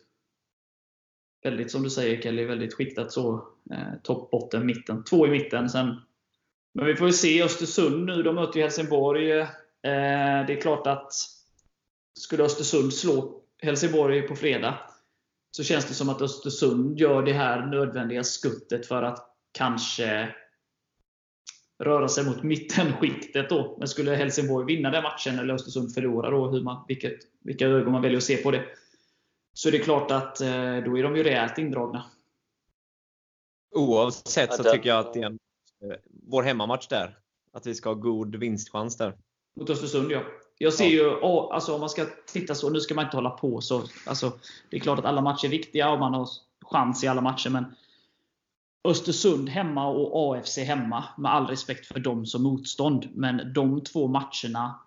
väldigt 1.43 1.71
som 1.71 1.83
du 1.83 1.89
säger 1.89 2.21
Kelly, 2.21 2.45
väldigt 2.45 2.73
skiktat 2.73 3.11
så. 3.11 3.47
Eh, 3.71 3.93
topp, 4.03 4.31
botten, 4.31 4.65
mitten. 4.65 5.03
Två 5.03 5.27
i 5.27 5.29
mitten. 5.29 5.69
Sen, 5.69 6.01
men 6.73 6.85
vi 6.85 6.95
får 6.95 7.07
ju 7.07 7.13
se 7.13 7.43
Östersund 7.43 8.05
nu. 8.05 8.23
De 8.23 8.35
möter 8.35 8.57
ju 8.57 8.61
Helsingborg. 8.61 9.31
Eh, 9.31 9.47
det 10.47 10.53
är 10.53 10.61
klart 10.61 10.87
att 10.87 11.13
skulle 12.19 12.43
Östersund 12.43 12.93
slå 12.93 13.41
Helsingborg 13.61 14.21
på 14.21 14.35
fredag 14.35 14.79
så 15.51 15.63
känns 15.63 15.85
det 15.85 15.93
som 15.93 16.09
att 16.09 16.21
Östersund 16.21 16.99
gör 16.99 17.23
det 17.23 17.33
här 17.33 17.65
nödvändiga 17.65 18.23
skuttet 18.23 18.85
för 18.85 19.03
att 19.03 19.35
kanske 19.51 20.35
röra 21.79 22.07
sig 22.07 22.25
mot 22.25 22.43
mittenskiktet. 22.43 23.49
Då. 23.49 23.75
Men 23.79 23.87
skulle 23.87 24.15
Helsingborg 24.15 24.65
vinna 24.65 24.91
den 24.91 25.03
matchen, 25.03 25.39
eller 25.39 25.53
Östersund 25.53 25.93
förlora, 25.93 26.29
då, 26.29 26.47
hur 26.47 26.61
man, 26.61 26.85
vilket, 26.87 27.19
vilka 27.43 27.67
ögon 27.67 27.91
man 27.91 28.01
väljer 28.01 28.17
att 28.17 28.23
se 28.23 28.37
på 28.37 28.51
det, 28.51 28.65
så 29.53 29.67
är 29.67 29.71
det 29.71 29.79
klart 29.79 30.11
att 30.11 30.41
eh, 30.41 30.47
då 30.85 30.97
är 30.97 31.03
de 31.03 31.15
ju 31.15 31.23
rejält 31.23 31.57
indragna. 31.57 32.05
Oavsett 33.75 34.53
så 34.53 34.63
tycker 34.63 34.89
jag 34.89 34.99
att 34.99 35.13
det 35.13 35.19
är 35.19 35.25
en, 35.25 35.39
eh, 35.83 35.97
vår 36.27 36.43
hemmamatch 36.43 36.87
där. 36.87 37.17
Att 37.53 37.67
vi 37.67 37.75
ska 37.75 37.89
ha 37.89 37.93
god 37.93 38.35
vinstchans 38.35 38.97
där. 38.97 39.17
Mot 39.55 39.69
Östersund, 39.69 40.11
ja. 40.11 40.21
Jag 40.57 40.73
ser 40.73 40.87
ju, 40.87 41.21
alltså 41.21 41.73
om 41.73 41.79
man 41.79 41.89
ska 41.89 42.05
titta 42.25 42.55
så, 42.55 42.69
nu 42.69 42.79
ska 42.79 42.95
man 42.95 43.05
inte 43.05 43.17
hålla 43.17 43.29
på 43.29 43.61
så. 43.61 43.83
Alltså, 44.05 44.31
det 44.69 44.77
är 44.77 44.81
klart 44.81 44.99
att 44.99 45.05
alla 45.05 45.21
matcher 45.21 45.45
är 45.45 45.49
viktiga 45.49 45.89
och 45.89 45.99
man 45.99 46.13
har 46.13 46.29
chans 46.61 47.03
i 47.03 47.07
alla 47.07 47.21
matcher, 47.21 47.49
men 47.49 47.65
Östersund 48.83 49.49
hemma 49.49 49.87
och 49.87 50.35
AFC 50.35 50.57
hemma, 50.57 51.03
med 51.17 51.31
all 51.31 51.47
respekt 51.47 51.85
för 51.85 51.99
dem 51.99 52.25
som 52.25 52.43
motstånd. 52.43 53.09
Men 53.13 53.53
de 53.53 53.83
två 53.83 54.07
matcherna 54.07 54.79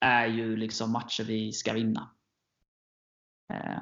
är 0.00 0.26
ju 0.26 0.56
liksom 0.56 0.92
matcher 0.92 1.24
vi 1.24 1.52
ska 1.52 1.72
vinna. 1.72 2.10
Eh, 3.52 3.78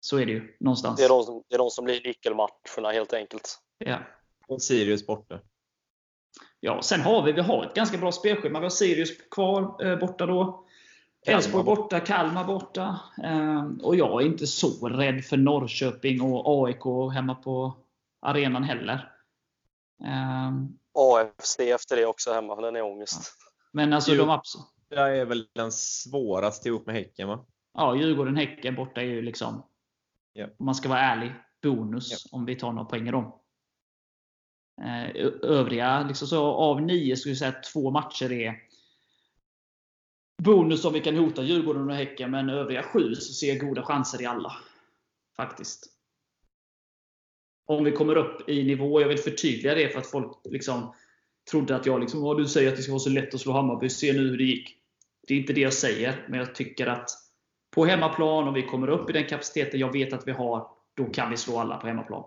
Så 0.00 0.18
är 0.18 0.26
det 0.26 0.32
ju 0.32 0.56
någonstans. 0.60 0.98
det 0.98 1.04
är 1.04 1.08
de 1.08 1.22
som, 1.22 1.42
det 1.48 1.54
är 1.54 1.58
de 1.58 1.70
som 1.70 1.84
blir 1.84 2.02
nyckelmatcherna 2.04 2.90
helt 2.92 3.12
enkelt. 3.12 3.58
Ja. 3.78 3.98
Och 4.46 4.62
Sirius 4.62 5.06
borta. 5.06 5.40
Ja, 6.60 6.82
sen 6.82 7.00
har 7.00 7.22
vi, 7.22 7.32
vi 7.32 7.40
har 7.40 7.64
ett 7.66 7.74
ganska 7.74 7.98
bra 7.98 8.12
spelschema. 8.12 8.58
Vi 8.60 8.64
har 8.64 8.70
Sirius 8.70 9.10
kvar 9.30 9.86
eh, 9.86 9.98
borta 9.98 10.26
då. 10.26 10.68
Elfsborg 11.26 11.64
borta, 11.64 12.00
Kalmar 12.00 12.44
borta. 12.44 13.00
Eh, 13.24 13.64
och 13.82 13.96
jag 13.96 14.22
är 14.22 14.26
inte 14.26 14.46
så 14.46 14.88
rädd 14.88 15.24
för 15.24 15.36
Norrköping 15.36 16.20
och 16.22 16.64
AIK 16.66 17.12
hemma 17.14 17.34
på 17.34 17.76
arenan 18.20 18.64
heller. 18.64 19.12
Ehm, 20.04 20.68
AFC 20.94 21.58
efter 21.60 21.96
det 21.96 22.06
också 22.06 22.32
hemma. 22.32 22.60
Den 22.60 22.76
är 22.76 22.82
ångest. 22.82 23.32
Men 23.72 23.92
alltså 23.92 24.14
de 24.14 24.30
abs- 24.30 24.56
Det 24.88 24.96
är 25.00 25.24
väl 25.24 25.46
den 25.54 25.72
svåraste 25.72 26.68
ihop 26.68 26.86
med 26.86 26.94
Häcken 26.94 27.28
va? 27.28 27.44
ja, 27.74 27.94
Djurgården-Häcken 27.96 28.74
borta 28.74 29.00
är 29.00 29.04
ju 29.04 29.22
liksom, 29.22 29.62
Ja. 30.32 30.44
om 30.58 30.66
man 30.66 30.74
ska 30.74 30.88
vara 30.88 31.00
ärlig, 31.00 31.32
bonus 31.62 32.32
om 32.32 32.44
vi 32.44 32.56
tar 32.56 32.72
några 32.72 32.84
poäng 32.84 33.08
i 33.08 33.10
dem. 33.10 33.32
Eh, 34.82 35.04
ö- 35.16 35.38
övriga, 35.42 36.02
liksom 36.02 36.28
så 36.28 36.44
av 36.46 36.82
nio 36.82 37.16
skulle 37.16 37.30
jag 37.30 37.38
säga 37.38 37.48
att 37.50 37.62
två 37.72 37.90
matcher 37.90 38.32
är 38.32 38.54
bonus 40.42 40.84
om 40.84 40.92
vi 40.92 41.00
kan 41.00 41.16
hota 41.16 41.42
Djurgården 41.42 41.90
och 41.90 41.96
Häcken, 41.96 42.30
men 42.30 42.50
övriga 42.50 42.82
sju 42.82 43.14
så 43.14 43.32
ser 43.32 43.48
jag 43.48 43.60
goda 43.60 43.82
chanser 43.82 44.22
i 44.22 44.26
alla. 44.26 44.52
Faktiskt. 45.36 45.86
Om 47.66 47.84
vi 47.84 47.92
kommer 47.92 48.16
upp 48.16 48.48
i 48.48 48.64
nivå, 48.64 49.00
jag 49.00 49.08
vill 49.08 49.18
förtydliga 49.18 49.74
det 49.74 49.88
för 49.88 49.98
att 49.98 50.06
folk 50.06 50.32
liksom 50.44 50.94
trodde 51.50 51.76
att 51.76 51.86
jag 51.86 52.00
liksom, 52.00 52.20
vad 52.20 52.38
du 52.38 52.48
säger 52.48 52.68
att 52.68 52.76
det 52.76 52.82
ska 52.82 52.92
vara 52.92 53.00
så 53.00 53.10
lätt 53.10 53.34
att 53.34 53.40
slå 53.40 53.52
Hammarby, 53.52 53.88
se 53.88 54.12
nu 54.12 54.18
hur 54.18 54.38
det 54.38 54.44
gick. 54.44 54.76
Det 55.28 55.34
är 55.34 55.38
inte 55.38 55.52
det 55.52 55.60
jag 55.60 55.72
säger, 55.72 56.26
men 56.28 56.38
jag 56.38 56.54
tycker 56.54 56.86
att 56.86 57.10
på 57.70 57.84
hemmaplan, 57.84 58.48
om 58.48 58.54
vi 58.54 58.62
kommer 58.62 58.88
upp 58.88 59.10
i 59.10 59.12
den 59.12 59.26
kapaciteten 59.26 59.80
jag 59.80 59.92
vet 59.92 60.12
att 60.12 60.28
vi 60.28 60.32
har, 60.32 60.66
då 60.94 61.04
kan 61.04 61.30
vi 61.30 61.36
slå 61.36 61.58
alla 61.58 61.76
på 61.76 61.86
hemmaplan. 61.86 62.24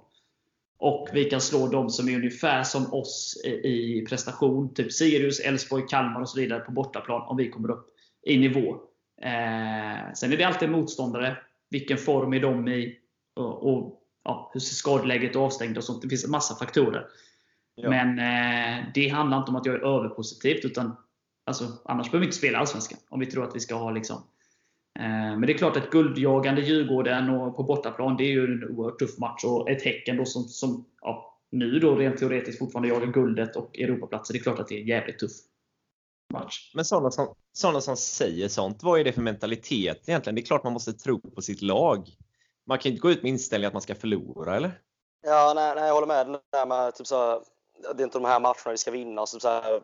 Och 0.78 1.10
vi 1.14 1.24
kan 1.26 1.42
slå 1.42 1.68
de 1.68 1.90
som 1.90 2.10
är 2.10 2.16
ungefär 2.16 2.64
som 2.64 2.94
oss 2.94 3.42
i, 3.46 3.50
i 3.50 4.06
prestation. 4.10 4.74
Typ 4.74 4.92
Sirius, 4.92 5.40
Elfsborg, 5.40 5.84
Kalmar 5.88 6.22
och 6.22 6.30
så 6.30 6.40
vidare 6.40 6.60
på 6.60 6.72
bortaplan. 6.72 7.22
Om 7.22 7.38
vi 7.38 7.50
kommer 7.50 7.72
upp 7.72 7.95
i 8.26 8.38
nivå. 8.38 8.76
Eh, 9.22 10.14
sen 10.16 10.34
är 10.34 10.38
det 10.38 10.44
alltid 10.44 10.70
motståndare. 10.70 11.38
Vilken 11.70 11.98
form 11.98 12.34
är 12.34 12.40
de 12.40 12.68
i? 12.68 12.98
Och, 13.36 13.74
och 13.74 14.02
ja, 14.24 14.52
hur 14.54 14.60
ser 14.60 14.76
skadeläget 14.76 15.36
och 15.36 15.44
avstängda 15.44 15.78
och 15.78 15.84
sånt. 15.84 16.02
Det 16.02 16.10
finns 16.10 16.26
en 16.26 16.32
massa 16.32 16.56
faktorer. 16.56 17.08
Ja. 17.76 17.90
Men 17.90 18.20
eh, 18.20 18.86
det 18.94 19.08
handlar 19.08 19.38
inte 19.38 19.50
om 19.50 19.56
att 19.56 19.66
jag 19.66 19.76
är 19.76 19.86
överpositivt. 19.98 20.66
Utan, 20.66 20.96
alltså, 21.46 21.68
annars 21.86 22.12
behöver 22.12 22.20
vi 22.20 22.26
inte 22.26 22.38
spela 22.38 22.58
Allsvenskan. 22.58 23.00
Om 23.10 23.20
vi 23.20 23.26
tror 23.26 23.44
att 23.44 23.56
vi 23.56 23.60
ska 23.60 23.76
ha 23.76 23.92
liksom, 23.92 24.24
Eh, 25.00 25.38
Men 25.38 25.42
det 25.42 25.54
är 25.54 25.58
klart 25.58 25.78
att 25.78 25.90
guldjagande 25.90 26.62
Djurgården 26.62 27.30
och 27.30 27.56
på 27.56 27.64
bortaplan, 27.64 28.18
det 28.18 28.24
är 28.24 28.32
ju 28.32 28.46
en 28.46 28.64
oerhört 28.70 29.00
tuff 29.00 29.18
match. 29.18 29.44
Och 29.44 29.70
ett 29.70 29.84
Häcken 29.84 30.18
då 30.18 30.26
som, 30.26 30.44
som 30.44 30.86
ja, 31.02 31.40
nu 31.52 31.80
då 31.80 31.96
rent 31.96 32.18
teoretiskt 32.18 32.60
fortfarande 32.60 32.90
jagar 32.90 33.08
guldet 33.08 33.56
och 33.56 33.80
Europaplatser. 33.80 34.34
Det 34.34 34.40
är 34.40 34.44
klart 34.44 34.60
att 34.60 34.68
det 34.68 34.82
är 34.82 34.84
jävligt 34.84 35.20
tuff 35.20 35.32
match. 36.40 36.72
Men 36.76 36.86
sådana 36.86 37.12
som, 37.12 37.36
sådana 37.54 37.82
som 37.82 37.98
säger 37.98 38.48
sånt, 38.48 38.84
vad 38.84 39.00
är 39.00 39.04
det 39.04 39.14
för 39.14 39.22
mentalitet 39.22 40.10
egentligen? 40.10 40.36
Det 40.36 40.42
är 40.42 40.46
klart 40.46 40.64
man 40.64 40.74
måste 40.74 40.94
tro 40.94 41.20
på 41.20 41.42
sitt 41.42 41.62
lag. 41.62 42.08
Man 42.68 42.78
kan 42.78 42.90
ju 42.90 42.96
inte 42.96 43.02
gå 43.02 43.12
ut 43.12 43.24
med 43.24 43.30
inställningen 43.30 43.68
att 43.68 43.74
man 43.74 43.82
ska 43.82 43.96
förlora, 43.96 44.56
eller? 44.56 44.82
Ja, 45.28 45.54
nej, 45.56 45.76
nej, 45.76 45.88
jag 45.88 45.94
håller 45.94 46.08
med. 46.08 46.28
Det, 46.28 46.40
där 46.52 46.66
med, 46.66 46.96
typ 46.96 47.08
så 47.08 47.18
här, 47.18 47.42
det 47.96 48.04
är 48.04 48.06
inte 48.06 48.20
de 48.20 48.26
här 48.26 48.40
matcherna 48.40 48.72
vi 48.72 48.78
ska 48.78 48.92
vinna. 48.92 49.26
Så, 49.26 49.40
så 49.40 49.48
här, 49.48 49.82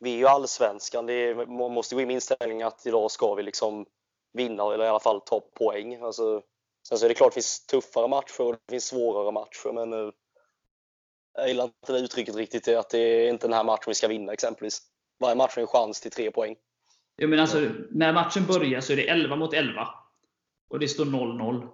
vi 0.00 0.14
är 0.14 0.18
ju 0.18 0.26
allsvenskan. 0.26 1.06
Det 1.06 1.12
är, 1.12 1.46
man 1.46 1.72
måste 1.72 1.94
gå 1.94 2.00
in 2.00 2.06
med 2.06 2.14
inställningen 2.14 2.66
att 2.66 2.86
idag 2.86 3.10
ska 3.10 3.34
vi 3.34 3.42
liksom 3.42 3.86
vinna 4.32 4.74
eller 4.74 4.84
i 4.84 4.88
alla 4.88 5.00
fall 5.00 5.20
ta 5.20 5.40
poäng. 5.40 6.02
Alltså, 6.02 6.42
sen 6.88 6.98
så 6.98 7.04
är 7.04 7.08
det 7.08 7.14
klart 7.14 7.26
att 7.26 7.32
det 7.32 7.40
finns 7.40 7.66
tuffare 7.66 8.08
matcher 8.08 8.40
och 8.40 8.52
det 8.52 8.72
finns 8.72 8.84
svårare 8.84 9.32
matcher. 9.32 9.72
Men 9.72 9.92
eh, 9.92 10.12
jag 11.34 11.48
gillar 11.48 11.64
inte 11.64 11.92
det 11.92 11.98
uttrycket 11.98 12.36
riktigt. 12.36 12.68
Att 12.68 12.90
det 12.90 12.98
är 12.98 13.30
inte 13.30 13.46
den 13.46 13.54
här 13.56 13.64
matchen 13.64 13.84
vi 13.86 13.94
ska 13.94 14.08
vinna 14.08 14.32
exempelvis. 14.32 14.82
Varje 15.20 15.36
match 15.36 15.56
är 15.56 15.60
en 15.60 15.66
chans 15.66 16.00
till 16.00 16.10
tre 16.10 16.30
poäng. 16.30 16.56
Jag 17.16 17.30
menar 17.30 17.42
alltså, 17.42 17.70
när 17.90 18.12
matchen 18.12 18.46
börjar 18.46 18.80
så 18.80 18.92
är 18.92 18.96
det 18.96 19.08
11 19.08 19.36
mot 19.36 19.54
11. 19.54 19.88
Och 20.68 20.78
det 20.78 20.88
står 20.88 21.04
0-0. 21.04 21.68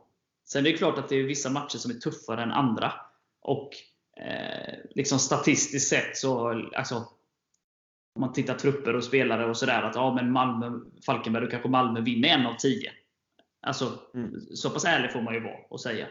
Sen 0.45 0.67
är 0.67 0.71
det 0.71 0.77
klart 0.77 0.99
att 0.99 1.09
det 1.09 1.17
är 1.17 1.23
vissa 1.23 1.51
matcher 1.51 1.79
som 1.79 1.91
är 1.91 1.95
tuffare 1.95 2.43
än 2.43 2.53
andra. 2.53 2.93
Och 3.41 3.71
eh, 4.17 4.75
liksom 4.91 5.19
statistiskt 5.19 5.89
sett 5.89 6.17
så, 6.17 6.49
alltså, 6.77 6.95
om 8.15 8.21
man 8.21 8.33
tittar 8.33 8.55
trupper 8.55 8.97
och 8.97 9.05
spelare 9.05 9.47
och 9.51 9.57
sådär, 9.57 9.83
att 9.83 9.95
ja, 9.95 10.15
men 10.15 10.33
Malmö, 10.33 10.81
Falkenberg 11.07 11.45
och 11.45 11.51
kanske 11.51 11.69
Malmö 11.69 12.01
vinner 12.01 12.29
en 12.29 12.47
av 12.47 12.55
tio. 12.55 12.93
Alltså, 13.63 13.99
Mm. 14.15 14.41
så 14.55 14.71
pass 14.71 14.85
ärlig 14.85 15.13
får 15.13 15.21
man 15.23 15.35
ju 15.35 15.41
vara 15.41 15.59
och 15.69 15.81
säga. 15.81 16.07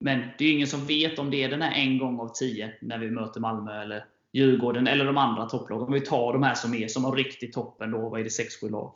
Men 0.00 0.18
det 0.38 0.44
är 0.44 0.48
ju 0.48 0.54
ingen 0.54 0.66
som 0.66 0.86
vet 0.86 1.18
om 1.18 1.30
det 1.30 1.44
är 1.44 1.48
den 1.48 1.62
här 1.62 1.72
en 1.72 1.98
gång 1.98 2.20
av 2.20 2.28
tio 2.28 2.74
när 2.80 2.98
vi 2.98 3.10
möter 3.10 3.40
Malmö 3.40 3.82
eller 3.82 4.06
Djurgården 4.34 4.86
eller 4.86 5.04
de 5.04 5.16
andra 5.16 5.46
topplagen. 5.46 5.86
Om 5.86 5.92
vi 5.92 6.00
tar 6.00 6.32
de 6.32 6.42
här 6.42 6.54
som 6.54 6.74
är 6.74 6.88
som 6.88 7.04
har 7.04 7.16
riktigt 7.16 7.52
toppen, 7.52 7.90
då, 7.90 8.08
vad 8.08 8.20
är 8.20 8.24
det, 8.24 8.30
6-7 8.62 8.70
lag. 8.70 8.94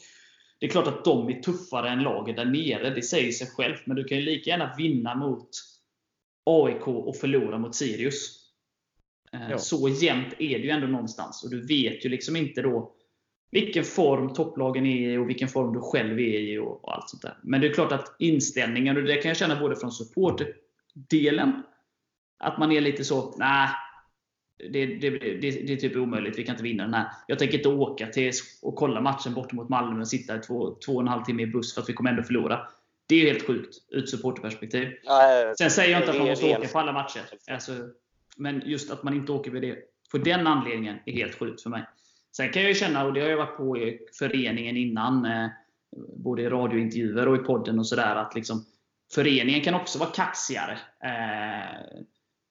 Det 0.61 0.67
är 0.67 0.71
klart 0.71 0.87
att 0.87 1.05
de 1.05 1.29
är 1.29 1.43
tuffare 1.43 1.91
än 1.91 2.03
laget 2.03 2.37
där 2.37 2.45
nere, 2.45 2.91
det 2.91 3.03
säger 3.03 3.33
sig 3.33 3.47
självt. 3.47 3.87
Men 3.87 3.97
du 3.97 4.05
kan 4.05 4.19
ju 4.19 4.25
lika 4.25 4.51
gärna 4.51 4.75
vinna 4.79 5.15
mot 5.15 5.49
AIK 6.45 6.89
och 6.89 7.17
förlora 7.17 7.59
mot 7.59 7.75
Sirius. 7.75 8.39
Eh, 9.33 9.51
Ja. 9.51 9.59
Så 9.59 9.89
jämnt 9.89 10.35
är 10.39 10.59
det 10.59 10.65
ju 10.65 10.71
ändå 10.71 10.87
någonstans. 10.87 11.45
Och 11.45 11.51
du 11.51 11.67
vet 11.67 12.05
ju 12.05 12.09
liksom 12.09 12.37
inte 12.37 12.63
då 12.63 12.93
vilken 13.51 13.85
form 13.85 14.35
topplagen 14.35 14.87
är 14.87 15.11
i 15.11 15.17
och 15.17 15.29
vilken 15.29 15.49
form 15.49 15.73
du 15.73 15.81
själv 15.81 16.19
är 16.19 16.41
i 16.41 16.59
och, 16.59 16.85
och 16.85 16.95
allt 16.95 17.09
sånt 17.11 17.23
där. 17.23 17.39
Men 17.43 17.61
det 17.61 17.67
är 17.69 17.75
klart 17.75 17.93
att 17.93 18.17
inställningen, 18.19 18.97
och 18.97 19.03
det 19.03 19.17
kan 19.17 19.29
jag 19.29 19.37
känna 19.37 19.61
både 19.61 19.77
från 19.77 19.93
supportdelen, 19.93 21.63
att 22.39 22.59
man 22.59 22.73
är 22.73 22.81
lite 22.81 23.05
så, 23.05 23.35
nej, 23.39 23.69
det, 24.59 24.87
det, 24.87 25.11
det, 25.11 25.51
det 25.51 25.73
är 25.73 25.77
typ 25.77 25.97
omöjligt, 25.97 26.39
vi 26.39 26.45
kan 26.45 26.55
inte 26.55 26.63
vinna 26.63 26.83
den 26.83 26.95
här. 26.95 27.07
Jag 27.27 27.39
tänker 27.39 27.57
inte 27.57 27.69
åka 27.69 28.07
till 28.07 28.33
och 28.63 28.75
kolla 28.75 29.01
matchen 29.01 29.35
bort 29.35 29.53
mot 29.53 29.69
Malmö 29.69 30.01
och 30.01 30.09
sitta 30.09 30.37
i 30.37 30.39
två, 30.39 30.75
två 30.87 30.93
och 30.93 31.03
en 31.03 31.09
halv 31.09 31.25
timme 31.25 31.43
i 31.43 31.47
buss 31.47 31.75
för 31.75 31.83
att 31.83 31.89
vi 31.89 31.93
kommer 31.93 32.11
ändå 32.11 32.23
förlora. 32.23 32.61
Det 33.09 33.15
är 33.15 33.19
ju 33.19 33.27
helt 33.27 33.47
sjukt 33.47 33.77
ur 33.89 34.03
ett 34.03 34.09
supporterperspektiv. 34.09 34.89
Nej, 35.05 35.55
Sen 35.59 35.71
säger 35.71 35.93
jag 35.93 36.01
inte 36.01 36.11
att 36.11 36.19
man 36.19 36.27
måste 36.27 36.47
åka 36.57 36.69
på 36.69 36.79
alla 36.79 36.93
matcher. 36.93 37.23
Alltså, 37.51 37.73
men 38.37 38.63
just 38.67 38.91
att 38.91 39.03
man 39.03 39.15
inte 39.15 39.33
åker 39.33 39.51
med 39.51 39.63
det, 39.63 39.79
för 40.11 40.19
den 40.19 40.47
anledningen 40.47 40.97
är 41.07 41.13
helt 41.13 41.39
sjukt 41.39 41.63
för 41.63 41.71
mig. 41.71 41.85
Sen 42.37 42.53
kan 42.53 42.63
jag 42.63 42.69
ju 42.69 42.75
känna, 42.75 43.05
och 43.05 43.13
det 43.13 43.21
har 43.21 43.29
jag 43.29 43.37
varit 43.37 43.57
på 43.57 43.79
i 43.79 43.99
föreningen 44.19 44.77
innan, 44.77 45.25
eh, 45.25 45.49
både 46.17 46.43
i 46.43 46.49
radiointervjuer 46.49 47.29
och 47.29 47.37
i 47.37 47.39
podden 47.39 47.79
och 47.79 47.87
sådär, 47.87 48.17
att 48.17 48.35
liksom, 48.35 48.65
föreningen 49.15 49.61
kan 49.61 49.75
också 49.75 49.99
vara 49.99 50.11
kaxigare. 50.11 50.79
Eh, 51.05 52.01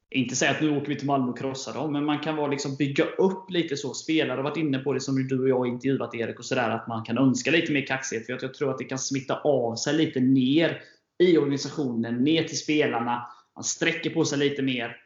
inte 0.09 0.35
säga 0.35 0.51
att 0.51 0.61
nu 0.61 0.77
åker 0.77 0.87
vi 0.87 0.95
till 0.95 1.07
Malmö 1.07 1.31
och 1.31 1.37
krossar 1.37 1.73
dem, 1.73 1.93
men 1.93 2.05
man 2.05 2.19
kan 2.19 2.35
vara 2.35 2.47
liksom 2.47 2.75
bygga 2.75 3.03
upp 3.05 3.49
lite 3.49 3.77
så. 3.77 3.93
Spelare 3.93 4.35
har 4.35 4.43
varit 4.43 4.57
inne 4.57 4.79
på 4.79 4.93
det 4.93 4.99
som 4.99 5.27
du 5.27 5.41
och 5.41 5.49
jag 5.49 5.67
intervjuat 5.67 6.15
Erik 6.15 6.39
och 6.39 6.45
sådär, 6.45 6.69
att 6.69 6.87
man 6.87 7.05
kan 7.05 7.17
önska 7.17 7.51
lite 7.51 7.71
mer 7.71 7.85
kaxighet. 7.85 8.25
För 8.25 8.39
jag 8.41 8.53
tror 8.53 8.71
att 8.71 8.77
det 8.77 8.83
kan 8.83 8.99
smitta 8.99 9.39
av 9.39 9.75
sig 9.75 9.93
lite 9.93 10.19
ner 10.19 10.81
i 11.23 11.37
organisationen, 11.37 12.23
ner 12.23 12.43
till 12.43 12.57
spelarna. 12.57 13.27
Man 13.55 13.63
sträcker 13.63 14.09
på 14.09 14.25
sig 14.25 14.39
lite 14.39 14.61
mer. 14.61 14.97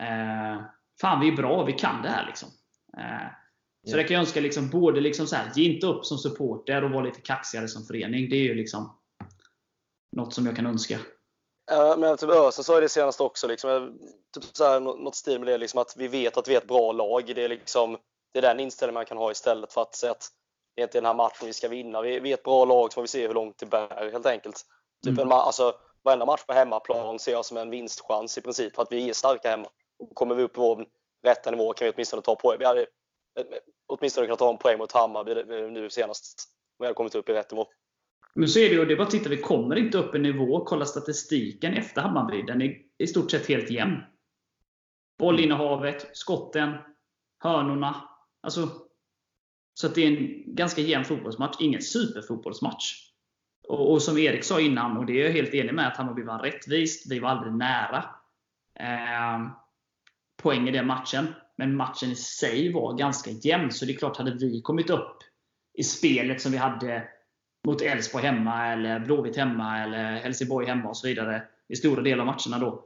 Eh, 0.00 0.62
fan, 1.00 1.20
vi 1.20 1.28
är 1.28 1.36
bra, 1.36 1.64
vi 1.64 1.72
kan 1.72 2.02
det 2.02 2.08
här. 2.08 2.26
Liksom. 2.26 2.48
Eh, 2.98 3.28
så 3.86 3.96
det 3.96 4.04
kan 4.04 4.14
jag 4.14 4.20
önska, 4.20 4.40
liksom, 4.40 4.70
både 4.70 5.00
liksom 5.00 5.26
så 5.26 5.36
här, 5.36 5.52
ge 5.54 5.64
inte 5.64 5.86
upp 5.86 6.04
som 6.04 6.18
supporter 6.18 6.84
och 6.84 6.90
vara 6.90 7.04
lite 7.04 7.20
kaxigare 7.20 7.68
som 7.68 7.84
förening. 7.84 8.28
Det 8.28 8.36
är 8.36 8.42
ju 8.42 8.54
liksom 8.54 8.98
något 10.16 10.34
som 10.34 10.46
jag 10.46 10.56
kan 10.56 10.66
önska. 10.66 10.98
Men 11.96 12.16
typ 12.16 12.30
Ösen 12.30 12.64
sa 12.64 12.74
ju 12.74 12.80
det 12.80 12.88
senast 12.88 13.20
också. 13.20 13.46
Liksom, 13.46 13.98
typ 14.34 14.44
så 14.56 14.64
här, 14.64 14.80
nå- 14.80 14.94
något 14.96 15.14
stil 15.16 15.38
med 15.38 15.48
det 15.48 15.58
liksom, 15.58 15.80
att 15.80 15.96
vi 15.96 16.08
vet 16.08 16.36
att 16.36 16.48
vi 16.48 16.54
är 16.54 16.58
ett 16.58 16.68
bra 16.68 16.92
lag. 16.92 17.32
Det 17.34 17.44
är, 17.44 17.48
liksom, 17.48 17.98
det 18.32 18.38
är 18.38 18.42
den 18.42 18.60
inställningen 18.60 18.94
man 18.94 19.04
kan 19.06 19.18
ha 19.18 19.30
istället 19.30 19.72
för 19.72 19.82
att 19.82 19.94
säga 19.94 20.12
att 20.12 20.28
det 20.74 20.82
är 20.82 20.84
inte 20.86 20.98
den 20.98 21.06
här 21.06 21.14
matchen 21.14 21.46
vi 21.46 21.52
ska 21.52 21.68
vinna. 21.68 22.02
Vi, 22.02 22.20
vi 22.20 22.30
är 22.30 22.34
ett 22.34 22.42
bra 22.42 22.64
lag 22.64 22.92
så 22.92 22.94
får 22.94 23.02
vi 23.02 23.08
se 23.08 23.26
hur 23.26 23.34
långt 23.34 23.58
det 23.58 23.66
bär 23.66 24.10
helt 24.12 24.26
enkelt. 24.26 24.62
Typ 25.04 25.12
Mm. 25.18 25.26
en, 25.26 25.32
alltså, 25.32 25.74
varenda 26.02 26.26
match 26.26 26.44
på 26.46 26.52
hemmaplan 26.52 27.18
ser 27.18 27.32
jag 27.32 27.44
som 27.44 27.56
en 27.56 27.70
vinstchans 27.70 28.38
i 28.38 28.40
princip 28.40 28.74
för 28.74 28.82
att 28.82 28.92
vi 28.92 29.08
är 29.08 29.12
starka 29.12 29.50
hemma. 29.50 29.68
Och 29.98 30.14
kommer 30.14 30.34
vi 30.34 30.42
upp 30.42 30.52
på 30.52 30.60
vår 30.60 30.86
rätta 31.26 31.50
nivå 31.50 31.72
kan 31.72 31.86
vi 31.86 31.92
åtminstone 31.92 32.22
ta 32.22 32.36
poäng. 32.36 32.58
Vi 32.58 32.64
hade 32.64 32.80
eh, 32.80 32.86
åtminstone 33.86 34.26
kunnat 34.26 34.38
ta 34.38 34.50
en 34.50 34.58
poäng 34.58 34.78
mot 34.78 34.92
Hammarby 34.92 35.32
eh, 35.32 35.70
nu 35.70 35.90
senast. 35.90 36.48
Om 36.78 36.82
vi 36.82 36.86
hade 36.86 36.94
kommit 36.94 37.14
upp 37.14 37.28
i 37.28 37.32
rätt 37.32 37.50
nivå. 37.50 37.66
Men 38.36 38.48
så 38.48 38.58
är 38.58 38.68
det 38.68 38.74
ju, 38.74 38.84
det 38.84 38.94
är 38.94 38.96
bara 38.96 39.06
att 39.06 39.10
titta, 39.10 39.28
vi 39.28 39.36
kommer 39.36 39.76
inte 39.76 39.98
upp 39.98 40.14
i 40.14 40.18
nivå. 40.18 40.64
Kolla 40.64 40.84
statistiken 40.84 41.74
efter 41.74 42.02
Hammarby. 42.02 42.42
Den 42.42 42.62
är 42.62 42.76
i 42.98 43.06
stort 43.06 43.30
sett 43.30 43.48
helt 43.48 43.70
jämn. 43.70 44.02
Bollinnehavet, 45.18 46.16
skotten, 46.16 46.74
hörnorna. 47.38 48.08
Alltså, 48.42 48.68
så 49.74 49.86
att 49.86 49.94
det 49.94 50.02
är 50.02 50.06
en 50.06 50.54
ganska 50.54 50.80
jämn 50.80 51.04
fotbollsmatch. 51.04 51.56
Ingen 51.60 51.82
superfotbollsmatch. 51.82 53.10
Och, 53.68 53.92
och 53.92 54.02
som 54.02 54.18
Erik 54.18 54.44
sa 54.44 54.60
innan, 54.60 54.96
och 54.96 55.06
det 55.06 55.20
är 55.20 55.24
jag 55.24 55.32
helt 55.32 55.54
enig 55.54 55.74
med, 55.74 55.88
att 55.88 55.96
Hammarby 55.96 56.22
vann 56.22 56.40
rättvist. 56.40 57.12
Vi 57.12 57.18
var 57.18 57.28
aldrig 57.28 57.52
nära 57.52 58.04
eh, 58.80 59.46
poäng 60.42 60.68
i 60.68 60.72
den 60.72 60.86
matchen. 60.86 61.26
Men 61.56 61.76
matchen 61.76 62.10
i 62.10 62.14
sig 62.16 62.72
var 62.72 62.98
ganska 62.98 63.30
jämn. 63.30 63.70
Så 63.70 63.84
det 63.84 63.92
är 63.92 63.96
klart, 63.96 64.16
hade 64.16 64.34
vi 64.34 64.62
kommit 64.62 64.90
upp 64.90 65.18
i 65.74 65.82
spelet 65.82 66.40
som 66.40 66.52
vi 66.52 66.58
hade 66.58 67.15
mot 67.66 67.82
Elfsborg 67.82 68.24
hemma, 68.24 68.66
eller 68.66 69.00
Blåvitt 69.00 69.36
hemma, 69.36 69.78
eller 69.78 70.16
Helsingborg 70.16 70.66
hemma 70.66 70.88
och 70.88 70.96
så 70.96 71.06
vidare 71.06 71.42
i 71.68 71.76
stora 71.76 72.02
delar 72.02 72.20
av 72.20 72.26
matcherna 72.26 72.64
då. 72.66 72.84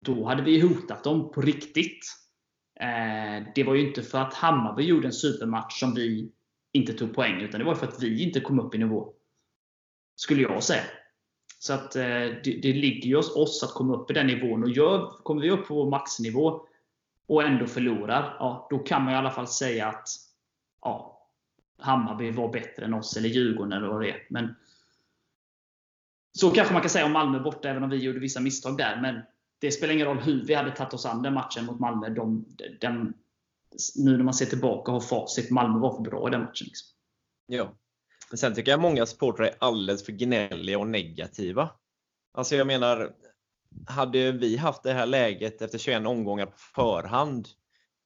Då 0.00 0.24
hade 0.24 0.42
vi 0.42 0.60
hotat 0.60 1.04
dem 1.04 1.30
på 1.30 1.40
riktigt. 1.40 2.04
Eh, 2.80 3.46
det 3.54 3.64
var 3.64 3.74
ju 3.74 3.88
inte 3.88 4.02
för 4.02 4.18
att 4.18 4.34
Hammarby 4.34 4.82
gjorde 4.82 5.08
en 5.08 5.12
supermatch 5.12 5.80
som 5.80 5.94
vi 5.94 6.32
inte 6.72 6.92
tog 6.92 7.14
poäng, 7.14 7.40
utan 7.40 7.60
det 7.60 7.66
var 7.66 7.74
för 7.74 7.86
att 7.86 8.02
vi 8.02 8.22
inte 8.22 8.40
kom 8.40 8.60
upp 8.60 8.74
i 8.74 8.78
nivå. 8.78 9.12
Skulle 10.16 10.42
jag 10.42 10.62
säga. 10.62 10.82
Så 11.58 11.72
att 11.72 11.96
eh, 11.96 12.02
det, 12.44 12.60
det 12.62 12.72
ligger 12.72 13.08
ju 13.08 13.16
hos 13.16 13.36
oss 13.36 13.62
att 13.62 13.74
komma 13.74 13.94
upp 13.94 14.10
i 14.10 14.14
den 14.14 14.26
nivån. 14.26 14.62
Och 14.62 14.70
gör, 14.70 15.22
kommer 15.22 15.42
vi 15.42 15.50
upp 15.50 15.68
på 15.68 15.74
vår 15.74 15.90
maxnivå 15.90 16.66
och 17.26 17.42
ändå 17.42 17.66
förlorar, 17.66 18.36
ja, 18.38 18.66
då 18.70 18.78
kan 18.78 19.04
man 19.04 19.14
i 19.14 19.16
alla 19.16 19.30
fall 19.30 19.48
säga 19.48 19.86
att 19.86 20.08
ja, 20.82 21.15
Hammarby 21.78 22.30
var 22.30 22.52
bättre 22.52 22.84
än 22.84 22.94
oss, 22.94 23.16
eller 23.16 23.28
Djurgården 23.28 23.72
eller 23.72 23.88
vad 23.88 24.00
det 24.00 24.10
är. 24.10 24.26
Men, 24.30 24.54
så 26.32 26.50
kanske 26.50 26.72
man 26.72 26.82
kan 26.82 26.90
säga 26.90 27.06
om 27.06 27.12
Malmö 27.12 27.40
borta, 27.40 27.68
även 27.68 27.82
om 27.82 27.90
vi 27.90 27.96
gjorde 27.96 28.18
vissa 28.18 28.40
misstag 28.40 28.78
där. 28.78 29.00
Men 29.00 29.22
det 29.58 29.72
spelar 29.72 29.94
ingen 29.94 30.06
roll 30.06 30.18
hur 30.18 30.44
vi 30.44 30.54
hade 30.54 30.70
tagit 30.70 30.94
oss 30.94 31.06
an 31.06 31.22
den 31.22 31.34
matchen 31.34 31.64
mot 31.64 31.80
Malmö. 31.80 32.08
De, 32.08 32.44
den, 32.80 33.14
nu 33.96 34.16
när 34.16 34.24
man 34.24 34.34
ser 34.34 34.46
tillbaka 34.46 34.92
och 34.92 35.02
har 35.02 35.08
facit, 35.08 35.50
Malmö 35.50 35.78
var 35.78 35.96
för 35.96 36.10
bra 36.10 36.28
i 36.28 36.30
den 36.30 36.40
matchen. 36.40 36.66
Liksom. 36.66 36.88
Ja. 37.46 37.72
Men 38.30 38.38
sen 38.38 38.54
tycker 38.54 38.70
jag 38.70 38.80
många 38.80 39.06
supportrar 39.06 39.46
är 39.46 39.54
alldeles 39.58 40.04
för 40.04 40.12
gnälliga 40.12 40.78
och 40.78 40.86
negativa. 40.86 41.70
Alltså 42.32 42.56
jag 42.56 42.66
menar, 42.66 43.12
hade 43.86 44.32
vi 44.32 44.56
haft 44.56 44.82
det 44.82 44.92
här 44.92 45.06
läget 45.06 45.62
efter 45.62 45.78
21 45.78 46.06
omgångar 46.06 46.46
på 46.46 46.58
förhand, 46.58 47.48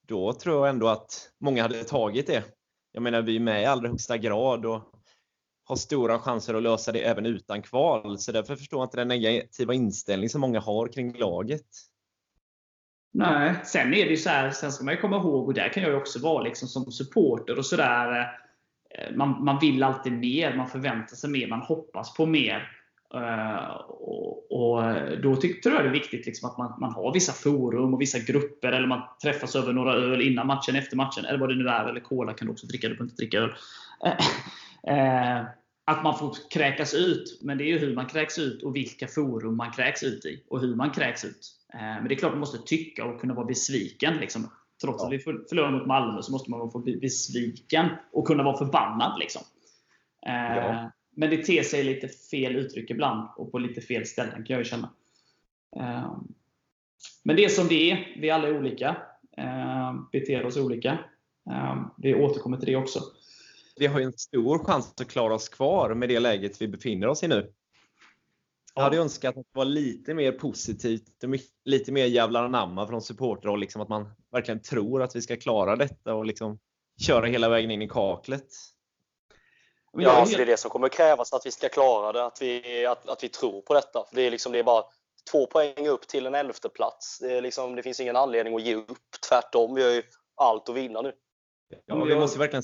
då 0.06 0.32
tror 0.32 0.56
jag 0.56 0.68
ändå 0.74 0.88
att 0.88 1.30
många 1.38 1.62
hade 1.62 1.84
tagit 1.84 2.26
det. 2.26 2.44
Jag 2.92 3.02
menar, 3.02 3.22
vi 3.22 3.36
är 3.36 3.40
med 3.40 3.62
i 3.62 3.64
allra 3.64 3.88
högsta 3.88 4.16
grad 4.16 4.66
och 4.66 4.82
har 5.64 5.76
stora 5.76 6.18
chanser 6.18 6.54
att 6.54 6.62
lösa 6.62 6.92
det 6.92 7.00
även 7.00 7.26
utan 7.26 7.62
kval. 7.62 8.18
Så 8.18 8.32
därför 8.32 8.56
förstår 8.56 8.80
jag 8.80 8.86
inte 8.86 8.96
den 8.96 9.08
negativa 9.08 9.74
inställning 9.74 10.28
som 10.28 10.40
många 10.40 10.60
har 10.60 10.88
kring 10.88 11.18
laget. 11.18 11.66
Nej, 13.12 13.54
sen 13.64 13.94
är 13.94 14.04
det 14.04 14.10
ju 14.10 14.16
så 14.16 14.30
här, 14.30 14.50
sen 14.50 14.72
ska 14.72 14.84
man 14.84 14.94
ju 14.94 15.00
komma 15.00 15.16
ihåg, 15.16 15.46
och 15.46 15.54
där 15.54 15.68
kan 15.68 15.82
jag 15.82 15.92
ju 15.92 15.98
också 15.98 16.18
vara 16.18 16.42
liksom 16.42 16.68
som 16.68 16.92
supporter 16.92 17.58
och 17.58 17.66
sådär. 17.66 18.20
Eh, 18.90 19.16
man, 19.16 19.44
man 19.44 19.58
vill 19.58 19.82
alltid 19.82 20.12
mer, 20.12 20.56
man 20.56 20.68
förväntar 20.68 21.16
sig 21.16 21.30
mer, 21.30 21.48
man 21.48 21.62
hoppas 21.62 22.14
på 22.14 22.26
mer. 22.26 22.79
Uh, 23.14 23.70
och, 23.88 24.52
och, 24.52 24.82
Då 25.22 25.36
tyck, 25.36 25.62
tror 25.62 25.74
jag 25.74 25.84
det 25.84 25.88
är 25.88 25.92
viktigt 25.92 26.26
liksom 26.26 26.50
att 26.50 26.58
man, 26.58 26.80
man 26.80 26.92
har 26.92 27.12
vissa 27.12 27.32
forum 27.32 27.94
och 27.94 28.00
vissa 28.00 28.18
grupper, 28.18 28.72
eller 28.72 28.86
man 28.86 29.02
träffas 29.22 29.56
över 29.56 29.72
några 29.72 29.94
öl 29.94 30.22
innan 30.22 30.46
matchen, 30.46 30.76
efter 30.76 30.96
matchen, 30.96 31.24
eller 31.24 31.38
vad 31.38 31.48
det 31.48 31.54
nu 31.54 31.68
är. 31.68 31.88
Eller 31.88 32.00
cola 32.00 32.34
kan 32.34 32.46
du 32.46 32.52
också 32.52 32.66
dricka, 32.66 32.88
du 32.88 32.94
behöver 32.94 33.10
inte 33.10 33.22
dricka 33.22 33.38
öl. 33.38 33.50
Uh, 34.88 35.48
att 35.84 36.04
man 36.04 36.18
får 36.18 36.50
kräkas 36.50 36.94
ut, 36.94 37.38
men 37.42 37.58
det 37.58 37.64
är 37.64 37.68
ju 37.68 37.78
hur 37.78 37.94
man 37.94 38.06
kräks 38.06 38.38
ut 38.38 38.62
och 38.62 38.76
vilka 38.76 39.06
forum 39.06 39.56
man 39.56 39.70
kräks 39.70 40.02
ut 40.02 40.24
i. 40.24 40.44
Och 40.48 40.60
hur 40.60 40.76
man 40.76 40.90
kräks 40.90 41.24
ut. 41.24 41.56
Men 41.72 42.08
det 42.08 42.14
är 42.14 42.18
klart 42.18 42.32
man 42.32 42.40
måste 42.40 42.58
tycka 42.58 43.04
och 43.04 43.20
kunna 43.20 43.34
vara 43.34 43.46
besviken. 43.46 44.16
Liksom. 44.16 44.50
Trots 44.80 45.02
ja. 45.02 45.06
att 45.06 45.12
vi 45.12 45.18
förlorar 45.18 45.70
mot 45.70 45.86
Malmö 45.86 46.22
så 46.22 46.32
måste 46.32 46.50
man 46.50 46.70
få 46.70 46.78
bli 46.78 46.96
besviken 46.96 47.88
och 48.12 48.26
kunna 48.26 48.42
vara 48.42 48.56
förbannad. 48.56 49.18
Liksom. 49.18 49.42
Ja. 50.20 50.90
Men 51.14 51.30
det 51.30 51.44
ter 51.44 51.62
sig 51.62 51.84
lite 51.84 52.08
fel 52.08 52.56
uttryck 52.56 52.90
ibland 52.90 53.28
och 53.36 53.52
på 53.52 53.58
lite 53.58 53.80
fel 53.80 54.06
ställen 54.06 54.34
kan 54.34 54.46
jag 54.54 54.58
ju 54.58 54.64
känna. 54.64 54.90
Ehm, 55.76 56.34
men 57.22 57.36
det 57.36 57.44
är 57.44 57.48
som 57.48 57.68
det 57.68 57.90
är. 57.90 58.16
Vi 58.20 58.30
alla 58.30 58.48
är 58.48 58.58
olika. 58.58 58.96
Ehm, 59.36 60.06
beter 60.12 60.46
oss 60.46 60.56
olika. 60.56 60.98
Ehm, 61.50 61.78
vi 61.98 62.14
återkommer 62.14 62.56
till 62.56 62.66
det 62.66 62.76
också. 62.76 63.00
Vi 63.76 63.86
har 63.86 64.00
ju 64.00 64.04
en 64.04 64.12
stor 64.12 64.64
chans 64.64 64.94
att 65.00 65.08
klara 65.08 65.34
oss 65.34 65.48
kvar 65.48 65.94
med 65.94 66.08
det 66.08 66.20
läget 66.20 66.62
vi 66.62 66.68
befinner 66.68 67.06
oss 67.06 67.22
i 67.22 67.28
nu. 67.28 67.52
Jag 68.74 68.82
hade 68.82 68.96
önskat 68.96 69.36
att 69.36 69.46
det 69.52 69.58
var 69.58 69.64
lite 69.64 70.14
mer 70.14 70.32
positivt, 70.32 71.24
lite 71.64 71.92
mer 71.92 72.06
jävlar 72.06 72.44
anamma 72.44 72.86
från 72.86 73.02
supportrar. 73.02 73.56
Liksom 73.56 73.82
att 73.82 73.88
man 73.88 74.10
verkligen 74.32 74.62
tror 74.62 75.02
att 75.02 75.16
vi 75.16 75.22
ska 75.22 75.36
klara 75.36 75.76
detta 75.76 76.14
och 76.14 76.26
liksom 76.26 76.58
köra 77.00 77.26
hela 77.26 77.48
vägen 77.48 77.70
in 77.70 77.82
i 77.82 77.88
kaklet. 77.88 78.46
Men 79.92 80.04
ja, 80.04 80.10
alltså 80.10 80.36
det 80.36 80.42
är 80.42 80.46
det 80.46 80.56
som 80.56 80.70
kommer 80.70 80.88
krävas 80.88 81.32
att 81.32 81.46
vi 81.46 81.50
ska 81.50 81.68
klara 81.68 82.12
det, 82.12 82.24
att 82.24 82.42
vi, 82.42 82.86
att, 82.86 83.08
att 83.08 83.24
vi 83.24 83.28
tror 83.28 83.62
på 83.62 83.74
detta. 83.74 84.04
För 84.08 84.16
det, 84.16 84.22
är 84.22 84.30
liksom, 84.30 84.52
det 84.52 84.58
är 84.58 84.62
bara 84.62 84.84
två 85.30 85.46
poäng 85.46 85.88
upp 85.88 86.08
till 86.08 86.26
en 86.26 86.34
elfte 86.34 86.68
plats. 86.68 87.18
Det, 87.18 87.40
liksom, 87.40 87.76
det 87.76 87.82
finns 87.82 88.00
ingen 88.00 88.16
anledning 88.16 88.54
att 88.54 88.62
ge 88.62 88.74
upp. 88.74 88.98
Tvärtom, 89.28 89.74
vi 89.74 89.82
har 89.82 89.90
ju 89.90 90.02
allt 90.34 90.68
att 90.68 90.74
vinna 90.74 91.02
nu. 91.02 91.12
Ja, 91.86 92.04
vi 92.04 92.14
måste 92.14 92.38
verkligen 92.38 92.62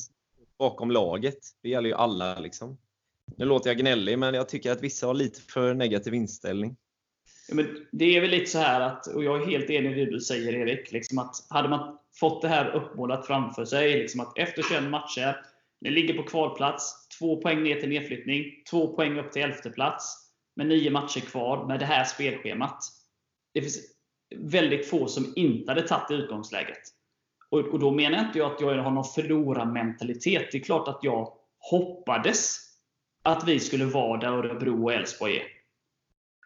bakom 0.59 0.91
laget. 0.91 1.39
Det 1.63 1.69
gäller 1.69 1.89
ju 1.89 1.95
alla. 1.95 2.39
Liksom. 2.39 2.79
Nu 3.37 3.45
låter 3.45 3.71
jag 3.71 3.79
gnällig, 3.79 4.19
men 4.19 4.35
jag 4.35 4.49
tycker 4.49 4.73
att 4.73 4.81
vissa 4.81 5.07
har 5.07 5.15
lite 5.15 5.41
för 5.41 5.75
negativ 5.75 6.15
inställning. 6.15 6.77
Ja, 7.49 7.55
men 7.55 7.87
det 7.93 8.17
är 8.17 8.21
väl 8.21 8.31
lite 8.31 8.51
så 8.51 8.59
här 8.59 8.81
att, 8.81 9.07
och 9.07 9.25
jag 9.25 9.43
är 9.43 9.47
helt 9.47 9.71
enig 9.71 9.99
i 9.99 10.05
det 10.05 10.11
du 10.11 10.21
säger 10.21 10.55
Erik, 10.55 10.93
liksom 10.93 11.19
att 11.19 11.47
hade 11.49 11.69
man 11.69 11.99
fått 12.15 12.43
det 12.43 12.49
här 12.49 12.71
uppmålat 12.75 13.27
framför 13.27 13.65
sig, 13.65 13.99
liksom 13.99 14.21
att 14.21 14.39
efter 14.39 14.63
21 14.63 14.83
matcher, 14.83 15.47
ni 15.81 15.91
ligger 15.91 16.15
på 16.15 16.23
kvalplats, 16.23 17.09
två 17.19 17.41
poäng 17.41 17.63
ner 17.63 17.81
till 17.81 17.89
nedflyttning, 17.89 18.45
två 18.71 18.97
poäng 18.97 19.19
upp 19.19 19.33
till 19.33 19.43
elfte 19.43 19.71
plats 19.71 20.31
med 20.57 20.67
nio 20.67 20.91
matcher 20.91 21.21
kvar 21.21 21.67
med 21.67 21.81
det 21.81 21.87
här 21.87 22.05
spelschemat. 22.05 22.79
Det 23.55 23.63
finns 23.63 23.79
väldigt 24.37 24.91
få 24.91 25.07
som 25.07 25.33
inte 25.37 25.71
hade 25.71 25.89
tagit 25.89 26.11
utgångsläget. 26.11 26.79
Och, 27.51 27.59
och 27.59 27.79
då 27.79 27.91
menar 27.91 28.19
jag 28.19 28.27
inte 28.27 28.39
jag 28.39 28.53
att 28.53 28.61
jag 28.61 28.83
har 28.83 28.91
någon 28.91 29.05
förlorarmentalitet. 29.05 30.53
Det 30.53 30.59
är 30.59 30.63
klart 30.63 30.89
att 30.89 30.99
jag 31.03 31.33
hoppades 31.59 32.57
att 33.23 33.49
vi 33.49 33.61
skulle 33.61 33.85
vara 33.85 34.21
där 34.21 34.29
Örebro 34.29 34.85
och 34.85 34.93
Elfsborg 34.93 35.37
är. 35.37 35.47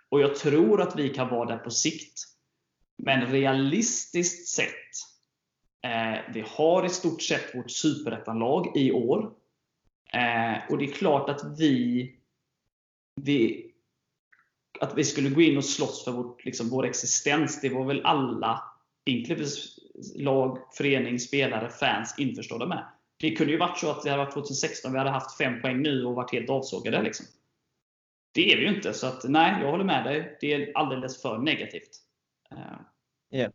Och 0.09 0.21
jag 0.21 0.35
tror 0.35 0.83
att 0.83 0.97
vi 0.97 1.09
kan 1.09 1.29
vara 1.29 1.49
där 1.49 1.59
på 1.59 1.71
sikt. 1.71 2.19
Men 2.99 3.27
realistiskt 3.27 4.49
sett 4.49 5.10
Eh, 5.83 6.21
vi 6.35 6.45
har 6.47 6.87
i 6.87 6.89
stort 6.89 7.23
sett 7.23 7.55
vårt 7.55 7.71
superettanlag 7.71 8.77
i 8.77 8.93
år. 8.93 9.33
Eh, 10.13 10.71
och 10.71 10.79
det 10.79 10.85
är 10.85 10.93
klart 10.93 11.29
att 11.29 11.59
vi, 11.59 12.13
vi 13.23 13.67
att 14.81 14.99
vi 14.99 15.05
skulle 15.05 15.31
gå 15.31 15.41
in 15.41 15.57
och 15.57 15.65
slåss 15.65 16.05
för 16.05 16.13
vårt, 16.13 16.45
liksom, 16.45 16.69
vår 16.69 16.87
existens, 16.87 17.61
det 17.61 17.69
var 17.69 17.85
väl 17.85 18.05
alla, 18.05 18.63
inklusive 19.05 19.55
lag, 20.15 20.59
förening, 20.73 21.19
spelare, 21.19 21.71
fans, 21.71 22.15
införstådda 22.19 22.67
med. 22.67 22.85
Det 23.17 23.31
kunde 23.31 23.53
ju 23.53 23.59
varit 23.59 23.79
så 23.79 23.91
att 23.91 24.03
det 24.03 24.11
hade 24.11 24.25
varit 24.25 24.35
2016, 24.35 24.93
vi 24.93 24.99
hade 24.99 25.11
haft 25.11 25.39
fem 25.39 25.61
poäng 25.61 25.83
nu 25.83 26.05
och 26.05 26.15
varit 26.15 26.33
helt 26.33 26.51
avsågade. 26.51 27.03
Liksom. 27.03 27.27
Det 28.35 28.53
är 28.53 28.57
vi 28.57 28.63
ju 28.63 28.75
inte. 28.75 28.93
Så 28.93 29.07
att, 29.07 29.25
nej, 29.29 29.63
jag 29.63 29.71
håller 29.71 29.85
med 29.85 30.05
dig. 30.05 30.39
Det 30.41 30.53
är 30.53 30.73
alldeles 30.75 31.23
för 31.23 31.39
negativt. 31.39 31.91
Yeah. 33.33 33.51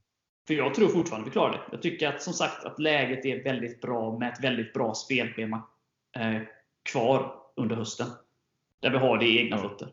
För 0.47 0.53
jag 0.53 0.73
tror 0.73 0.89
fortfarande 0.89 1.25
vi 1.25 1.31
klarar 1.31 1.51
det. 1.51 1.61
Jag 1.71 1.81
tycker 1.81 2.07
att 2.07 2.21
som 2.21 2.33
sagt 2.33 2.65
att 2.65 2.79
läget 2.79 3.25
är 3.25 3.43
väldigt 3.43 3.81
bra 3.81 4.17
med 4.17 4.33
ett 4.33 4.43
väldigt 4.43 4.73
bra 4.73 4.93
spelschema 4.93 5.63
eh, 6.15 6.41
kvar 6.89 7.35
under 7.55 7.75
hösten. 7.75 8.07
Där 8.81 8.89
vi 8.89 8.97
har 8.97 9.17
det 9.17 9.25
i 9.25 9.37
egna 9.37 9.57
fötter. 9.57 9.87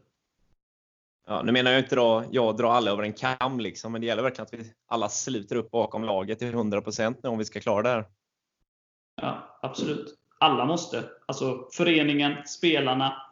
Ja, 1.26 1.42
nu 1.42 1.53
menar 1.53 1.70
jag 1.70 1.80
inte 1.80 1.96
då, 1.96 2.24
jag 2.30 2.57
drar 2.57 2.72
alla 2.72 2.90
över 2.90 3.03
en 3.03 3.12
kam, 3.12 3.61
liksom, 3.61 3.92
men 3.92 4.00
det 4.00 4.07
gäller 4.07 4.22
verkligen 4.22 4.46
att 4.46 4.55
vi 4.55 4.72
alla 4.86 5.09
sluter 5.09 5.57
upp 5.57 5.70
bakom 5.70 6.05
laget 6.05 6.38
till 6.38 6.55
100% 6.55 7.16
nu 7.22 7.28
om 7.28 7.38
vi 7.38 7.44
ska 7.44 7.61
klara 7.61 7.82
det 7.82 7.88
här. 7.88 8.05
Ja, 9.22 9.59
absolut. 9.62 10.18
Alla 10.38 10.64
måste. 10.64 11.05
Alltså 11.26 11.68
föreningen, 11.72 12.46
spelarna, 12.46 13.22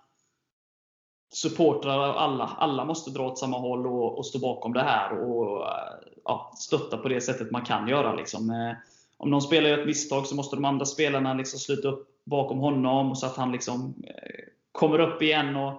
supportrar, 1.33 2.15
alla, 2.15 2.45
alla 2.59 2.85
måste 2.85 3.11
dra 3.11 3.27
åt 3.27 3.39
samma 3.39 3.59
håll 3.59 3.87
och, 3.87 4.19
och 4.19 4.27
stå 4.27 4.39
bakom 4.39 4.73
det 4.73 4.83
här 4.83 5.19
och 5.19 5.67
ja, 6.25 6.53
stötta 6.57 6.97
på 6.97 7.09
det 7.09 7.21
sättet 7.21 7.51
man 7.51 7.65
kan 7.65 7.89
göra. 7.89 8.15
Liksom. 8.15 8.51
Eh, 8.51 8.77
om 9.17 9.31
någon 9.31 9.43
spelar 9.43 9.69
gör 9.69 9.79
ett 9.79 9.87
misstag 9.87 10.27
så 10.27 10.35
måste 10.35 10.57
de 10.57 10.65
andra 10.65 10.85
spelarna 10.85 11.35
liksom 11.35 11.59
sluta 11.59 11.89
upp 11.89 12.09
bakom 12.25 12.59
honom 12.59 13.17
så 13.17 13.27
att 13.27 13.37
han 13.37 13.53
liksom 13.53 13.95
eh, 14.05 14.45
kommer 14.73 14.99
upp 14.99 15.23
igen. 15.23 15.57
och 15.57 15.73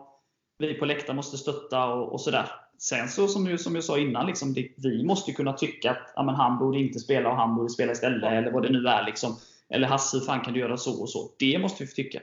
Vi 0.57 0.73
på 0.73 0.85
läktaren 0.85 1.15
måste 1.15 1.37
stötta 1.37 1.85
och, 1.85 2.13
och 2.13 2.21
sådär. 2.21 2.51
Sen 2.77 3.09
så 3.09 3.27
som 3.27 3.47
jag, 3.47 3.59
som 3.59 3.75
jag 3.75 3.83
sa 3.83 3.97
innan, 3.97 4.27
liksom, 4.27 4.53
det, 4.53 4.69
vi 4.77 5.03
måste 5.03 5.31
kunna 5.31 5.53
tycka 5.53 5.91
att 5.91 6.13
ja, 6.15 6.23
men 6.23 6.35
han 6.35 6.59
borde 6.59 6.79
inte 6.79 6.99
spela 6.99 7.29
och 7.29 7.35
han 7.35 7.55
borde 7.55 7.69
spela 7.69 7.91
istället. 7.91 8.31
Eller 8.31 8.51
vad 8.51 8.63
det 8.63 8.69
nu 8.69 8.87
är. 8.87 9.05
Liksom. 9.05 9.37
Eller 9.69 9.87
Hasse, 9.87 10.21
fan 10.21 10.41
kan 10.41 10.53
du 10.53 10.59
göra 10.59 10.77
så 10.77 11.01
och 11.01 11.09
så? 11.09 11.31
Det 11.39 11.59
måste 11.59 11.83
vi 11.83 11.93
tycka. 11.93 12.19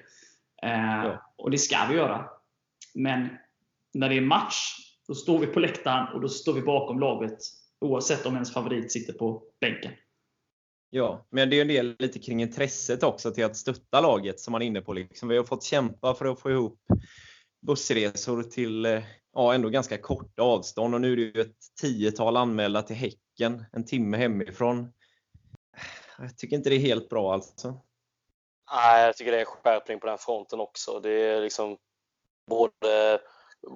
Eh, 0.63 1.05
ja. 1.05 1.23
Och 1.37 1.51
det 1.51 1.59
ska 1.59 1.77
vi 1.91 1.97
göra. 1.97 2.25
Men 2.95 3.29
när 3.95 4.09
det 4.09 4.17
är 4.17 4.21
match, 4.21 4.75
då 5.09 5.15
står 5.15 5.39
vi 5.39 5.47
på 5.47 5.61
läktaren 5.61 6.15
och 6.15 6.21
då 6.21 6.29
står 6.29 6.53
vi 6.53 6.63
bakom 6.63 7.01
laget. 7.01 7.39
Oavsett 7.81 8.27
om 8.27 8.35
ens 8.35 8.53
favorit 8.53 8.93
sitter 8.93 9.13
på 9.13 9.43
bänken. 9.61 9.93
Ja, 10.91 11.27
men 11.31 11.51
det 11.51 11.57
är 11.57 11.63
en 11.63 11.69
del 11.69 11.97
lite 11.99 12.19
kring 12.19 12.43
intresset 12.43 13.03
också 13.03 13.31
till 13.31 13.45
att 13.45 13.57
stötta 13.57 14.01
laget 14.01 14.41
som 14.41 14.53
man 14.53 14.63
är 14.63 14.67
inne 14.67 14.81
på. 14.81 14.93
Liksom. 14.93 15.29
Vi 15.29 15.37
har 15.37 15.45
fått 15.45 15.63
kämpa 15.63 16.15
för 16.15 16.27
att 16.27 16.41
få 16.41 16.51
ihop 16.51 16.81
bussresor 17.67 18.43
till 18.43 18.87
eh, 18.87 19.03
ja, 19.33 19.55
ändå 19.55 19.69
ganska 19.69 19.99
korta 19.99 20.43
avstånd 20.43 20.95
och 20.95 21.01
nu 21.01 21.13
är 21.13 21.17
det 21.17 21.23
ju 21.23 21.41
ett 21.41 21.57
tiotal 21.81 22.37
anmälda 22.37 22.83
till 22.83 22.97
Häcken, 22.97 23.65
en 23.73 23.85
timme 23.85 24.17
hemifrån. 24.17 24.93
Jag 26.19 26.39
tycker 26.39 26.57
inte 26.57 26.71
det 26.71 26.77
är 26.77 26.81
helt 26.81 27.09
bra 27.09 27.35
alltså. 27.35 27.81
Nej, 28.73 29.05
jag 29.05 29.17
tycker 29.17 29.33
det 29.33 29.39
är 29.39 29.41
en 29.41 29.47
skärpning 29.47 30.01
på 30.01 30.07
den 30.07 30.19
fronten 30.19 30.61
också. 30.61 31.01
Det 31.01 31.11
är 31.11 31.41
liksom 31.41 31.77
både, 32.49 33.21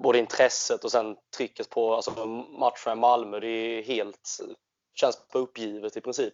både 0.03 0.19
intresset 0.19 0.83
och 0.83 0.91
sen 0.91 1.15
trycket 1.37 1.69
på 1.69 1.95
alltså 1.95 2.25
matchen 2.59 2.93
i 2.93 2.95
Malmö. 2.95 3.39
Det 3.39 3.47
är 3.47 3.83
helt, 3.83 4.39
känns 4.93 5.27
på 5.31 5.39
uppgivet 5.39 5.97
i 5.97 6.01
princip. 6.01 6.33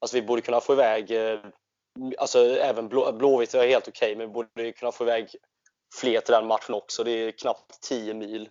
Alltså 0.00 0.16
vi 0.16 0.22
borde 0.22 0.42
kunna 0.42 0.60
få 0.60 0.72
iväg, 0.72 1.10
eh, 1.10 1.40
alltså 2.18 2.38
även 2.38 2.88
Blå, 2.88 3.12
Blåvitt 3.12 3.54
är 3.54 3.68
helt 3.68 3.88
okej, 3.88 4.06
okay, 4.06 4.16
men 4.16 4.26
vi 4.26 4.32
borde 4.32 4.72
kunna 4.72 4.92
få 4.92 5.04
iväg 5.04 5.28
fler 6.00 6.20
till 6.20 6.32
den 6.32 6.46
matchen 6.46 6.74
också. 6.74 7.04
Det 7.04 7.10
är 7.10 7.30
knappt 7.30 7.80
10 7.80 8.14
mil 8.14 8.48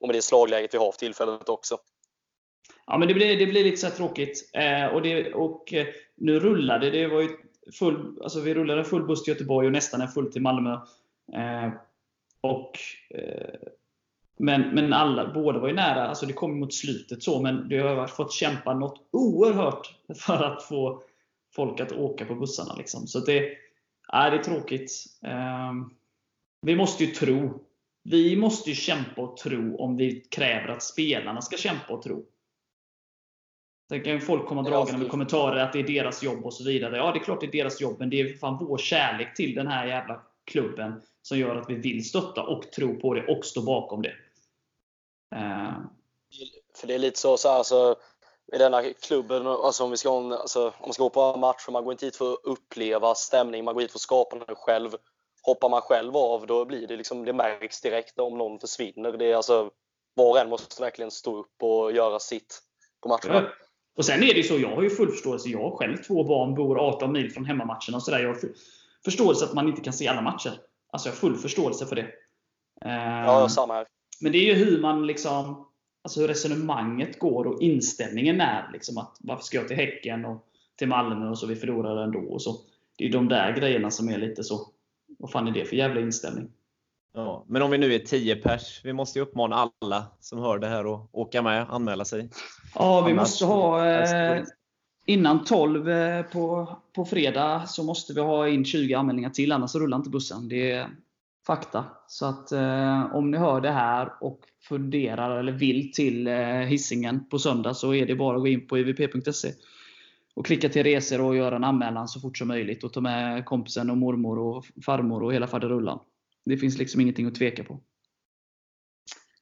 och 0.00 0.08
med 0.08 0.14
det 0.14 0.22
slagläget 0.22 0.74
vi 0.74 0.78
har 0.78 0.92
för 0.92 0.98
tillfället 0.98 1.48
också. 1.48 1.78
Ja, 2.86 2.98
men 2.98 3.08
det 3.08 3.14
blir, 3.14 3.38
det 3.38 3.46
blir 3.46 3.64
lite 3.64 3.76
så 3.76 3.90
tråkigt. 3.90 4.50
Eh, 4.52 4.86
och, 4.86 5.02
det, 5.02 5.34
och 5.34 5.72
eh, 5.72 5.86
nu 6.14 6.40
rullade 6.40 6.90
det. 6.90 7.06
var 7.06 7.20
ju 7.20 7.28
full, 7.78 8.22
alltså 8.22 8.40
vi 8.40 8.54
rullade 8.54 8.80
en 8.80 8.84
full 8.84 9.06
buss 9.06 9.24
till 9.24 9.32
Göteborg 9.32 9.66
och 9.66 9.72
nästan 9.72 10.00
en 10.00 10.08
full 10.08 10.32
till 10.32 10.42
Malmö. 10.42 10.72
Eh, 11.32 11.72
och, 12.46 12.78
eh, 13.10 13.54
men 14.38 14.60
men 14.74 14.92
alla, 14.92 15.32
båda 15.34 15.58
var 15.58 15.68
ju 15.68 15.74
nära. 15.74 16.08
Alltså 16.08 16.26
det 16.26 16.32
kom 16.32 16.60
mot 16.60 16.74
slutet 16.74 17.22
så, 17.22 17.42
men 17.42 17.68
det 17.68 17.78
har 17.78 18.06
fått 18.06 18.32
kämpa 18.32 18.74
något 18.74 19.08
oerhört 19.10 19.94
för 20.18 20.44
att 20.44 20.62
få 20.62 21.02
folk 21.54 21.80
att 21.80 21.92
åka 21.92 22.24
på 22.24 22.34
bussarna. 22.34 22.74
Liksom. 22.74 23.06
Så 23.06 23.20
det, 23.20 23.52
ja, 24.08 24.30
det 24.30 24.36
är 24.36 24.42
tråkigt. 24.42 24.92
Eh, 25.24 25.72
vi 26.62 26.76
måste 26.76 27.04
ju 27.04 27.10
tro. 27.10 27.62
Vi 28.02 28.36
måste 28.36 28.70
ju 28.70 28.76
kämpa 28.76 29.22
och 29.22 29.36
tro 29.36 29.76
om 29.76 29.96
vi 29.96 30.20
kräver 30.20 30.68
att 30.68 30.82
spelarna 30.82 31.42
ska 31.42 31.56
kämpa 31.56 31.94
och 31.94 32.02
tro. 32.02 32.26
Sen 33.88 34.02
kan 34.02 34.20
folk 34.20 34.46
komma 34.46 34.62
dragande 34.62 34.98
med 34.98 35.10
kommentarer 35.10 35.56
att 35.56 35.72
det 35.72 35.78
är 35.78 35.86
deras 35.86 36.22
jobb 36.22 36.44
och 36.44 36.54
så 36.54 36.64
vidare. 36.64 36.96
Ja, 36.96 37.12
det 37.12 37.18
är 37.18 37.24
klart 37.24 37.40
det 37.40 37.46
är 37.46 37.52
deras 37.52 37.80
jobb, 37.80 37.96
men 37.98 38.10
det 38.10 38.20
är 38.20 38.34
fan 38.34 38.64
vår 38.64 38.78
kärlek 38.78 39.36
till 39.36 39.54
den 39.54 39.66
här 39.66 39.86
jävla 39.86 40.22
klubben 40.46 41.02
som 41.22 41.38
gör 41.38 41.56
att 41.56 41.70
vi 41.70 41.74
vill 41.74 42.08
stötta 42.08 42.42
och 42.42 42.72
tro 42.72 43.00
på 43.00 43.14
det 43.14 43.26
och 43.26 43.44
stå 43.44 43.62
bakom 43.62 44.02
det. 44.02 44.14
Uh. 45.34 45.78
För 46.76 46.86
det 46.86 46.94
är 46.94 46.98
lite 46.98 47.18
så, 47.18 47.36
så 47.36 47.48
här, 47.48 47.56
alltså, 47.56 47.96
i 48.52 48.58
denna 48.58 48.82
klubben, 48.82 49.46
alltså, 49.46 49.84
om 49.84 49.90
vi 49.90 49.96
ska, 49.96 50.10
alltså, 50.10 50.66
om 50.66 50.72
man 50.80 50.92
ska 50.92 51.02
gå 51.02 51.10
på 51.10 51.38
matcher, 51.38 51.70
man 51.70 51.84
går 51.84 51.92
inte 51.92 52.06
hit 52.06 52.16
för 52.16 52.32
att 52.32 52.38
uppleva 52.44 53.14
stämning, 53.14 53.64
man 53.64 53.74
går 53.74 53.80
hit 53.80 53.90
för 53.90 53.98
att 53.98 54.02
skapa 54.02 54.38
den 54.38 54.56
själv. 54.56 54.90
Hoppar 55.42 55.68
man 55.68 55.80
själv 55.80 56.16
av, 56.16 56.46
då 56.46 56.64
blir 56.64 56.86
det 56.86 56.96
liksom, 56.96 57.24
det 57.24 57.32
märks 57.32 57.80
direkt 57.80 58.18
om 58.18 58.38
någon 58.38 58.58
försvinner. 58.58 59.12
Det 59.12 59.26
är 59.26 59.36
alltså, 59.36 59.70
var 60.14 60.30
och 60.30 60.38
en 60.38 60.48
måste 60.48 60.82
verkligen 60.82 61.10
stå 61.10 61.36
upp 61.36 61.62
och 61.62 61.92
göra 61.92 62.18
sitt 62.18 62.62
på 63.02 63.08
matcherna. 63.08 63.48
Och 63.96 64.04
sen 64.04 64.22
är 64.22 64.26
det 64.26 64.40
ju 64.40 64.42
så, 64.42 64.58
jag 64.58 64.74
har 64.74 64.82
ju 64.82 64.90
full 64.90 65.10
förståelse. 65.10 65.48
Jag 65.48 65.70
har 65.70 65.76
själv 65.76 65.96
två 65.96 66.24
barn, 66.24 66.54
bor 66.54 66.78
18 66.78 67.12
mil 67.12 67.32
från 67.32 67.44
hemmamatcherna 67.44 67.96
och 67.96 68.02
sådär. 68.02 68.18
Jag 68.18 68.36
förståelse 69.06 69.44
att 69.44 69.54
man 69.54 69.68
inte 69.68 69.80
kan 69.80 69.92
se 69.92 70.08
alla 70.08 70.22
matcher. 70.22 70.52
Alltså 70.92 71.08
jag 71.08 71.12
har 71.12 71.16
full 71.16 71.36
förståelse 71.36 71.86
för 71.86 71.96
det. 71.96 72.06
Ja, 72.80 73.42
ehm, 73.42 73.48
samma 73.48 73.74
här. 73.74 73.86
Men 74.20 74.32
det 74.32 74.38
är 74.38 74.54
ju 74.54 74.64
hur 74.64 74.80
man 74.80 75.06
liksom 75.06 75.66
Alltså 76.06 76.20
hur 76.20 76.28
resonemanget 76.28 77.18
går 77.18 77.46
och 77.46 77.62
inställningen 77.62 78.40
är. 78.40 78.70
Liksom 78.72 78.98
att 78.98 79.16
varför 79.20 79.44
ska 79.44 79.56
jag 79.56 79.68
till 79.68 79.76
Häcken 79.76 80.24
och 80.24 80.46
till 80.78 80.88
Malmö 80.88 81.28
och 81.28 81.38
så 81.38 81.46
vi 81.46 81.56
förlorar 81.56 82.04
ändå. 82.04 82.18
Och 82.18 82.42
så. 82.42 82.56
Det 82.98 83.06
är 83.06 83.12
de 83.12 83.28
där 83.28 83.56
grejerna 83.56 83.90
som 83.90 84.08
är 84.08 84.18
lite 84.18 84.44
så. 84.44 84.68
Vad 85.18 85.30
fan 85.30 85.48
är 85.48 85.52
det 85.52 85.64
för 85.64 85.76
jävla 85.76 86.00
inställning? 86.00 86.48
Ja, 87.14 87.44
men 87.48 87.62
om 87.62 87.70
vi 87.70 87.78
nu 87.78 87.94
är 87.94 87.98
10 87.98 88.36
pers, 88.36 88.80
vi 88.84 88.92
måste 88.92 89.18
ju 89.18 89.22
uppmana 89.22 89.70
alla 89.80 90.06
som 90.20 90.38
hör 90.38 90.58
det 90.58 90.66
här 90.66 90.94
att 90.94 91.08
åka 91.12 91.42
med, 91.42 91.66
anmäla 91.70 92.04
sig. 92.04 92.30
Ja, 92.74 93.00
vi 93.00 93.12
Annars, 93.12 93.22
måste 93.22 93.44
ha 93.44 93.86
eh, 93.88 94.44
innan 95.06 95.44
12 95.44 95.88
eh, 95.88 96.22
på, 96.22 96.76
på 96.92 97.04
fredag 97.04 97.66
så 97.66 97.82
måste 97.82 98.12
vi 98.12 98.20
ha 98.20 98.48
in 98.48 98.64
20 98.64 98.94
anmälningar 98.94 99.30
till, 99.30 99.52
annars 99.52 99.74
rullar 99.74 99.96
inte 99.96 100.10
bussen. 100.10 100.48
Det 100.48 100.70
är 100.70 100.88
fakta. 101.46 101.84
Så 102.06 102.26
att 102.26 102.52
eh, 102.52 103.14
om 103.14 103.30
ni 103.30 103.38
hör 103.38 103.60
det 103.60 103.70
här 103.70 104.12
och 104.20 104.40
funderar 104.68 105.38
eller 105.38 105.52
vill 105.52 105.92
till 105.92 106.26
eh, 106.26 106.36
hissingen 106.44 107.28
på 107.28 107.38
söndag 107.38 107.74
så 107.74 107.94
är 107.94 108.06
det 108.06 108.14
bara 108.14 108.36
att 108.36 108.42
gå 108.42 108.48
in 108.48 108.66
på 108.66 108.78
ivp.se 108.78 109.52
och 110.34 110.46
klicka 110.46 110.68
till 110.68 110.82
resor 110.82 111.20
och 111.20 111.36
göra 111.36 111.56
en 111.56 111.64
anmälan 111.64 112.08
så 112.08 112.20
fort 112.20 112.38
som 112.38 112.48
möjligt 112.48 112.84
och 112.84 112.92
ta 112.92 113.00
med 113.00 113.44
kompisen 113.44 113.90
och 113.90 113.96
mormor 113.96 114.38
och 114.38 114.66
farmor 114.86 115.22
och 115.22 115.34
hela 115.34 115.46
faderullan. 115.46 115.98
Det 116.44 116.56
finns 116.56 116.78
liksom 116.78 117.00
ingenting 117.00 117.26
att 117.26 117.34
tveka 117.34 117.64
på. 117.64 117.80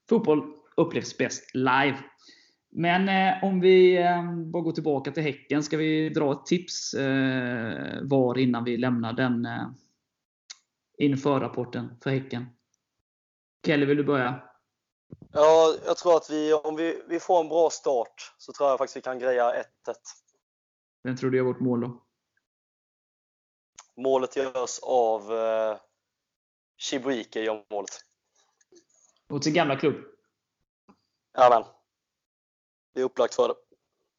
Fotboll 0.08 0.42
upplevs 0.76 1.18
bäst 1.18 1.54
live. 1.54 1.96
Men 2.76 3.08
eh, 3.08 3.44
om 3.44 3.60
vi 3.60 3.96
eh, 3.96 4.32
bara 4.32 4.62
går 4.62 4.72
tillbaka 4.72 5.10
till 5.10 5.22
Häcken. 5.22 5.62
Ska 5.62 5.76
vi 5.76 6.08
dra 6.08 6.32
ett 6.32 6.46
tips 6.46 6.94
eh, 6.94 7.98
var 8.02 8.38
innan 8.38 8.64
vi 8.64 8.76
lämnar 8.76 9.12
den 9.12 9.46
eh, 9.46 9.68
inför 10.98 11.40
rapporten 11.40 11.96
för 12.02 12.10
Häcken? 12.10 12.46
Kelle, 13.66 13.86
vill 13.86 13.96
du 13.96 14.04
börja? 14.04 14.42
Ja, 15.32 15.74
jag 15.86 15.96
tror 15.96 16.16
att 16.16 16.30
vi, 16.30 16.52
om 16.52 16.76
vi, 16.76 17.02
vi 17.08 17.20
får 17.20 17.40
en 17.40 17.48
bra 17.48 17.70
start 17.70 18.34
så 18.38 18.52
tror 18.52 18.68
jag 18.68 18.78
faktiskt 18.78 18.96
vi 18.96 19.00
kan 19.00 19.18
greja 19.18 19.52
1-1. 19.52 19.62
Vem 21.02 21.16
tror 21.16 21.30
du 21.30 21.36
gör 21.36 21.44
vårt 21.44 21.60
mål 21.60 21.80
då? 21.80 22.02
Målet 23.96 24.36
görs 24.36 24.78
av 24.82 25.32
eh, 25.32 25.76
Chibuike 26.76 27.40
gör 27.40 27.64
målet. 27.70 27.90
Mot 29.30 29.44
sin 29.44 29.54
gamla 29.54 29.76
klubb? 29.76 29.94
Jajamän. 31.38 31.73
Det 32.94 33.00
är 33.00 33.04
upplagt 33.04 33.34
för 33.34 33.48
det. 33.48 33.54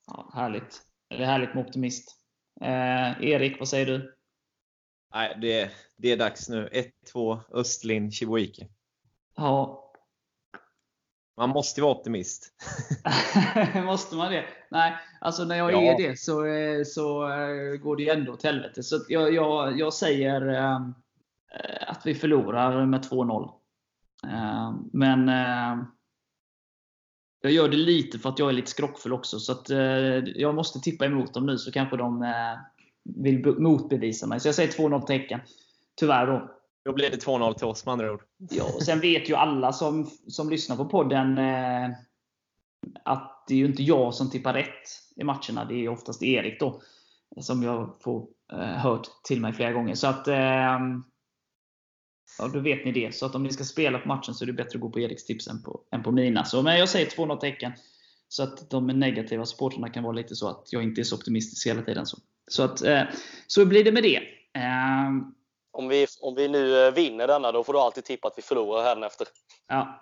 Ja, 0.07 0.31
härligt. 0.33 0.81
Det 1.09 1.15
är 1.15 1.25
härligt 1.25 1.55
med 1.55 1.65
optimist. 1.65 2.15
Eh, 2.61 3.23
Erik, 3.23 3.59
vad 3.59 3.67
säger 3.67 3.85
du? 3.85 4.15
Nej, 5.13 5.37
det, 5.41 5.71
det 5.97 6.11
är 6.11 6.17
dags 6.17 6.49
nu. 6.49 6.69
1-2 7.13 7.39
Östlin 7.53 8.11
Chibuike. 8.11 8.67
Ja. 9.35 9.81
Man 11.37 11.49
måste 11.49 11.81
vara 11.81 11.91
optimist. 11.91 12.53
måste 13.85 14.15
man 14.15 14.31
det? 14.31 14.45
Nej, 14.71 14.95
alltså 15.21 15.43
när 15.43 15.55
jag 15.55 15.73
ja. 15.73 15.81
är 15.81 15.97
det 15.97 16.19
så, 16.19 16.45
eh, 16.45 16.83
så 16.83 17.29
eh, 17.29 17.75
går 17.75 17.95
det 17.95 18.03
ju 18.03 18.09
ändå 18.09 18.33
åt 18.33 18.43
helvete. 18.43 18.83
Så 18.83 19.05
jag, 19.07 19.33
jag, 19.33 19.79
jag 19.79 19.93
säger 19.93 20.47
eh, 20.47 20.81
att 21.87 22.05
vi 22.05 22.15
förlorar 22.15 22.85
med 22.85 23.05
2-0. 23.05 23.51
Men 24.93 25.31
jag 27.45 27.51
gör 27.51 27.69
det 27.69 27.77
lite 27.77 28.19
för 28.19 28.29
att 28.29 28.39
jag 28.39 28.49
är 28.49 28.53
lite 28.53 28.71
skrockfull 28.71 29.13
också. 29.13 29.39
Så 29.39 29.51
att 29.51 29.69
jag 30.35 30.55
måste 30.55 30.79
tippa 30.79 31.05
emot 31.05 31.33
dem 31.33 31.45
nu 31.45 31.57
så 31.57 31.71
kanske 31.71 31.97
de 31.97 32.33
vill 33.03 33.45
motbevisa 33.45 34.27
mig. 34.27 34.39
Så 34.39 34.47
jag 34.47 34.55
säger 34.55 34.71
2-0 34.71 35.01
tecken. 35.01 35.39
Tyvärr 35.95 36.27
då. 36.27 36.51
Då 36.85 36.93
blir 36.93 37.09
det 37.09 37.25
2-0 37.25 37.53
till 37.53 37.67
oss 37.67 37.85
med 37.85 37.93
andra 37.93 38.11
ord. 38.11 38.23
Ja, 38.37 38.63
och 38.63 38.83
sen 38.83 38.99
vet 38.99 39.29
ju 39.29 39.35
alla 39.35 39.73
som, 39.73 40.09
som 40.27 40.49
lyssnar 40.49 40.75
på 40.75 40.85
podden 40.85 41.37
eh, 41.37 41.89
att 43.03 43.43
det 43.47 43.53
är 43.53 43.57
ju 43.57 43.65
inte 43.65 43.83
jag 43.83 44.13
som 44.13 44.29
tippar 44.29 44.53
rätt 44.53 44.89
i 45.15 45.23
matcherna. 45.23 45.65
Det 45.69 45.85
är 45.85 45.89
oftast 45.89 46.23
Erik 46.23 46.59
då. 46.59 46.81
Som 47.41 47.63
jag 47.63 47.95
får 48.01 48.27
eh, 48.53 48.59
hört 48.59 49.07
till 49.23 49.41
mig 49.41 49.53
flera 49.53 49.71
gånger. 49.71 49.95
Så 49.95 50.07
att 50.07 50.27
eh, 50.27 50.79
Ja, 52.39 52.47
då 52.47 52.59
vet 52.59 52.85
ni 52.85 52.91
det. 52.91 53.15
Så 53.15 53.25
att 53.25 53.35
om 53.35 53.43
ni 53.43 53.53
ska 53.53 53.63
spela 53.63 53.99
på 53.99 54.07
matchen 54.07 54.33
så 54.33 54.43
är 54.43 54.47
det 54.47 54.53
bättre 54.53 54.77
att 54.77 54.81
gå 54.81 54.89
på 54.89 54.99
Eriks 54.99 55.25
tips 55.25 55.47
än 55.47 55.63
på, 55.63 55.81
än 55.91 56.03
på 56.03 56.11
mina. 56.11 56.45
Så, 56.45 56.61
men 56.61 56.79
jag 56.79 56.89
säger 56.89 57.09
2-0 57.09 57.37
tecken. 57.37 57.71
Så 58.27 58.43
att 58.43 58.69
de 58.69 58.87
negativa 58.87 59.45
supportrarna 59.45 59.89
kan 59.89 60.03
vara 60.03 60.13
lite 60.13 60.35
så 60.35 60.47
att 60.49 60.67
jag 60.71 60.83
inte 60.83 61.01
är 61.01 61.03
så 61.03 61.15
optimistisk 61.15 61.67
hela 61.67 61.81
tiden. 61.81 62.05
Så, 62.05 62.17
så, 62.47 62.63
att, 62.63 62.81
eh, 62.81 63.03
så 63.47 63.65
blir 63.65 63.83
det 63.83 63.91
med 63.91 64.03
det. 64.03 64.17
Eh, 64.53 65.09
om 65.71 65.87
vi, 65.87 66.07
om 66.21 66.35
vi 66.35 66.47
nu 66.47 66.87
eh, 66.87 66.93
vinner 66.93 67.27
denna, 67.27 67.51
då 67.51 67.63
får 67.63 67.73
du 67.73 67.79
alltid 67.79 68.03
tippa 68.03 68.27
att 68.27 68.37
vi 68.37 68.41
förlorar 68.41 68.83
härnäfter. 68.83 69.27
Ja, 69.67 70.01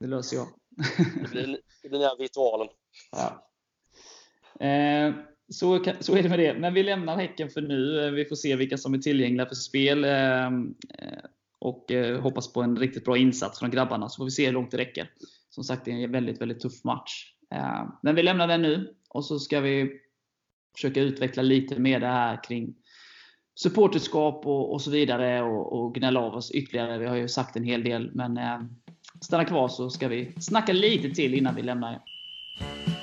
det 0.00 0.06
löser 0.06 0.36
jag. 0.36 0.46
det, 1.22 1.30
blir, 1.30 1.46
det 1.82 1.88
blir 1.88 1.98
den 1.98 2.08
här 2.08 2.16
ritualen. 2.16 2.68
Ja. 3.12 3.50
Eh, 4.66 5.14
så, 5.48 5.84
så 6.00 6.16
är 6.16 6.22
det 6.22 6.28
med 6.28 6.38
det. 6.38 6.54
Men 6.54 6.74
vi 6.74 6.82
lämnar 6.82 7.16
Häcken 7.16 7.50
för 7.50 7.60
nu. 7.60 8.10
Vi 8.10 8.24
får 8.24 8.36
se 8.36 8.56
vilka 8.56 8.78
som 8.78 8.94
är 8.94 8.98
tillgängliga 8.98 9.46
för 9.46 9.54
spel. 9.54 10.04
Och 11.64 11.90
eh, 11.90 12.20
hoppas 12.20 12.52
på 12.52 12.62
en 12.62 12.76
riktigt 12.76 13.04
bra 13.04 13.16
insats 13.16 13.58
från 13.58 13.70
grabbarna, 13.70 14.08
så 14.08 14.16
får 14.16 14.24
vi 14.24 14.30
se 14.30 14.46
hur 14.46 14.52
långt 14.52 14.70
det 14.70 14.76
räcker. 14.76 15.10
Som 15.50 15.64
sagt, 15.64 15.84
det 15.84 15.90
är 15.90 16.04
en 16.04 16.12
väldigt, 16.12 16.40
väldigt 16.40 16.60
tuff 16.60 16.84
match. 16.84 17.32
Eh, 17.54 17.88
men 18.02 18.14
vi 18.14 18.22
lämnar 18.22 18.48
den 18.48 18.62
nu 18.62 18.94
och 19.08 19.24
så 19.24 19.38
ska 19.38 19.60
vi 19.60 20.00
försöka 20.74 21.00
utveckla 21.00 21.42
lite 21.42 21.78
mer 21.78 22.00
det 22.00 22.06
här 22.06 22.44
kring 22.44 22.74
supporterskap 23.54 24.46
och, 24.46 24.72
och 24.72 24.82
så 24.82 24.90
vidare 24.90 25.42
och, 25.42 25.72
och 25.72 25.94
gnälla 25.94 26.20
av 26.20 26.34
oss 26.34 26.50
ytterligare. 26.50 26.98
Vi 26.98 27.06
har 27.06 27.16
ju 27.16 27.28
sagt 27.28 27.56
en 27.56 27.64
hel 27.64 27.84
del, 27.84 28.10
men 28.14 28.36
eh, 28.36 28.60
stanna 29.20 29.44
kvar 29.44 29.68
så 29.68 29.90
ska 29.90 30.08
vi 30.08 30.32
snacka 30.40 30.72
lite 30.72 31.10
till 31.10 31.34
innan 31.34 31.54
vi 31.54 31.62
lämnar. 31.62 31.92
er. 31.92 32.93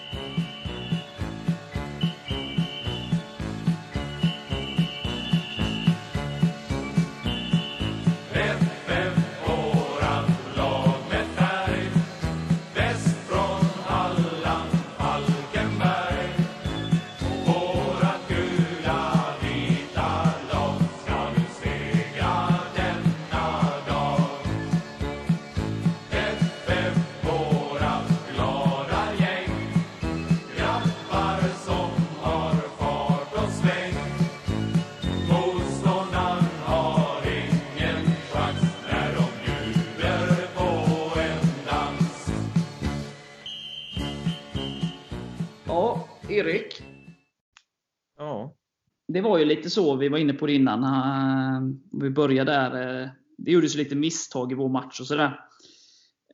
Det 49.14 49.22
var 49.22 49.38
ju 49.38 49.46
lite 49.46 49.70
så, 49.70 49.96
vi 49.96 50.10
var 50.10 50.18
inne 50.18 50.34
på 50.34 50.46
det 50.46 50.54
innan. 50.54 51.82
Vi 51.92 52.10
började 52.10 52.52
där. 52.52 53.02
Eh, 53.02 53.10
det 53.38 53.52
gjordes 53.52 53.76
lite 53.76 53.96
misstag 53.96 54.52
i 54.52 54.56
vår 54.56 54.70
match 54.70 55.00
och 55.00 55.08
sådär. 55.08 55.40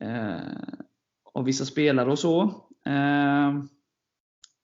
Eh, 0.00 0.38
av 1.34 1.44
vissa 1.44 1.64
spelare 1.64 2.10
och 2.10 2.18
så. 2.18 2.42
Eh, 2.86 3.62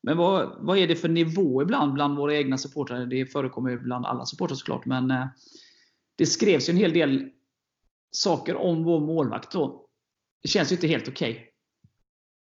men 0.03 0.17
vad, 0.17 0.57
vad 0.59 0.79
är 0.79 0.89
det 0.89 0.97
för 0.97 1.09
nivå 1.09 1.63
ibland 1.63 1.93
bland 1.93 2.17
våra 2.17 2.37
egna 2.37 2.59
supportrar? 2.59 3.07
Det 3.07 3.27
förekommer 3.27 3.71
ju 3.71 3.79
bland 3.79 4.07
alla 4.07 4.27
supportrar 4.27 4.57
såklart. 4.57 4.87
Men 4.87 5.13
det 6.17 6.27
skrevs 6.27 6.69
ju 6.69 6.71
en 6.71 6.77
hel 6.77 6.93
del 6.93 7.29
saker 8.11 8.57
om 8.57 8.85
vår 8.85 9.01
målvakt 9.01 9.53
då. 9.53 9.87
Det 10.43 10.49
känns 10.49 10.73
ju 10.73 10.77
inte 10.77 10.87
helt 10.87 11.09
okej. 11.09 11.54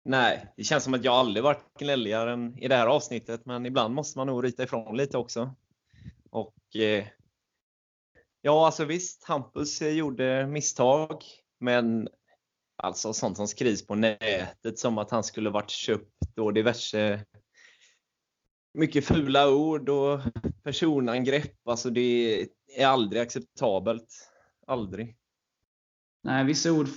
Nej, 0.08 0.54
det 0.58 0.64
känns 0.64 0.84
som 0.84 0.94
att 0.94 1.04
jag 1.04 1.14
aldrig 1.14 1.44
varit 1.44 1.80
gnälligare 1.80 2.34
än 2.34 2.58
i 2.58 2.68
det 2.68 2.76
här 2.76 2.88
avsnittet, 2.88 3.46
men 3.46 3.66
ibland 3.66 3.94
måste 3.94 4.20
man 4.20 4.28
nog 4.28 4.44
rita 4.44 4.64
ifrån 4.64 4.98
lite 4.98 5.18
också. 5.18 5.56
Och 6.30 6.76
eh, 6.76 7.08
Ja, 8.42 8.66
alltså 8.66 8.86
visst, 8.86 9.24
Hampus 9.24 9.82
eh, 9.82 9.90
gjorde 9.90 10.48
misstag, 10.48 11.24
men 11.60 12.10
alltså 12.76 13.14
sånt 13.14 13.38
som 13.38 13.48
skrivs 13.48 13.88
på 13.88 13.96
nätet 13.96 14.80
som 14.80 14.98
att 14.98 15.12
han 15.12 15.24
skulle 15.24 15.50
varit 15.50 15.70
köpt 15.70 16.38
och 16.38 16.54
diverse 16.54 17.26
mycket 18.74 19.06
fula 19.06 19.50
ord 19.50 19.90
och 19.90 20.20
personangrepp. 20.64 21.68
Alltså 21.68 21.90
det 21.90 22.42
är 22.78 22.88
aldrig 22.88 23.22
acceptabelt. 23.22 24.30
Aldrig. 24.68 25.18
Nej, 26.24 26.46
vissa 26.46 26.72
ord 26.72 26.88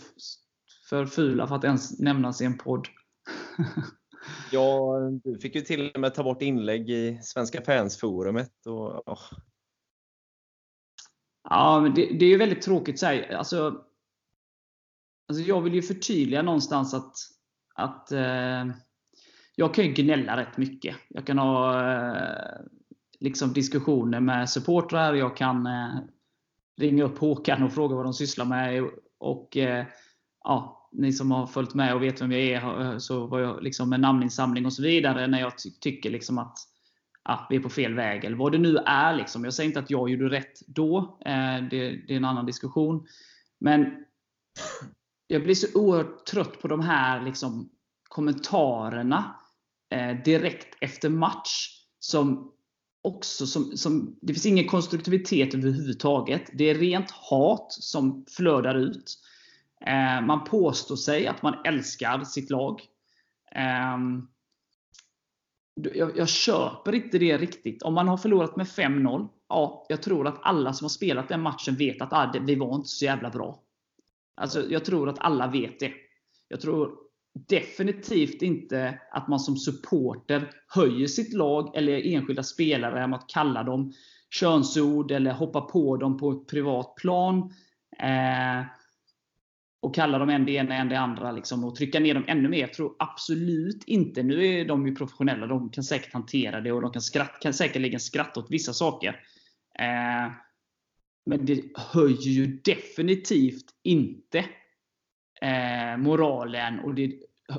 för 0.88 1.06
fula 1.06 1.46
för 1.46 1.54
att 1.54 1.64
ens 1.64 1.98
nämnas 1.98 2.40
i 2.40 2.44
en 2.44 2.58
podd. 2.58 2.88
Ja, 4.52 4.98
du 5.24 5.38
fick 5.38 5.54
ju 5.54 5.60
till 5.60 5.90
och 5.94 6.00
med 6.00 6.14
ta 6.14 6.22
bort 6.22 6.42
inlägg 6.42 6.90
i 6.90 7.18
Svenska 7.22 7.62
fansforumet. 7.62 8.66
Och, 8.66 9.08
oh. 9.08 9.22
Ja, 11.48 11.80
men 11.80 11.94
det, 11.94 12.06
det 12.06 12.24
är 12.24 12.28
ju 12.28 12.36
väldigt 12.36 12.62
tråkigt. 12.62 12.98
Så 12.98 13.06
här, 13.06 13.34
alltså, 13.34 13.84
alltså 15.28 15.44
jag 15.44 15.60
vill 15.60 15.74
ju 15.74 15.82
förtydliga 15.82 16.42
någonstans 16.42 16.94
att, 16.94 17.14
att 17.74 18.12
eh, 18.12 18.66
jag 19.54 19.74
kan 19.74 19.84
ju 19.84 19.92
gnälla 19.92 20.36
rätt 20.36 20.56
mycket. 20.56 20.96
Jag 21.08 21.26
kan 21.26 21.38
ha 21.38 21.90
eh, 21.92 22.60
liksom 23.20 23.52
diskussioner 23.52 24.20
med 24.20 24.50
supportrar. 24.50 25.14
Jag 25.14 25.36
kan 25.36 25.66
eh, 25.66 25.98
ringa 26.76 27.04
upp 27.04 27.18
Håkan 27.18 27.62
och 27.62 27.72
fråga 27.72 27.96
vad 27.96 28.04
de 28.04 28.14
sysslar 28.14 28.44
med. 28.44 28.90
Och 29.18 29.56
eh, 29.56 29.86
ja, 30.44 30.79
ni 30.92 31.12
som 31.12 31.30
har 31.30 31.46
följt 31.46 31.74
med 31.74 31.94
och 31.94 32.02
vet 32.02 32.22
vem 32.22 32.32
jag 32.32 32.42
är, 32.42 32.98
så 32.98 33.26
var 33.26 33.40
jag 33.40 33.62
liksom 33.62 33.90
med 33.90 34.00
namninsamling 34.00 34.66
och 34.66 34.72
så 34.72 34.82
vidare 34.82 35.26
när 35.26 35.40
jag 35.40 35.58
ty 35.58 35.70
tycker 35.70 36.10
liksom 36.10 36.38
att 36.38 36.58
ja, 37.24 37.46
vi 37.50 37.56
är 37.56 37.60
på 37.60 37.68
fel 37.68 37.94
väg. 37.94 38.24
Eller 38.24 38.36
vad 38.36 38.52
det 38.52 38.58
nu 38.58 38.76
är. 38.76 39.14
Liksom. 39.14 39.44
Jag 39.44 39.54
säger 39.54 39.68
inte 39.68 39.80
att 39.80 39.90
jag 39.90 40.10
gjorde 40.10 40.28
rätt 40.28 40.60
då. 40.66 41.18
Eh, 41.24 41.68
det, 41.70 41.90
det 42.06 42.12
är 42.12 42.16
en 42.16 42.24
annan 42.24 42.46
diskussion. 42.46 43.06
Men 43.58 44.04
jag 45.26 45.42
blir 45.42 45.54
så 45.54 45.80
oerhört 45.80 46.26
trött 46.26 46.60
på 46.60 46.68
de 46.68 46.80
här 46.80 47.24
liksom, 47.24 47.70
kommentarerna 48.08 49.36
eh, 49.90 50.22
direkt 50.24 50.76
efter 50.80 51.08
match. 51.08 51.76
Som 51.98 52.52
också 53.02 53.46
som, 53.46 53.76
som, 53.76 54.18
det 54.22 54.32
finns 54.32 54.46
ingen 54.46 54.66
konstruktivitet 54.66 55.54
överhuvudtaget. 55.54 56.50
Det 56.52 56.70
är 56.70 56.74
rent 56.74 57.10
hat 57.10 57.72
som 57.72 58.24
flödar 58.28 58.74
ut. 58.74 59.18
Eh, 59.86 60.20
man 60.20 60.44
påstår 60.44 60.96
sig 60.96 61.26
att 61.26 61.42
man 61.42 61.54
älskar 61.64 62.24
sitt 62.24 62.50
lag. 62.50 62.80
Ehm, 63.52 64.28
jag, 65.74 66.18
jag 66.18 66.28
köper 66.28 66.94
inte 66.94 67.18
det 67.18 67.38
riktigt. 67.38 67.82
Om 67.82 67.94
man 67.94 68.08
har 68.08 68.16
förlorat 68.16 68.56
med 68.56 68.66
5-0, 68.66 69.28
ja, 69.48 69.86
jag 69.88 70.02
tror 70.02 70.26
att 70.26 70.38
alla 70.42 70.72
som 70.72 70.84
har 70.84 70.90
spelat 70.90 71.28
den 71.28 71.42
matchen 71.42 71.76
vet 71.76 72.02
att 72.02 72.12
ah, 72.12 72.32
vi 72.46 72.54
var 72.54 72.74
inte 72.74 72.88
så 72.88 73.04
jävla 73.04 73.30
bra. 73.30 73.62
Alltså, 74.36 74.70
jag 74.70 74.84
tror 74.84 75.08
att 75.08 75.18
alla 75.18 75.46
vet 75.46 75.80
det. 75.80 75.92
Jag 76.48 76.60
tror 76.60 76.90
definitivt 77.48 78.42
inte 78.42 78.98
att 79.10 79.28
man 79.28 79.40
som 79.40 79.56
supporter 79.56 80.50
höjer 80.68 81.06
sitt 81.06 81.32
lag 81.32 81.76
eller 81.76 82.06
enskilda 82.06 82.42
spelare 82.42 82.94
genom 82.94 83.12
att 83.12 83.28
kalla 83.28 83.62
dem 83.62 83.92
könsord 84.30 85.10
eller 85.10 85.32
hoppa 85.32 85.60
på 85.60 85.96
dem 85.96 86.18
på 86.18 86.30
ett 86.30 86.46
privat 86.46 86.94
plan. 86.96 87.54
Eh, 87.98 88.64
och 89.80 89.94
kalla 89.94 90.18
dem 90.18 90.30
en 90.30 90.46
det 90.46 90.52
ena 90.52 90.74
en 90.74 90.88
det 90.88 90.98
andra 90.98 91.32
liksom, 91.32 91.64
och 91.64 91.76
trycka 91.76 92.00
ner 92.00 92.14
dem 92.14 92.24
ännu 92.28 92.48
mer. 92.48 92.60
Jag 92.60 92.72
tror 92.72 92.94
absolut 92.98 93.84
inte, 93.84 94.22
nu 94.22 94.46
är 94.46 94.64
de 94.64 94.86
ju 94.86 94.94
professionella, 94.94 95.46
de 95.46 95.70
kan 95.70 95.84
säkert 95.84 96.12
hantera 96.12 96.60
det 96.60 96.72
och 96.72 96.82
de 96.82 96.92
kan, 96.92 97.02
skratt, 97.02 97.40
kan 97.40 97.54
säkerligen 97.54 98.00
skratta 98.00 98.40
åt 98.40 98.50
vissa 98.50 98.72
saker. 98.72 99.08
Eh, 99.78 100.32
men 101.26 101.46
det 101.46 101.62
höjer 101.76 102.30
ju 102.30 102.46
definitivt 102.46 103.66
inte 103.82 104.38
eh, 105.40 105.96
moralen 105.98 106.80
och 106.80 106.94
det, 106.94 107.12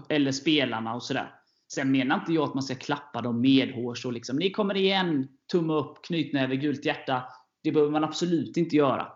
eller 0.09 0.31
spelarna 0.31 0.95
och 0.95 1.03
sådär. 1.03 1.33
Sen 1.73 1.91
menar 1.91 2.15
inte 2.19 2.33
jag 2.33 2.43
att 2.43 2.53
man 2.53 2.63
ska 2.63 2.75
klappa 2.75 3.21
dem 3.21 3.41
medhårs 3.41 4.05
och 4.05 4.13
liksom, 4.13 4.37
ni 4.37 4.51
kommer 4.51 4.77
igen, 4.77 5.27
tumme 5.51 5.73
upp, 5.73 6.05
knytnäve, 6.05 6.55
gult 6.55 6.85
hjärta. 6.85 7.23
Det 7.63 7.71
behöver 7.71 7.91
man 7.91 8.03
absolut 8.03 8.57
inte 8.57 8.75
göra. 8.75 9.07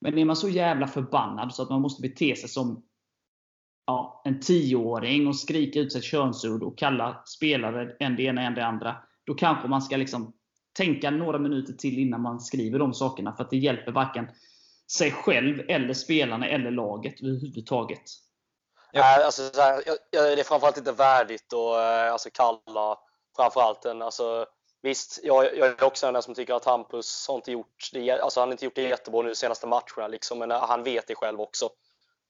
Men 0.00 0.18
är 0.18 0.24
man 0.24 0.36
så 0.36 0.48
jävla 0.48 0.86
förbannad 0.86 1.54
så 1.54 1.62
att 1.62 1.70
man 1.70 1.80
måste 1.80 2.02
bete 2.02 2.36
sig 2.36 2.48
som 2.48 2.82
ja, 3.86 4.22
en 4.24 4.40
tioåring 4.40 5.26
och 5.26 5.36
skrika 5.36 5.80
ut 5.80 5.92
sig 5.92 5.98
ett 5.98 6.04
könsord 6.04 6.62
och 6.62 6.78
kalla 6.78 7.22
spelare 7.26 7.96
en 7.98 8.16
det 8.16 8.22
ena 8.22 8.42
en 8.42 8.54
det 8.54 8.66
andra. 8.66 8.96
Då 9.26 9.34
kanske 9.34 9.68
man 9.68 9.82
ska 9.82 9.96
liksom 9.96 10.32
tänka 10.76 11.10
några 11.10 11.38
minuter 11.38 11.72
till 11.72 11.98
innan 11.98 12.20
man 12.20 12.40
skriver 12.40 12.78
de 12.78 12.94
sakerna. 12.94 13.36
För 13.36 13.44
att 13.44 13.50
det 13.50 13.56
hjälper 13.56 13.92
varken 13.92 14.28
sig 14.96 15.10
själv, 15.10 15.60
eller 15.68 15.94
spelarna, 15.94 16.46
eller 16.46 16.70
laget 16.70 17.22
överhuvudtaget. 17.22 18.02
Ja. 18.92 19.00
Nej, 19.00 19.24
alltså, 19.24 19.42
så 19.42 19.60
här, 19.60 19.82
jag, 19.86 19.96
jag, 20.10 20.36
det 20.36 20.40
är 20.40 20.44
framförallt 20.44 20.78
inte 20.78 20.92
värdigt 20.92 21.52
att 21.52 22.06
eh, 22.06 22.12
alltså, 22.12 22.28
kalla 22.32 22.98
framförallt 23.36 23.84
en, 23.84 24.02
alltså, 24.02 24.46
Visst, 24.82 25.20
jag, 25.22 25.56
jag 25.56 25.68
är 25.68 25.84
också 25.84 26.06
en 26.06 26.22
som 26.22 26.34
tycker 26.34 26.54
att 26.54 26.64
Hampus 26.64 27.28
har 27.28 27.34
inte 27.34 27.52
gjort 27.52 27.90
det, 27.92 28.10
alltså 28.10 28.40
han 28.40 28.48
har 28.48 28.52
inte 28.52 28.64
gjort 28.64 28.74
det 28.74 28.82
jättebra 28.82 29.22
nu 29.22 29.28
de 29.28 29.34
senaste 29.34 29.66
matcherna, 29.66 30.08
liksom, 30.08 30.38
men 30.38 30.50
äh, 30.50 30.66
han 30.66 30.82
vet 30.82 31.06
det 31.06 31.14
själv 31.14 31.40
också. 31.40 31.70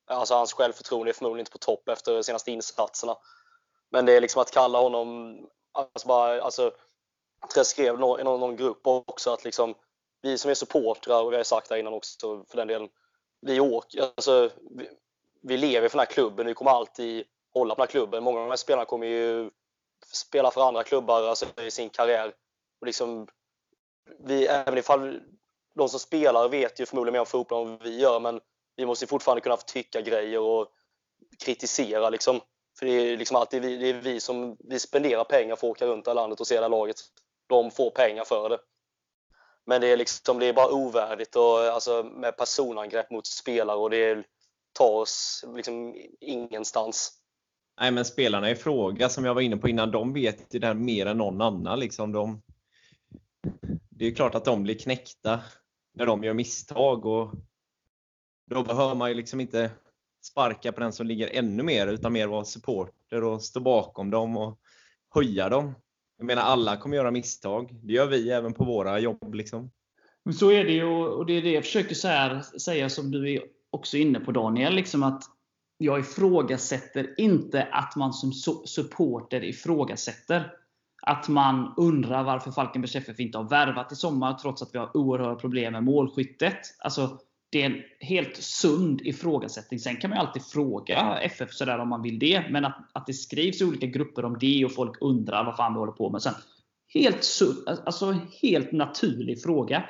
Alltså 0.06 0.34
hans 0.34 0.52
självförtroende 0.52 1.10
är 1.10 1.12
förmodligen 1.12 1.40
inte 1.40 1.52
på 1.52 1.58
topp 1.58 1.88
efter 1.88 2.14
de 2.14 2.24
senaste 2.24 2.50
insatserna. 2.50 3.16
Men 3.90 4.06
det 4.06 4.12
är 4.12 4.20
liksom 4.20 4.42
att 4.42 4.50
kalla 4.50 4.80
honom, 4.80 5.38
alltså 5.72 6.08
bara, 6.08 6.42
alltså, 6.42 6.72
jag 7.54 7.66
skrev 7.66 7.94
i 7.94 7.98
någon, 7.98 8.40
någon 8.40 8.56
grupp 8.56 8.86
också 8.86 9.30
att 9.30 9.44
liksom, 9.44 9.74
vi 10.22 10.38
som 10.38 10.50
är 10.50 10.54
supportrar, 10.54 11.22
och 11.22 11.32
vi 11.32 11.36
har 11.36 11.44
sagt 11.44 11.68
det 11.68 11.80
innan 11.80 11.92
också 11.92 12.44
för 12.48 12.56
den 12.56 12.68
delen, 12.68 12.88
vi 13.40 13.60
åker, 13.60 14.02
alltså, 14.02 14.50
vi, 14.70 14.88
vi 15.42 15.56
lever 15.56 15.88
för 15.88 15.98
den 15.98 16.06
här 16.06 16.12
klubben, 16.12 16.46
vi 16.46 16.54
kommer 16.54 16.70
alltid 16.70 17.24
hålla 17.54 17.74
på 17.74 17.78
den 17.78 17.86
här 17.88 17.90
klubben. 17.90 18.24
Många 18.24 18.38
av 18.38 18.44
de 18.44 18.50
här 18.50 18.56
spelarna 18.56 18.84
kommer 18.84 19.06
ju 19.06 19.50
spela 20.06 20.50
för 20.50 20.68
andra 20.68 20.82
klubbar 20.82 21.22
alltså, 21.22 21.46
i 21.62 21.70
sin 21.70 21.90
karriär. 21.90 22.32
Och 22.80 22.86
liksom, 22.86 23.26
vi, 24.18 24.46
även 24.46 24.78
ifall 24.78 25.20
de 25.74 25.88
som 25.88 26.00
spelar 26.00 26.48
vet 26.48 26.80
ju 26.80 26.86
förmodligen 26.86 27.12
mer 27.12 27.20
om 27.20 27.26
fotboll 27.26 27.66
än 27.66 27.70
vad 27.70 27.82
vi 27.82 28.00
gör, 28.00 28.20
men 28.20 28.40
vi 28.76 28.86
måste 28.86 29.04
ju 29.04 29.08
fortfarande 29.08 29.40
kunna 29.40 29.56
tycka 29.56 30.00
grejer 30.00 30.40
och 30.40 30.68
kritisera. 31.44 32.10
Liksom. 32.10 32.40
För 32.78 32.86
det 32.86 32.92
är 32.92 33.16
liksom 33.16 33.36
alltid 33.36 33.62
vi, 33.62 33.76
det 33.76 33.88
är 33.88 33.94
vi 33.94 34.20
som 34.20 34.56
vi 34.58 34.78
spenderar 34.78 35.24
pengar 35.24 35.56
för 35.56 35.66
att 35.66 35.70
åka 35.70 35.86
runt 35.86 36.08
i 36.08 36.14
landet 36.14 36.40
och 36.40 36.46
se 36.46 36.54
det 36.54 36.62
här 36.62 36.68
laget. 36.68 36.96
De 37.46 37.70
får 37.70 37.90
pengar 37.90 38.24
för 38.24 38.48
det. 38.48 38.58
Men 39.66 39.80
det 39.80 39.86
är, 39.86 39.96
liksom, 39.96 40.38
det 40.38 40.46
är 40.46 40.52
bara 40.52 40.72
ovärdigt 40.72 41.36
och, 41.36 41.58
alltså, 41.58 42.02
med 42.02 42.36
personangrepp 42.36 43.10
mot 43.10 43.26
spelare 43.26 43.76
och 43.76 43.90
det 43.90 44.24
tar 44.72 44.90
oss 44.90 45.44
liksom 45.54 45.94
ingenstans. 46.20 47.19
Nej, 47.80 47.90
men 47.90 48.04
spelarna 48.04 48.50
i 48.50 48.54
fråga, 48.54 49.08
som 49.08 49.24
jag 49.24 49.34
var 49.34 49.40
inne 49.40 49.56
på 49.56 49.68
innan, 49.68 49.90
de 49.90 50.12
vet 50.12 50.54
ju 50.54 50.58
det 50.58 50.66
här 50.66 50.74
mer 50.74 51.06
än 51.06 51.18
någon 51.18 51.40
annan. 51.40 51.78
Liksom. 51.78 52.12
De, 52.12 52.42
det 53.90 54.06
är 54.06 54.14
klart 54.14 54.34
att 54.34 54.44
de 54.44 54.62
blir 54.62 54.78
knäckta 54.78 55.40
när 55.94 56.06
de 56.06 56.24
gör 56.24 56.34
misstag. 56.34 57.06
Och 57.06 57.34
då 58.50 58.62
behöver 58.62 58.94
man 58.94 59.08
ju 59.08 59.14
liksom 59.14 59.40
inte 59.40 59.70
sparka 60.22 60.72
på 60.72 60.80
den 60.80 60.92
som 60.92 61.06
ligger 61.06 61.28
ännu 61.32 61.62
mer, 61.62 61.86
utan 61.86 62.12
mer 62.12 62.26
vara 62.26 62.44
supporter 62.44 63.24
och 63.24 63.42
stå 63.42 63.60
bakom 63.60 64.10
dem 64.10 64.36
och 64.36 64.60
höja 65.14 65.48
dem. 65.48 65.74
Jag 66.18 66.26
menar, 66.26 66.42
alla 66.42 66.76
kommer 66.76 66.96
göra 66.96 67.10
misstag. 67.10 67.70
Det 67.82 67.92
gör 67.92 68.06
vi 68.06 68.30
även 68.30 68.54
på 68.54 68.64
våra 68.64 68.98
jobb. 68.98 69.34
Liksom. 69.34 69.70
Men 70.24 70.34
så 70.34 70.50
är 70.50 70.64
det 70.64 70.72
ju, 70.72 70.84
och 70.84 71.26
det 71.26 71.32
är 71.32 71.42
det 71.42 71.52
jag 71.52 71.64
försöker 71.64 71.94
säga 72.58 72.88
som 72.88 73.10
du 73.10 73.32
är 73.32 73.42
också 73.70 73.96
inne 73.96 74.20
på 74.20 74.32
Daniel. 74.32 74.74
Liksom 74.74 75.02
att 75.02 75.39
jag 75.82 76.00
ifrågasätter 76.00 77.14
inte 77.18 77.68
att 77.72 77.96
man 77.96 78.12
som 78.12 78.32
supporter 78.64 79.44
ifrågasätter. 79.44 80.52
Att 81.02 81.28
man 81.28 81.74
undrar 81.76 82.24
varför 82.24 82.50
Falkenbergs 82.50 82.96
FF 82.96 83.20
inte 83.20 83.38
har 83.38 83.48
värvat 83.48 83.92
i 83.92 83.96
sommar 83.96 84.34
trots 84.34 84.62
att 84.62 84.74
vi 84.74 84.78
har 84.78 84.96
oerhörda 84.96 85.34
problem 85.34 85.72
med 85.72 85.84
målskyttet. 85.84 86.58
Alltså, 86.78 87.18
det 87.50 87.62
är 87.62 87.66
en 87.66 87.82
helt 88.00 88.36
sund 88.36 89.00
ifrågasättning. 89.00 89.80
Sen 89.80 89.96
kan 89.96 90.10
man 90.10 90.18
ju 90.18 90.26
alltid 90.26 90.42
fråga 90.42 91.18
FF 91.20 91.52
sådär 91.52 91.78
om 91.78 91.88
man 91.88 92.02
vill 92.02 92.18
det. 92.18 92.44
Men 92.50 92.64
att, 92.64 92.78
att 92.92 93.06
det 93.06 93.14
skrivs 93.14 93.60
i 93.60 93.64
olika 93.64 93.86
grupper 93.86 94.24
om 94.24 94.38
det 94.38 94.64
och 94.64 94.74
folk 94.74 94.96
undrar 95.00 95.44
vad 95.44 95.56
fan 95.56 95.72
vi 95.72 95.78
håller 95.78 95.92
på 95.92 96.10
med. 96.10 96.22
Sen 96.22 96.34
helt, 96.94 97.26
alltså, 97.66 98.16
helt 98.42 98.72
naturlig 98.72 99.42
fråga. 99.42 99.84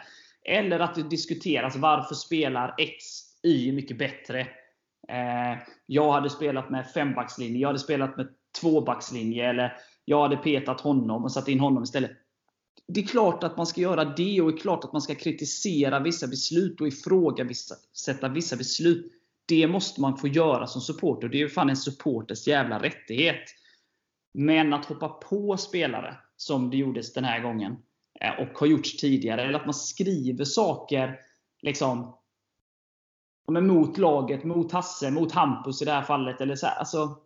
Eller 0.44 0.80
att 0.80 0.94
det 0.94 1.02
diskuteras 1.02 1.76
varför 1.76 2.14
spelar 2.14 2.74
X, 2.78 3.04
Y 3.42 3.72
mycket 3.72 3.98
bättre. 3.98 4.46
Eh, 5.10 5.58
jag 5.86 6.12
hade 6.12 6.30
spelat 6.30 6.70
med 6.70 6.90
fembackslinje, 6.90 7.60
jag 7.60 7.68
hade 7.68 7.78
spelat 7.78 8.16
med 8.16 8.28
tvåbackslinje. 8.60 9.50
Eller 9.50 9.76
jag 10.04 10.22
hade 10.22 10.36
petat 10.36 10.80
honom 10.80 11.24
och 11.24 11.32
satt 11.32 11.48
in 11.48 11.60
honom 11.60 11.82
istället. 11.82 12.10
Det 12.88 13.00
är 13.00 13.06
klart 13.06 13.44
att 13.44 13.56
man 13.56 13.66
ska 13.66 13.80
göra 13.80 14.04
det 14.04 14.40
och 14.40 14.50
det 14.50 14.56
är 14.56 14.60
klart 14.60 14.84
att 14.84 14.92
man 14.92 15.02
ska 15.02 15.14
kritisera 15.14 16.00
vissa 16.00 16.26
beslut 16.26 16.80
och 16.80 16.88
ifrågasätta 16.88 18.28
vissa 18.28 18.56
beslut. 18.56 19.12
Det 19.48 19.66
måste 19.66 20.00
man 20.00 20.16
få 20.16 20.28
göra 20.28 20.66
som 20.66 20.80
supporter. 20.80 21.28
Det 21.28 21.36
är 21.36 21.38
ju 21.40 21.48
fan 21.48 21.70
en 21.70 21.76
supporters 21.76 22.46
jävla 22.46 22.82
rättighet. 22.82 23.44
Men 24.34 24.72
att 24.72 24.84
hoppa 24.84 25.08
på 25.08 25.56
spelare, 25.56 26.16
som 26.36 26.70
det 26.70 26.76
gjordes 26.76 27.12
den 27.12 27.24
här 27.24 27.40
gången, 27.40 27.76
eh, 28.20 28.40
och 28.40 28.58
har 28.58 28.66
gjorts 28.66 28.96
tidigare, 28.96 29.42
eller 29.42 29.58
att 29.58 29.66
man 29.66 29.74
skriver 29.74 30.44
saker 30.44 31.16
liksom, 31.62 32.14
mot 33.48 33.98
laget, 33.98 34.44
mot 34.44 34.72
Hasse, 34.72 35.10
mot 35.10 35.32
Hampus 35.32 35.82
i 35.82 35.84
det 35.84 35.92
här 35.92 36.02
fallet. 36.02 36.40
Eller, 36.40 36.56
så 36.56 36.66
här, 36.66 36.78
alltså, 36.78 37.18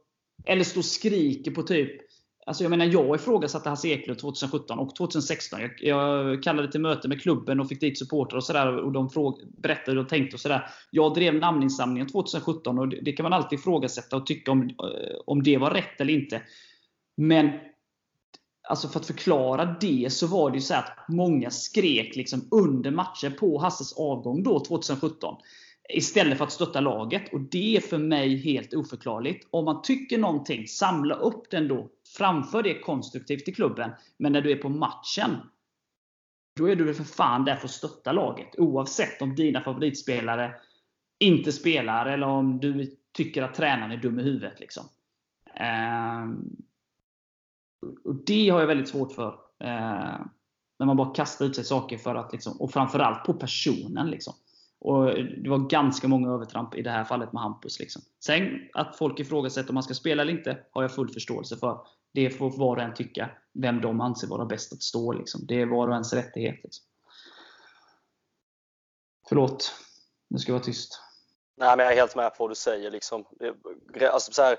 eller 0.45 0.65
stå 0.65 0.81
och 0.81 0.85
skriker 0.85 1.51
på 1.51 1.63
typ 1.63 2.05
Alltså 2.47 2.65
jag 2.65 2.71
menar, 2.71 2.85
jag 2.85 3.17
ifrågasatte 3.17 3.69
Hasse 3.69 3.89
Eklund 3.89 4.21
2017 4.21 4.79
och 4.79 4.97
2016. 4.97 5.61
Jag, 5.61 5.71
jag 5.81 6.43
kallade 6.43 6.71
till 6.71 6.81
möte 6.81 7.09
med 7.09 7.23
klubben 7.23 7.61
och 7.61 7.69
fick 7.69 7.81
dit 7.81 7.99
supportrar 7.99 8.37
och 8.37 8.45
sådär. 8.45 8.77
Och 8.77 8.93
de 8.93 9.11
fråg, 9.11 9.41
berättade 9.63 9.91
hur 9.91 9.97
de 9.97 10.09
tänkte 10.09 10.37
och 10.37 10.41
sådär. 10.41 10.71
Jag 10.91 11.15
drev 11.15 11.35
namninsamlingen 11.35 12.09
2017 12.09 12.79
och 12.79 12.89
det, 12.89 13.01
det, 13.03 13.13
kan 13.13 13.25
man 13.25 13.33
alltid 13.33 13.59
ifrågasätta 13.59 14.17
och 14.17 14.27
tycka 14.27 14.51
om, 14.51 14.63
eh, 14.63 15.17
om 15.27 15.43
det 15.43 15.59
var 15.59 15.71
rätt 15.71 16.01
eller 16.01 16.13
inte. 16.13 16.43
Men 17.17 17.51
alltså 18.69 18.89
för 18.89 19.01
att 19.01 19.07
förklara 19.07 19.77
det 19.81 20.13
så 20.13 20.27
var 20.27 20.51
det 20.51 20.57
ju 20.57 20.61
så 20.61 20.75
att 20.75 21.09
många 21.09 21.51
skrek 21.51 22.17
liksom 22.17 22.49
under 22.51 22.91
matcher 22.91 23.31
på 23.31 23.59
Hasses 23.59 23.93
avgång 23.93 24.43
då 24.43 24.65
2017. 24.65 25.35
Istället 25.89 26.39
för 26.39 26.45
att 26.45 26.53
stötta 26.53 26.81
laget. 26.81 27.33
Och 27.33 27.41
Det 27.41 27.77
är 27.77 27.81
för 27.81 27.99
mig 27.99 28.37
helt 28.37 28.75
oförklarligt. 28.75 29.49
Om 29.51 29.65
man 29.65 29.83
tycker 29.83 30.19
någonting, 30.19 30.69
samla 30.69 31.15
upp 31.15 31.51
den 31.51 31.69
då. 31.69 31.89
Framför 32.17 32.63
det 32.63 32.79
konstruktivt 32.79 33.49
i 33.49 33.53
klubben. 33.53 33.91
Men 34.17 34.33
när 34.33 34.41
du 34.41 34.53
är 34.53 34.57
på 34.57 34.69
matchen, 34.69 35.37
då 36.57 36.69
är 36.69 36.77
du 36.77 36.85
väl 36.85 36.95
för 36.95 37.05
fan 37.05 37.45
där 37.45 37.57
för 37.57 37.65
att 37.65 37.71
stötta 37.71 38.13
laget. 38.13 38.59
Oavsett 38.59 39.23
om 39.23 39.35
dina 39.35 39.61
favoritspelare 39.61 40.55
inte 41.19 41.53
spelar 41.53 42.07
eller 42.07 42.27
om 42.27 42.61
du 42.61 42.97
tycker 43.13 43.43
att 43.43 43.55
tränaren 43.55 43.93
är 43.93 43.97
dum 43.97 44.19
i 44.19 44.23
huvudet. 44.23 44.61
Liksom. 44.61 44.85
Ehm, 45.55 46.57
och 48.05 48.15
Det 48.15 48.49
har 48.49 48.61
jag 48.61 48.67
väldigt 48.67 48.89
svårt 48.89 49.13
för. 49.13 49.29
Eh, 49.61 50.21
när 50.79 50.87
man 50.87 50.97
bara 50.97 51.15
kastar 51.15 51.45
ut 51.47 51.57
sig 51.57 51.65
saker 51.65 51.99
för 51.99 52.15
att, 52.15 52.33
liksom, 52.33 52.61
och 52.61 52.73
framförallt 52.73 53.25
på 53.25 53.35
personen. 53.35 54.11
Liksom. 54.11 54.35
Och 54.85 55.05
Det 55.15 55.51
var 55.51 55.59
ganska 55.59 56.09
många 56.09 56.31
övertramp 56.31 56.75
i 56.75 56.83
det 56.83 56.91
här 56.91 57.05
fallet 57.05 57.33
med 57.33 57.43
Hampus. 57.43 57.81
Liksom. 57.81 58.03
Sen 58.25 58.69
att 58.73 58.99
folk 58.99 59.21
ifrågasätter 59.21 59.69
om 59.69 59.75
man 59.75 59.83
ska 59.83 59.95
spela 59.95 60.23
eller 60.23 60.33
inte, 60.33 60.59
har 60.71 60.83
jag 60.83 60.95
full 60.95 61.09
förståelse 61.09 61.57
för. 61.57 61.87
Det 62.13 62.31
får 62.31 62.59
var 62.59 62.77
och 62.77 62.83
en 62.83 62.95
tycka, 62.95 63.31
vem 63.53 63.81
de 63.81 64.01
anser 64.01 64.29
vara 64.29 64.45
bäst 64.45 64.73
att 64.73 64.83
stå. 64.83 65.13
Liksom. 65.13 65.41
Det 65.47 65.61
är 65.61 65.67
var 65.67 65.89
och 65.89 65.93
ens 65.93 66.13
rättighet. 66.13 66.61
Liksom. 66.65 66.85
Förlåt, 69.29 69.73
nu 70.29 70.39
ska 70.39 70.53
jag 70.53 70.59
vara 70.59 70.65
tyst. 70.65 71.01
Nej, 71.57 71.77
men 71.77 71.85
jag 71.85 71.93
är 71.93 71.97
helt 71.97 72.17
med 72.17 72.35
på 72.35 72.45
vad 72.45 72.51
du 72.51 72.55
säger. 72.55 72.91
Liksom. 72.91 73.25
Alltså, 74.13 74.33
så 74.33 74.43
här, 74.43 74.57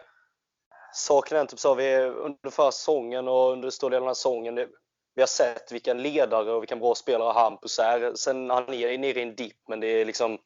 saken 0.93 1.37
är 1.37 1.45
typ 1.45 1.59
så, 1.59 1.75
vi 1.75 1.85
är 1.85 2.07
under 2.07 2.49
förra 2.49 2.71
säsongen 2.71 3.27
och 3.27 3.51
under 3.51 3.69
stor 3.69 3.89
del 3.89 3.97
av 3.97 4.01
den 4.01 4.07
här 4.07 4.13
säsongen, 4.13 4.55
det, 4.55 4.67
vi 5.15 5.21
har 5.21 5.27
sett 5.27 5.71
vilken 5.71 6.01
ledare 6.01 6.51
och 6.51 6.61
vilken 6.61 6.79
bra 6.79 6.95
spelare 6.95 7.33
Hampus 7.33 7.79
är. 7.79 8.15
Sen 8.15 8.49
han 8.49 8.73
är 8.73 8.97
nere 8.97 9.19
i 9.19 9.23
en 9.23 9.35
dipp, 9.35 9.67
men 9.67 9.79
det 9.79 9.87
är 9.87 10.05
liksom 10.05 10.37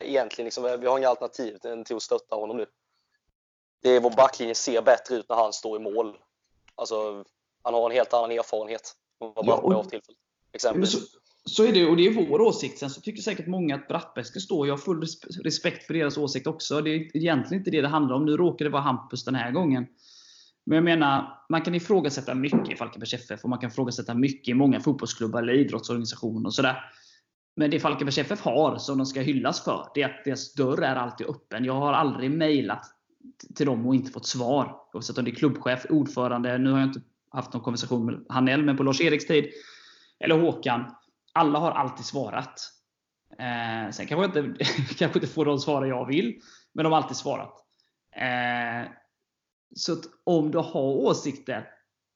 egentligen 0.00 0.44
liksom, 0.44 0.78
vi 0.80 0.86
har 0.86 0.98
inga 0.98 1.08
alternativ 1.08 1.58
till 1.84 1.96
att 1.96 2.02
stötta 2.02 2.36
honom 2.36 2.56
nu. 2.56 2.66
Det 3.82 3.90
är, 3.90 4.00
vår 4.00 4.10
backlinje 4.10 4.54
ser 4.54 4.82
bättre 4.82 5.14
ut 5.14 5.28
när 5.28 5.36
han 5.36 5.52
står 5.52 5.80
i 5.80 5.82
mål. 5.82 6.16
Alltså, 6.74 7.24
han 7.62 7.74
har 7.74 7.90
en 7.90 7.96
helt 7.96 8.14
annan 8.14 8.30
erfarenhet. 8.30 8.92
Ja, 9.18 9.56
och, 9.56 9.94
exempelvis. 10.52 10.92
Så, 10.92 10.98
så 11.44 11.64
är 11.64 11.72
det, 11.72 11.86
och 11.86 11.96
det 11.96 12.06
är 12.06 12.28
vår 12.28 12.40
åsikt. 12.40 12.78
Sen 12.78 12.90
så 12.90 13.00
tycker 13.00 13.22
säkert 13.22 13.46
många 13.46 13.74
att 13.74 13.88
Brattberg 13.88 14.24
ska 14.24 14.40
stå. 14.40 14.66
Jag 14.66 14.72
har 14.72 14.78
full 14.78 15.06
respekt 15.44 15.86
för 15.86 15.94
deras 15.94 16.16
åsikt 16.16 16.46
också. 16.46 16.80
Det 16.80 16.90
är 16.90 17.16
egentligen 17.16 17.60
inte 17.60 17.70
det 17.70 17.82
det 17.82 17.88
handlar 17.88 18.16
om. 18.16 18.26
Nu 18.26 18.36
råkar 18.36 18.64
det 18.64 18.70
vara 18.70 18.82
Hampus 18.82 19.24
den 19.24 19.34
här 19.34 19.50
gången. 19.50 19.86
Men 20.66 20.76
jag 20.76 20.84
menar, 20.84 21.40
man 21.48 21.62
kan 21.62 21.74
ifrågasätta 21.74 22.34
mycket 22.34 22.70
i 22.70 22.76
Falkenbergs 22.76 23.14
FF 23.14 23.42
och 23.42 23.50
man 23.50 23.58
kan 23.58 23.70
ifrågasätta 23.70 24.14
mycket 24.14 24.48
i 24.48 24.54
många 24.54 24.80
fotbollsklubbar 24.80 25.42
eller 25.42 25.52
idrottsorganisationer 25.52 26.46
och 26.46 26.54
sådär. 26.54 26.76
Men 27.56 27.70
det 27.70 27.80
Falkenbergs 27.80 28.18
FF 28.18 28.40
har, 28.40 28.78
som 28.78 28.98
de 28.98 29.06
ska 29.06 29.20
hyllas 29.20 29.64
för, 29.64 29.88
det 29.94 30.02
är 30.02 30.06
att 30.06 30.24
deras 30.24 30.54
dörr 30.54 30.82
är 30.82 30.96
alltid 30.96 31.26
öppen. 31.26 31.64
Jag 31.64 31.74
har 31.74 31.92
aldrig 31.92 32.30
mejlat 32.30 32.86
till 33.54 33.66
dem 33.66 33.86
och 33.86 33.94
inte 33.94 34.12
fått 34.12 34.26
svar. 34.26 34.76
Oavsett 34.92 35.18
om 35.18 35.24
det 35.24 35.30
är 35.30 35.34
klubbchef, 35.34 35.86
ordförande, 35.90 36.58
nu 36.58 36.70
har 36.70 36.78
jag 36.78 36.88
inte 36.88 37.00
haft 37.30 37.52
någon 37.52 37.62
konversation 37.62 38.06
med 38.06 38.24
Hanell, 38.28 38.64
men 38.64 38.76
på 38.76 38.82
Lars-Eriks 38.82 39.26
tid, 39.26 39.50
eller 40.20 40.38
Håkan. 40.38 40.94
Alla 41.32 41.58
har 41.58 41.70
alltid 41.70 42.04
svarat. 42.04 42.60
Eh, 43.38 43.90
sen 43.90 44.06
kanske 44.06 44.40
jag 44.40 44.46
inte, 44.46 44.64
kanske 44.98 45.18
inte 45.18 45.26
får 45.26 45.44
de 45.44 45.58
svaren 45.58 45.88
jag 45.88 46.06
vill, 46.06 46.40
men 46.72 46.84
de 46.84 46.92
har 46.92 47.02
alltid 47.02 47.16
svarat. 47.16 47.54
Eh, 48.16 48.90
så 49.74 49.92
att 49.92 50.04
om 50.24 50.50
du 50.50 50.58
har 50.58 50.82
åsikter, 50.82 51.68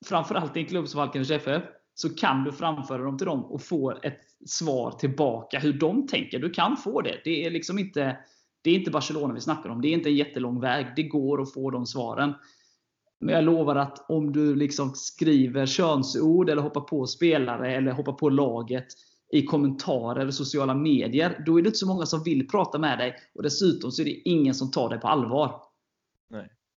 framförallt 0.07 0.57
i 0.57 0.61
en 0.61 0.67
klubb 0.67 0.89
som 0.89 0.99
Falkenbergs 0.99 1.31
FF, 1.31 1.63
så 1.95 2.15
kan 2.15 2.45
du 2.45 2.53
framföra 2.53 3.03
dem 3.03 3.19
till 3.19 3.27
dem 3.27 3.45
och 3.45 3.63
få 3.63 3.91
ett 4.03 4.21
svar 4.47 4.91
tillbaka 4.91 5.59
hur 5.59 5.73
de 5.73 6.07
tänker. 6.07 6.39
Du 6.39 6.51
kan 6.51 6.77
få 6.77 7.01
det. 7.01 7.21
Det 7.25 7.45
är 7.45 7.51
liksom 7.51 7.79
inte, 7.79 8.17
det 8.63 8.71
är 8.71 8.75
inte 8.75 8.91
Barcelona 8.91 9.35
vi 9.35 9.41
snackar 9.41 9.71
om. 9.71 9.81
Det 9.81 9.89
är 9.89 9.93
inte 9.93 10.09
en 10.09 10.17
jättelång 10.17 10.61
väg. 10.61 10.87
Det 10.97 11.03
går 11.03 11.43
att 11.43 11.53
få 11.53 11.71
de 11.71 11.87
svaren. 11.87 12.35
Men 13.21 13.35
jag 13.35 13.45
lovar 13.45 13.77
att 13.77 14.11
om 14.11 14.33
du 14.33 14.55
liksom 14.55 14.95
skriver 14.95 15.67
könsord, 15.67 16.51
eller 16.51 16.63
hoppar 16.63 16.81
på 16.81 17.07
spelare, 17.07 17.75
eller 17.77 17.93
hoppar 17.93 18.13
på 18.13 18.29
laget 18.29 18.87
i 19.33 19.43
kommentarer 19.43 20.21
eller 20.21 20.33
sociala 20.33 20.75
medier, 20.75 21.43
då 21.47 21.59
är 21.59 21.63
det 21.63 21.67
inte 21.67 21.79
så 21.79 21.87
många 21.87 22.07
som 22.07 22.23
vill 22.23 22.49
prata 22.49 22.79
med 22.79 22.99
dig. 22.99 23.15
Och 23.35 23.43
Dessutom 23.43 23.93
så 23.93 24.03
är 24.03 24.07
det 24.07 24.29
ingen 24.29 24.55
som 24.55 24.71
tar 24.71 24.89
dig 24.89 25.01
på 25.01 25.09
allvar. 25.09 25.68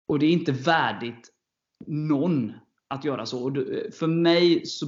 Och 0.09 0.19
det 0.19 0.27
är 0.27 0.31
inte 0.31 0.53
värdigt 0.53 1.33
någon 1.87 2.53
att 2.89 3.05
göra 3.05 3.27
så. 3.27 3.45
Och 3.45 3.53
du, 3.53 3.91
för 3.93 4.07
mig 4.07 4.67
så 4.67 4.87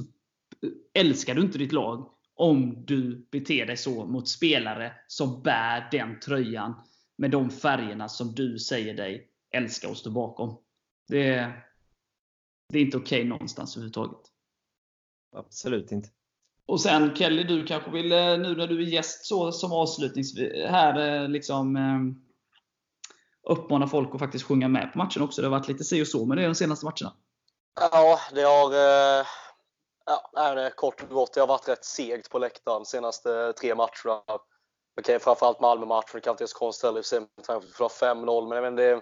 älskar 0.93 1.35
du 1.35 1.41
inte 1.41 1.57
ditt 1.57 1.71
lag 1.71 2.09
om 2.35 2.85
du 2.85 3.27
beter 3.31 3.65
dig 3.65 3.77
så 3.77 4.05
mot 4.05 4.29
spelare 4.29 4.93
som 5.07 5.41
bär 5.41 5.87
den 5.91 6.19
tröjan 6.19 6.73
med 7.17 7.31
de 7.31 7.49
färgerna 7.49 8.09
som 8.09 8.35
du 8.35 8.59
säger 8.59 8.93
dig 8.93 9.27
älska 9.51 9.89
och 9.89 9.97
stå 9.97 10.11
bakom. 10.11 10.57
Det 11.07 11.27
är, 11.27 11.65
det 12.69 12.79
är 12.79 12.83
inte 12.83 12.97
okej 12.97 13.19
okay 13.19 13.29
någonstans 13.29 13.75
överhuvudtaget. 13.75 14.21
Absolut 15.35 15.91
inte. 15.91 16.09
Och 16.65 16.81
sen 16.81 17.15
Kelly, 17.15 17.43
du 17.43 17.65
kanske 17.65 17.91
vill, 17.91 18.09
nu 18.09 18.55
när 18.55 18.67
du 18.67 18.81
är 18.81 18.87
gäst 18.87 19.25
så 19.25 19.51
som 19.51 19.71
avslutnings 19.71 20.37
här, 20.67 21.27
liksom 21.27 21.77
uppmana 23.49 23.87
folk 23.87 24.13
att 24.13 24.19
faktiskt 24.19 24.45
sjunga 24.45 24.67
med 24.67 24.93
på 24.93 24.97
matchen 24.97 25.21
också. 25.21 25.41
Det 25.41 25.47
har 25.47 25.57
varit 25.57 25.67
lite 25.67 25.83
si 25.83 26.03
och 26.03 26.07
så 26.07 26.25
med 26.25 26.37
det 26.37 26.45
de 26.45 26.55
senaste 26.55 26.85
matcherna. 26.85 27.13
Ja, 27.79 28.19
det 28.33 28.41
har 28.41 28.71
eh, 28.71 29.25
ja, 30.05 30.53
nej, 30.55 30.71
kort 30.75 31.03
och 31.03 31.09
gott, 31.09 31.33
det 31.33 31.39
har 31.39 31.47
varit 31.47 31.69
rätt 31.69 31.85
segt 31.85 32.29
på 32.29 32.39
läktaren 32.39 32.79
de 32.79 32.85
senaste 32.85 33.53
tre 33.53 33.75
matcherna. 33.75 34.23
Okej, 34.99 35.19
framförallt 35.19 35.59
Malmö-matchen, 35.59 36.09
det 36.13 36.21
kan 36.21 36.31
inte 36.31 36.43
ens 36.43 36.53
konstigt 36.53 36.85
heller 36.85 37.01
för 37.77 37.87
5-0, 37.87 38.61
men 38.61 38.75
det, 38.75 39.01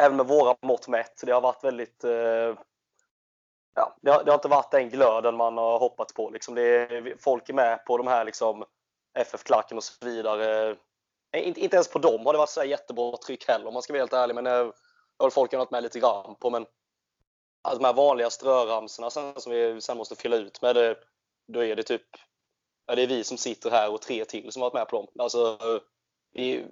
även 0.00 0.16
med 0.16 0.26
våra 0.26 0.56
mått 0.62 0.88
mätt, 0.88 1.22
det 1.26 1.32
har 1.32 1.40
varit 1.40 1.64
väldigt 1.64 2.04
eh, 2.04 2.54
Ja, 3.78 3.96
det 4.02 4.10
har, 4.10 4.24
det 4.24 4.30
har, 4.30 4.36
inte 4.36 4.48
varit 4.48 4.70
den 4.70 4.90
glöden 4.90 5.36
man 5.36 5.58
har 5.58 5.78
hoppats 5.78 6.14
på. 6.14 6.30
Liksom 6.30 6.54
det 6.54 7.16
folk 7.20 7.48
är 7.48 7.54
med 7.54 7.84
på 7.84 7.96
de 7.96 8.06
här 8.06 8.24
liksom, 8.24 8.64
FF-klacken 9.18 9.76
och 9.76 9.84
så 9.84 10.06
vidare. 10.06 10.76
Eh, 11.32 11.48
inte, 11.48 11.60
inte 11.60 11.76
ens 11.76 11.88
på 11.88 11.98
dem 11.98 12.26
har 12.26 12.32
det 12.32 12.38
varit 12.38 12.50
så 12.50 12.64
jättebra 12.64 13.16
tryck 13.16 13.48
heller 13.48 13.66
om 13.66 13.74
man 13.74 13.82
ska 13.82 13.92
vara 13.92 14.00
helt 14.00 14.12
ärlig. 14.12 14.34
Men 14.34 14.46
eh, 14.46 14.66
det 15.18 15.24
har 15.24 15.30
folk 15.30 15.52
varit 15.52 15.70
med 15.70 15.82
lite 15.82 16.00
grann 16.00 16.34
på. 16.40 16.50
Men 16.50 16.66
alltså 17.62 17.82
de 17.82 17.86
här 17.86 17.94
vanliga 17.94 18.30
ströramsorna 18.30 19.10
sen, 19.10 19.40
som 19.40 19.52
vi 19.52 19.80
sen 19.80 19.96
måste 19.96 20.16
fylla 20.16 20.36
ut 20.36 20.62
med, 20.62 20.76
det, 20.76 20.96
då 21.52 21.64
är 21.64 21.76
det 21.76 21.82
typ 21.82 22.06
ja, 22.86 22.94
det 22.94 23.02
är 23.02 23.06
vi 23.06 23.24
som 23.24 23.38
sitter 23.38 23.70
här 23.70 23.92
och 23.92 24.02
tre 24.02 24.24
till 24.24 24.52
som 24.52 24.62
har 24.62 24.70
varit 24.70 24.80
med 24.80 24.88
på 24.88 24.96
dem. 24.96 25.06
Alltså, 25.18 25.58
vi, 26.32 26.66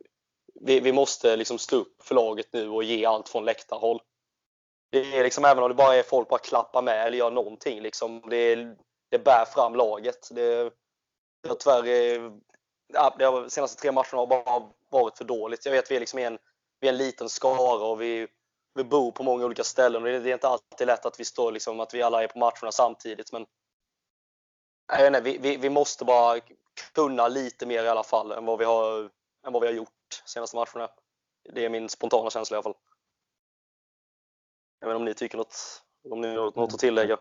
vi, 0.60 0.80
vi 0.80 0.92
måste 0.92 1.36
liksom 1.36 1.58
stå 1.58 1.76
upp 1.76 2.02
för 2.02 2.14
laget 2.14 2.52
nu 2.52 2.68
och 2.68 2.84
ge 2.84 3.04
allt 3.04 3.28
från 3.28 3.44
läktarhåll. 3.44 4.00
Det 4.90 5.16
är 5.18 5.24
liksom, 5.24 5.44
även 5.44 5.62
om 5.62 5.68
det 5.68 5.74
bara 5.74 5.94
är 5.94 6.02
folk 6.02 6.28
bara 6.28 6.38
klappar 6.38 6.82
med 6.82 7.06
eller 7.06 7.18
gör 7.18 7.30
någonting, 7.30 7.80
liksom, 7.80 8.22
det, 8.30 8.76
det 9.10 9.18
bär 9.18 9.44
fram 9.44 9.74
laget. 9.74 10.28
Det, 10.30 10.72
det 11.42 11.48
har 11.48 11.54
tyvärr 11.54 12.32
ja, 12.92 13.14
de 13.18 13.50
senaste 13.50 13.82
tre 13.82 13.92
matcherna 13.92 14.18
har 14.18 14.26
bara 14.26 14.70
varit 14.90 15.18
för 15.18 15.24
dåligt. 15.24 15.64
Jag 15.64 15.72
vet 15.72 15.90
vi 15.90 15.96
är 15.96 16.00
liksom 16.00 16.18
en, 16.18 16.38
vi 16.80 16.88
är 16.88 16.92
en 16.92 16.98
liten 16.98 17.28
skara 17.28 17.86
och 17.86 18.00
vi, 18.00 18.28
vi 18.74 18.84
bor 18.84 19.12
på 19.12 19.22
många 19.22 19.44
olika 19.44 19.64
ställen 19.64 20.02
och 20.02 20.08
det 20.08 20.30
är 20.30 20.34
inte 20.34 20.48
alltid 20.48 20.86
lätt 20.86 21.06
att 21.06 21.20
vi 21.20 21.24
står 21.24 21.52
liksom, 21.52 21.80
att 21.80 21.94
vi 21.94 22.02
alla 22.02 22.22
är 22.22 22.28
på 22.28 22.38
matcherna 22.38 22.72
samtidigt. 22.72 23.32
Men 23.32 23.46
jag 24.92 24.98
vet 24.98 25.06
inte, 25.06 25.20
vi, 25.20 25.38
vi, 25.38 25.56
vi 25.56 25.70
måste 25.70 26.04
bara 26.04 26.40
kunna 26.94 27.28
lite 27.28 27.66
mer 27.66 27.84
i 27.84 27.88
alla 27.88 28.02
fall 28.02 28.32
än 28.32 28.44
vad 28.44 28.58
vi 28.58 28.64
har, 28.64 29.10
än 29.46 29.52
vad 29.52 29.62
vi 29.62 29.68
har 29.68 29.74
gjort 29.74 30.22
senaste 30.24 30.56
matcherna. 30.56 30.90
Det 31.54 31.64
är 31.64 31.68
min 31.68 31.88
spontana 31.88 32.30
känsla 32.30 32.54
i 32.54 32.56
alla 32.56 32.62
fall. 32.62 32.74
Jag 34.80 34.88
vet 34.88 34.92
inte 34.94 34.98
om 34.98 35.04
ni 35.04 35.14
tycker 35.14 35.38
något, 35.38 35.82
om 36.10 36.20
ni 36.20 36.36
har 36.36 36.52
något 36.56 36.74
att 36.74 36.80
tillägga? 36.80 37.18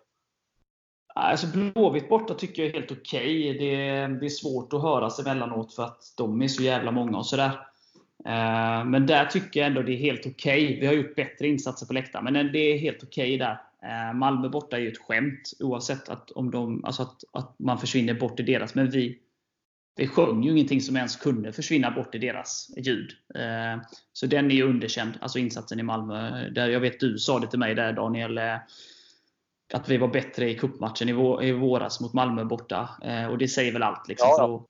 Alltså 1.17 1.47
Blåvitt 1.47 2.09
borta 2.09 2.33
tycker 2.33 2.61
jag 2.61 2.69
är 2.69 2.73
helt 2.73 2.91
okej. 2.91 3.55
Okay. 3.55 3.57
Det, 3.57 4.07
det, 4.19 4.25
är 4.25 4.29
svårt 4.29 4.73
att 4.73 4.81
höra 4.81 5.09
sig 5.09 5.25
emellanåt 5.25 5.73
för 5.73 5.83
att 5.83 6.13
de 6.17 6.41
är 6.41 6.47
så 6.47 6.63
jävla 6.63 6.91
många 6.91 7.17
och 7.17 7.25
sådär. 7.25 7.51
Eh, 8.25 8.85
men 8.85 9.05
där 9.05 9.25
tycker 9.25 9.59
jag 9.59 9.67
ändå 9.67 9.81
det 9.81 9.93
är 9.93 9.97
helt 9.97 10.25
okej. 10.25 10.65
Okay. 10.65 10.79
Vi 10.79 10.85
har 10.85 10.93
gjort 10.93 11.15
bättre 11.15 11.47
insatser 11.47 11.85
på 11.85 11.93
läktaren, 11.93 12.33
men 12.33 12.51
det 12.51 12.59
är 12.59 12.77
helt 12.77 13.03
okej 13.03 13.35
okay 13.35 13.37
där. 13.37 13.61
Eh, 13.83 14.13
Malmö 14.13 14.49
borta 14.49 14.77
är 14.77 14.81
ju 14.81 14.91
ett 14.91 14.97
skämt 15.07 15.53
oavsett 15.59 16.09
att, 16.09 16.31
om 16.31 16.51
de, 16.51 16.85
alltså 16.85 17.01
att, 17.01 17.23
att 17.31 17.55
man 17.59 17.77
försvinner 17.77 18.13
bort 18.13 18.39
i 18.39 18.43
deras. 18.43 18.75
Men 18.75 18.89
vi, 18.89 19.19
vi 19.95 20.07
sjöng 20.07 20.43
ju 20.43 20.51
ingenting 20.51 20.81
som 20.81 20.95
ens 20.95 21.15
kunde 21.15 21.53
försvinna 21.53 21.91
bort 21.91 22.15
i 22.15 22.17
deras 22.17 22.69
ljud. 22.77 23.11
Eh, 23.35 23.81
så 24.13 24.25
den 24.25 24.51
är 24.51 24.55
ju 24.55 24.63
underkänd, 24.63 25.13
alltså 25.21 25.39
insatsen 25.39 25.79
i 25.79 25.83
Malmö. 25.83 26.45
Eh, 26.45 26.51
där 26.51 26.69
jag 26.69 26.79
vet 26.79 26.99
du 26.99 27.17
sa 27.17 27.39
det 27.39 27.47
till 27.47 27.59
mig 27.59 27.75
där 27.75 27.93
Daniel, 27.93 28.37
eh, 28.37 28.57
att 29.73 29.89
vi 29.89 29.97
var 29.97 30.07
bättre 30.07 30.49
i 30.49 30.55
cupmatchen 30.55 31.09
i, 31.09 31.51
våras 31.51 32.01
mot 32.01 32.13
Malmö 32.13 32.45
borta. 32.45 32.89
Och 33.31 33.37
det 33.37 33.47
säger 33.47 33.73
väl 33.73 33.83
allt. 33.83 34.07
Liksom, 34.07 34.27
ja, 34.29 34.35
ja. 34.37 34.67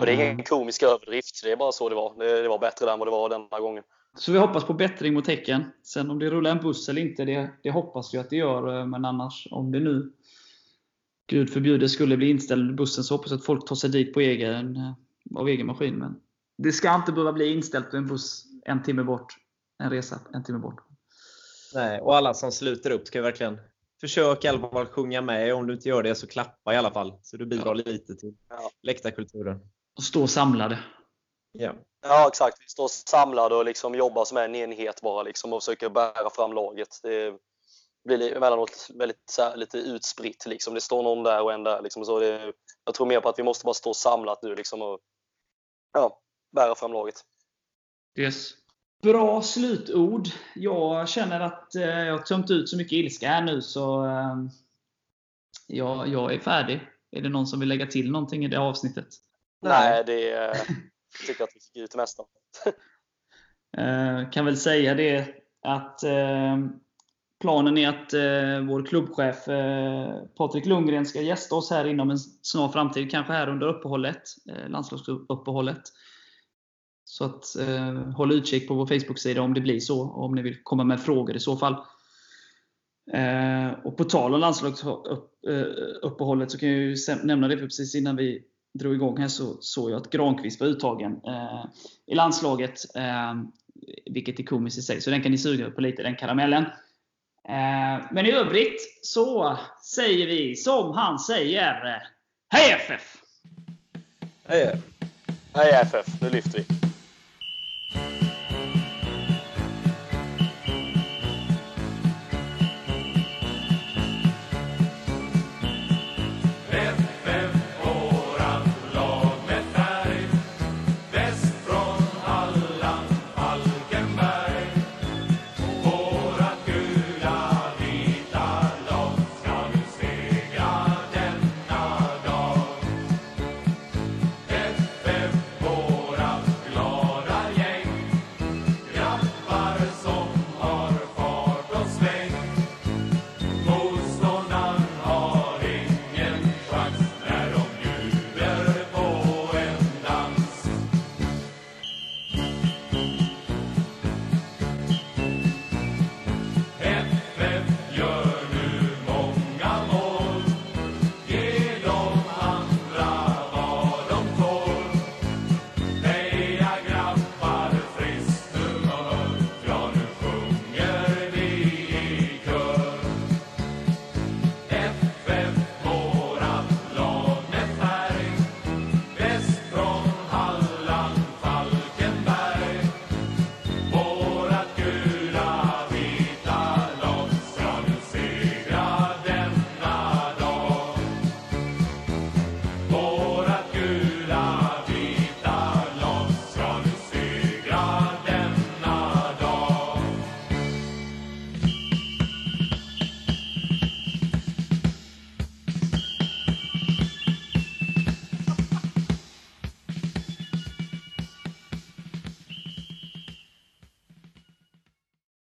Och 0.00 0.06
det 0.06 0.12
är 0.12 0.32
ingen 0.32 0.44
komisk 0.44 0.82
överdrift. 0.82 1.40
Det 1.44 1.52
är 1.52 1.56
bara 1.56 1.72
så 1.72 1.88
det 1.88 1.94
var. 1.94 2.18
Det, 2.18 2.42
det 2.42 2.48
var 2.48 2.58
bättre 2.58 2.86
där 2.86 2.92
än 2.92 2.98
vad 2.98 3.08
det 3.08 3.12
var 3.12 3.28
denna 3.28 3.60
gången. 3.60 3.84
Så 4.16 4.32
vi 4.32 4.38
hoppas 4.38 4.64
på 4.64 4.74
bättring 4.74 5.14
mot 5.14 5.26
Häcken. 5.26 5.64
Sen 5.82 6.10
om 6.10 6.18
det 6.18 6.30
rullar 6.30 6.50
en 6.50 6.58
buss 6.58 6.88
eller 6.88 7.02
inte, 7.02 7.24
det, 7.24 7.50
det 7.62 7.70
hoppas 7.70 8.14
vi 8.14 8.18
att 8.18 8.30
det 8.30 8.36
gör. 8.36 8.84
Men 8.84 9.04
annars, 9.04 9.48
om 9.50 9.72
det 9.72 9.80
nu 9.80 10.12
Gud 11.26 11.50
förbjude 11.50 11.88
skulle 11.88 12.16
bli 12.16 12.30
inställd 12.30 12.76
bussen 12.76 13.04
så 13.04 13.14
hoppas 13.14 13.30
jag 13.30 13.38
att 13.38 13.44
folk 13.44 13.68
tar 13.68 13.76
sig 13.76 13.90
dit 13.90 14.14
på 14.14 14.20
egen, 14.20 14.94
av 15.36 15.48
egen 15.48 15.66
maskin. 15.66 15.94
Men 15.94 16.20
det 16.58 16.72
ska 16.72 16.94
inte 16.94 17.12
behöva 17.12 17.32
bli 17.32 17.52
inställt 17.52 17.90
på 17.90 17.96
en 17.96 18.06
buss 18.06 18.44
en 18.64 18.82
timme 18.82 19.02
bort. 19.02 19.36
En 19.82 19.90
resa 19.90 20.20
en 20.34 20.44
timme 20.44 20.58
bort. 20.58 20.87
Nej, 21.74 22.00
och 22.00 22.16
alla 22.16 22.34
som 22.34 22.52
sluter 22.52 22.90
upp 22.90 23.06
ska 23.06 23.22
verkligen 23.22 23.60
försöka 24.00 24.48
i 24.48 24.50
alla 24.50 24.70
fall 24.70 24.86
sjunga 24.86 25.20
med. 25.20 25.54
Om 25.54 25.66
du 25.66 25.74
inte 25.74 25.88
gör 25.88 26.02
det 26.02 26.14
så 26.14 26.26
klappa 26.26 26.74
i 26.74 26.76
alla 26.76 26.90
fall. 26.90 27.18
Så 27.22 27.36
du 27.36 27.46
bidrar 27.46 27.74
ja. 27.76 27.82
lite 27.92 28.14
till 28.14 28.34
läktarkulturen 28.82 29.60
och 29.96 30.02
stå 30.02 30.26
samlade. 30.26 30.78
Ja. 31.52 31.74
ja, 32.02 32.28
exakt. 32.28 32.56
Vi 32.60 32.68
står 32.68 32.88
samlade 32.88 33.54
och 33.54 33.64
liksom 33.64 33.94
jobbar 33.94 34.24
som 34.24 34.36
en 34.36 34.54
enhet 34.54 35.00
bara 35.02 35.22
liksom 35.22 35.52
och 35.52 35.62
försöker 35.62 35.88
bära 35.88 36.30
fram 36.30 36.52
laget. 36.52 36.88
Det 37.02 37.34
blir 38.04 38.36
emellanåt 38.36 38.88
väldigt 38.94 39.30
så 39.30 39.42
här, 39.42 39.56
lite 39.56 39.78
utspritt. 39.78 40.46
Liksom. 40.46 40.74
Det 40.74 40.80
står 40.80 41.02
någon 41.02 41.24
där 41.24 41.42
och 41.42 41.52
en 41.52 41.64
där. 41.64 41.82
Liksom. 41.82 42.04
Så 42.04 42.20
det, 42.20 42.52
jag 42.84 42.94
tror 42.94 43.06
mer 43.06 43.20
på 43.20 43.28
att 43.28 43.38
vi 43.38 43.42
måste 43.42 43.64
bara 43.64 43.74
stå 43.74 43.94
samlat 43.94 44.42
nu 44.42 44.54
liksom, 44.54 44.82
och 44.82 45.00
ja, 45.92 46.20
bära 46.52 46.74
fram 46.74 46.92
laget. 46.92 47.24
Yes. 48.18 48.52
Bra 49.02 49.42
slutord. 49.42 50.28
Jag 50.54 51.08
känner 51.08 51.40
att 51.40 51.74
eh, 51.74 51.82
jag 51.82 52.18
har 52.18 52.22
tömt 52.22 52.50
ut 52.50 52.68
så 52.68 52.76
mycket 52.76 52.92
ilska 52.92 53.28
här 53.28 53.42
nu 53.42 53.62
så 53.62 54.06
eh, 54.06 54.36
jag, 55.66 56.08
jag 56.08 56.34
är 56.34 56.40
färdig. 56.40 56.80
Är 57.10 57.22
det 57.22 57.28
någon 57.28 57.46
som 57.46 57.60
vill 57.60 57.68
lägga 57.68 57.86
till 57.86 58.10
någonting 58.10 58.44
i 58.44 58.48
det 58.48 58.58
avsnittet? 58.58 59.06
Nej, 59.62 60.02
det 60.06 60.20
jag 60.30 60.56
tycker 61.26 61.44
att 61.44 61.50
vi 61.54 61.60
fick 61.60 61.84
ut 61.84 61.90
det 61.90 61.98
mesta. 61.98 62.22
kan 64.32 64.44
väl 64.44 64.56
säga 64.56 64.94
det 64.94 65.34
att 65.62 66.00
planen 67.40 67.78
är 67.78 67.88
att 67.88 68.14
vår 68.68 68.86
klubbchef 68.86 69.44
Patrik 70.36 70.66
Lundgren 70.66 71.06
ska 71.06 71.20
gästa 71.20 71.54
oss 71.54 71.70
här 71.70 71.84
inom 71.84 72.10
en 72.10 72.18
snar 72.18 72.68
framtid. 72.68 73.10
Kanske 73.10 73.32
här 73.32 73.48
under 73.48 73.66
uppehållet, 73.66 74.22
landslagsuppehållet. 74.68 75.82
Så 77.08 77.24
att 77.24 77.56
eh, 77.56 77.94
håll 77.94 78.32
utkik 78.32 78.68
på 78.68 78.74
vår 78.74 78.86
Facebook-sida 78.86 79.42
om 79.42 79.54
det 79.54 79.60
blir 79.60 79.80
så. 79.80 80.00
och 80.00 80.24
Om 80.24 80.34
ni 80.34 80.42
vill 80.42 80.62
komma 80.62 80.84
med 80.84 81.00
frågor 81.00 81.36
i 81.36 81.40
så 81.40 81.56
fall. 81.56 81.72
Eh, 83.12 83.70
och 83.84 83.96
på 83.96 84.04
tal 84.04 84.34
om 84.34 84.40
landslagsuppehållet 84.40 86.48
eh, 86.48 86.52
så 86.52 86.58
kan 86.58 86.68
jag 86.68 86.78
ju 86.78 86.96
nämna 87.22 87.48
det 87.48 87.58
för 87.58 87.64
precis 87.64 87.94
innan 87.94 88.16
vi 88.16 88.42
drog 88.74 88.94
igång 88.94 89.18
här 89.18 89.28
så 89.28 89.56
såg 89.60 89.90
jag 89.90 89.96
att 89.96 90.10
Granqvist 90.10 90.60
var 90.60 90.66
uttagen 90.66 91.12
eh, 91.12 91.64
i 92.06 92.14
landslaget. 92.14 92.96
Eh, 92.96 93.34
vilket 94.10 94.40
är 94.40 94.44
komiskt 94.44 94.78
i 94.78 94.82
sig, 94.82 95.00
så 95.00 95.10
den 95.10 95.22
kan 95.22 95.32
ni 95.32 95.38
suga 95.38 95.70
på 95.70 95.80
lite, 95.80 96.02
den 96.02 96.16
karamellen. 96.16 96.62
Eh, 97.48 98.00
men 98.12 98.26
i 98.26 98.32
övrigt 98.32 98.98
så 99.02 99.58
säger 99.84 100.26
vi 100.26 100.56
som 100.56 100.94
han 100.94 101.18
säger. 101.18 102.02
Hej 102.48 102.72
FF! 102.72 103.16
Hej! 104.44 104.82
Hej 105.54 105.72
FF! 105.82 106.06
Nu 106.22 106.30
lyfter 106.30 106.58
vi! 106.58 106.77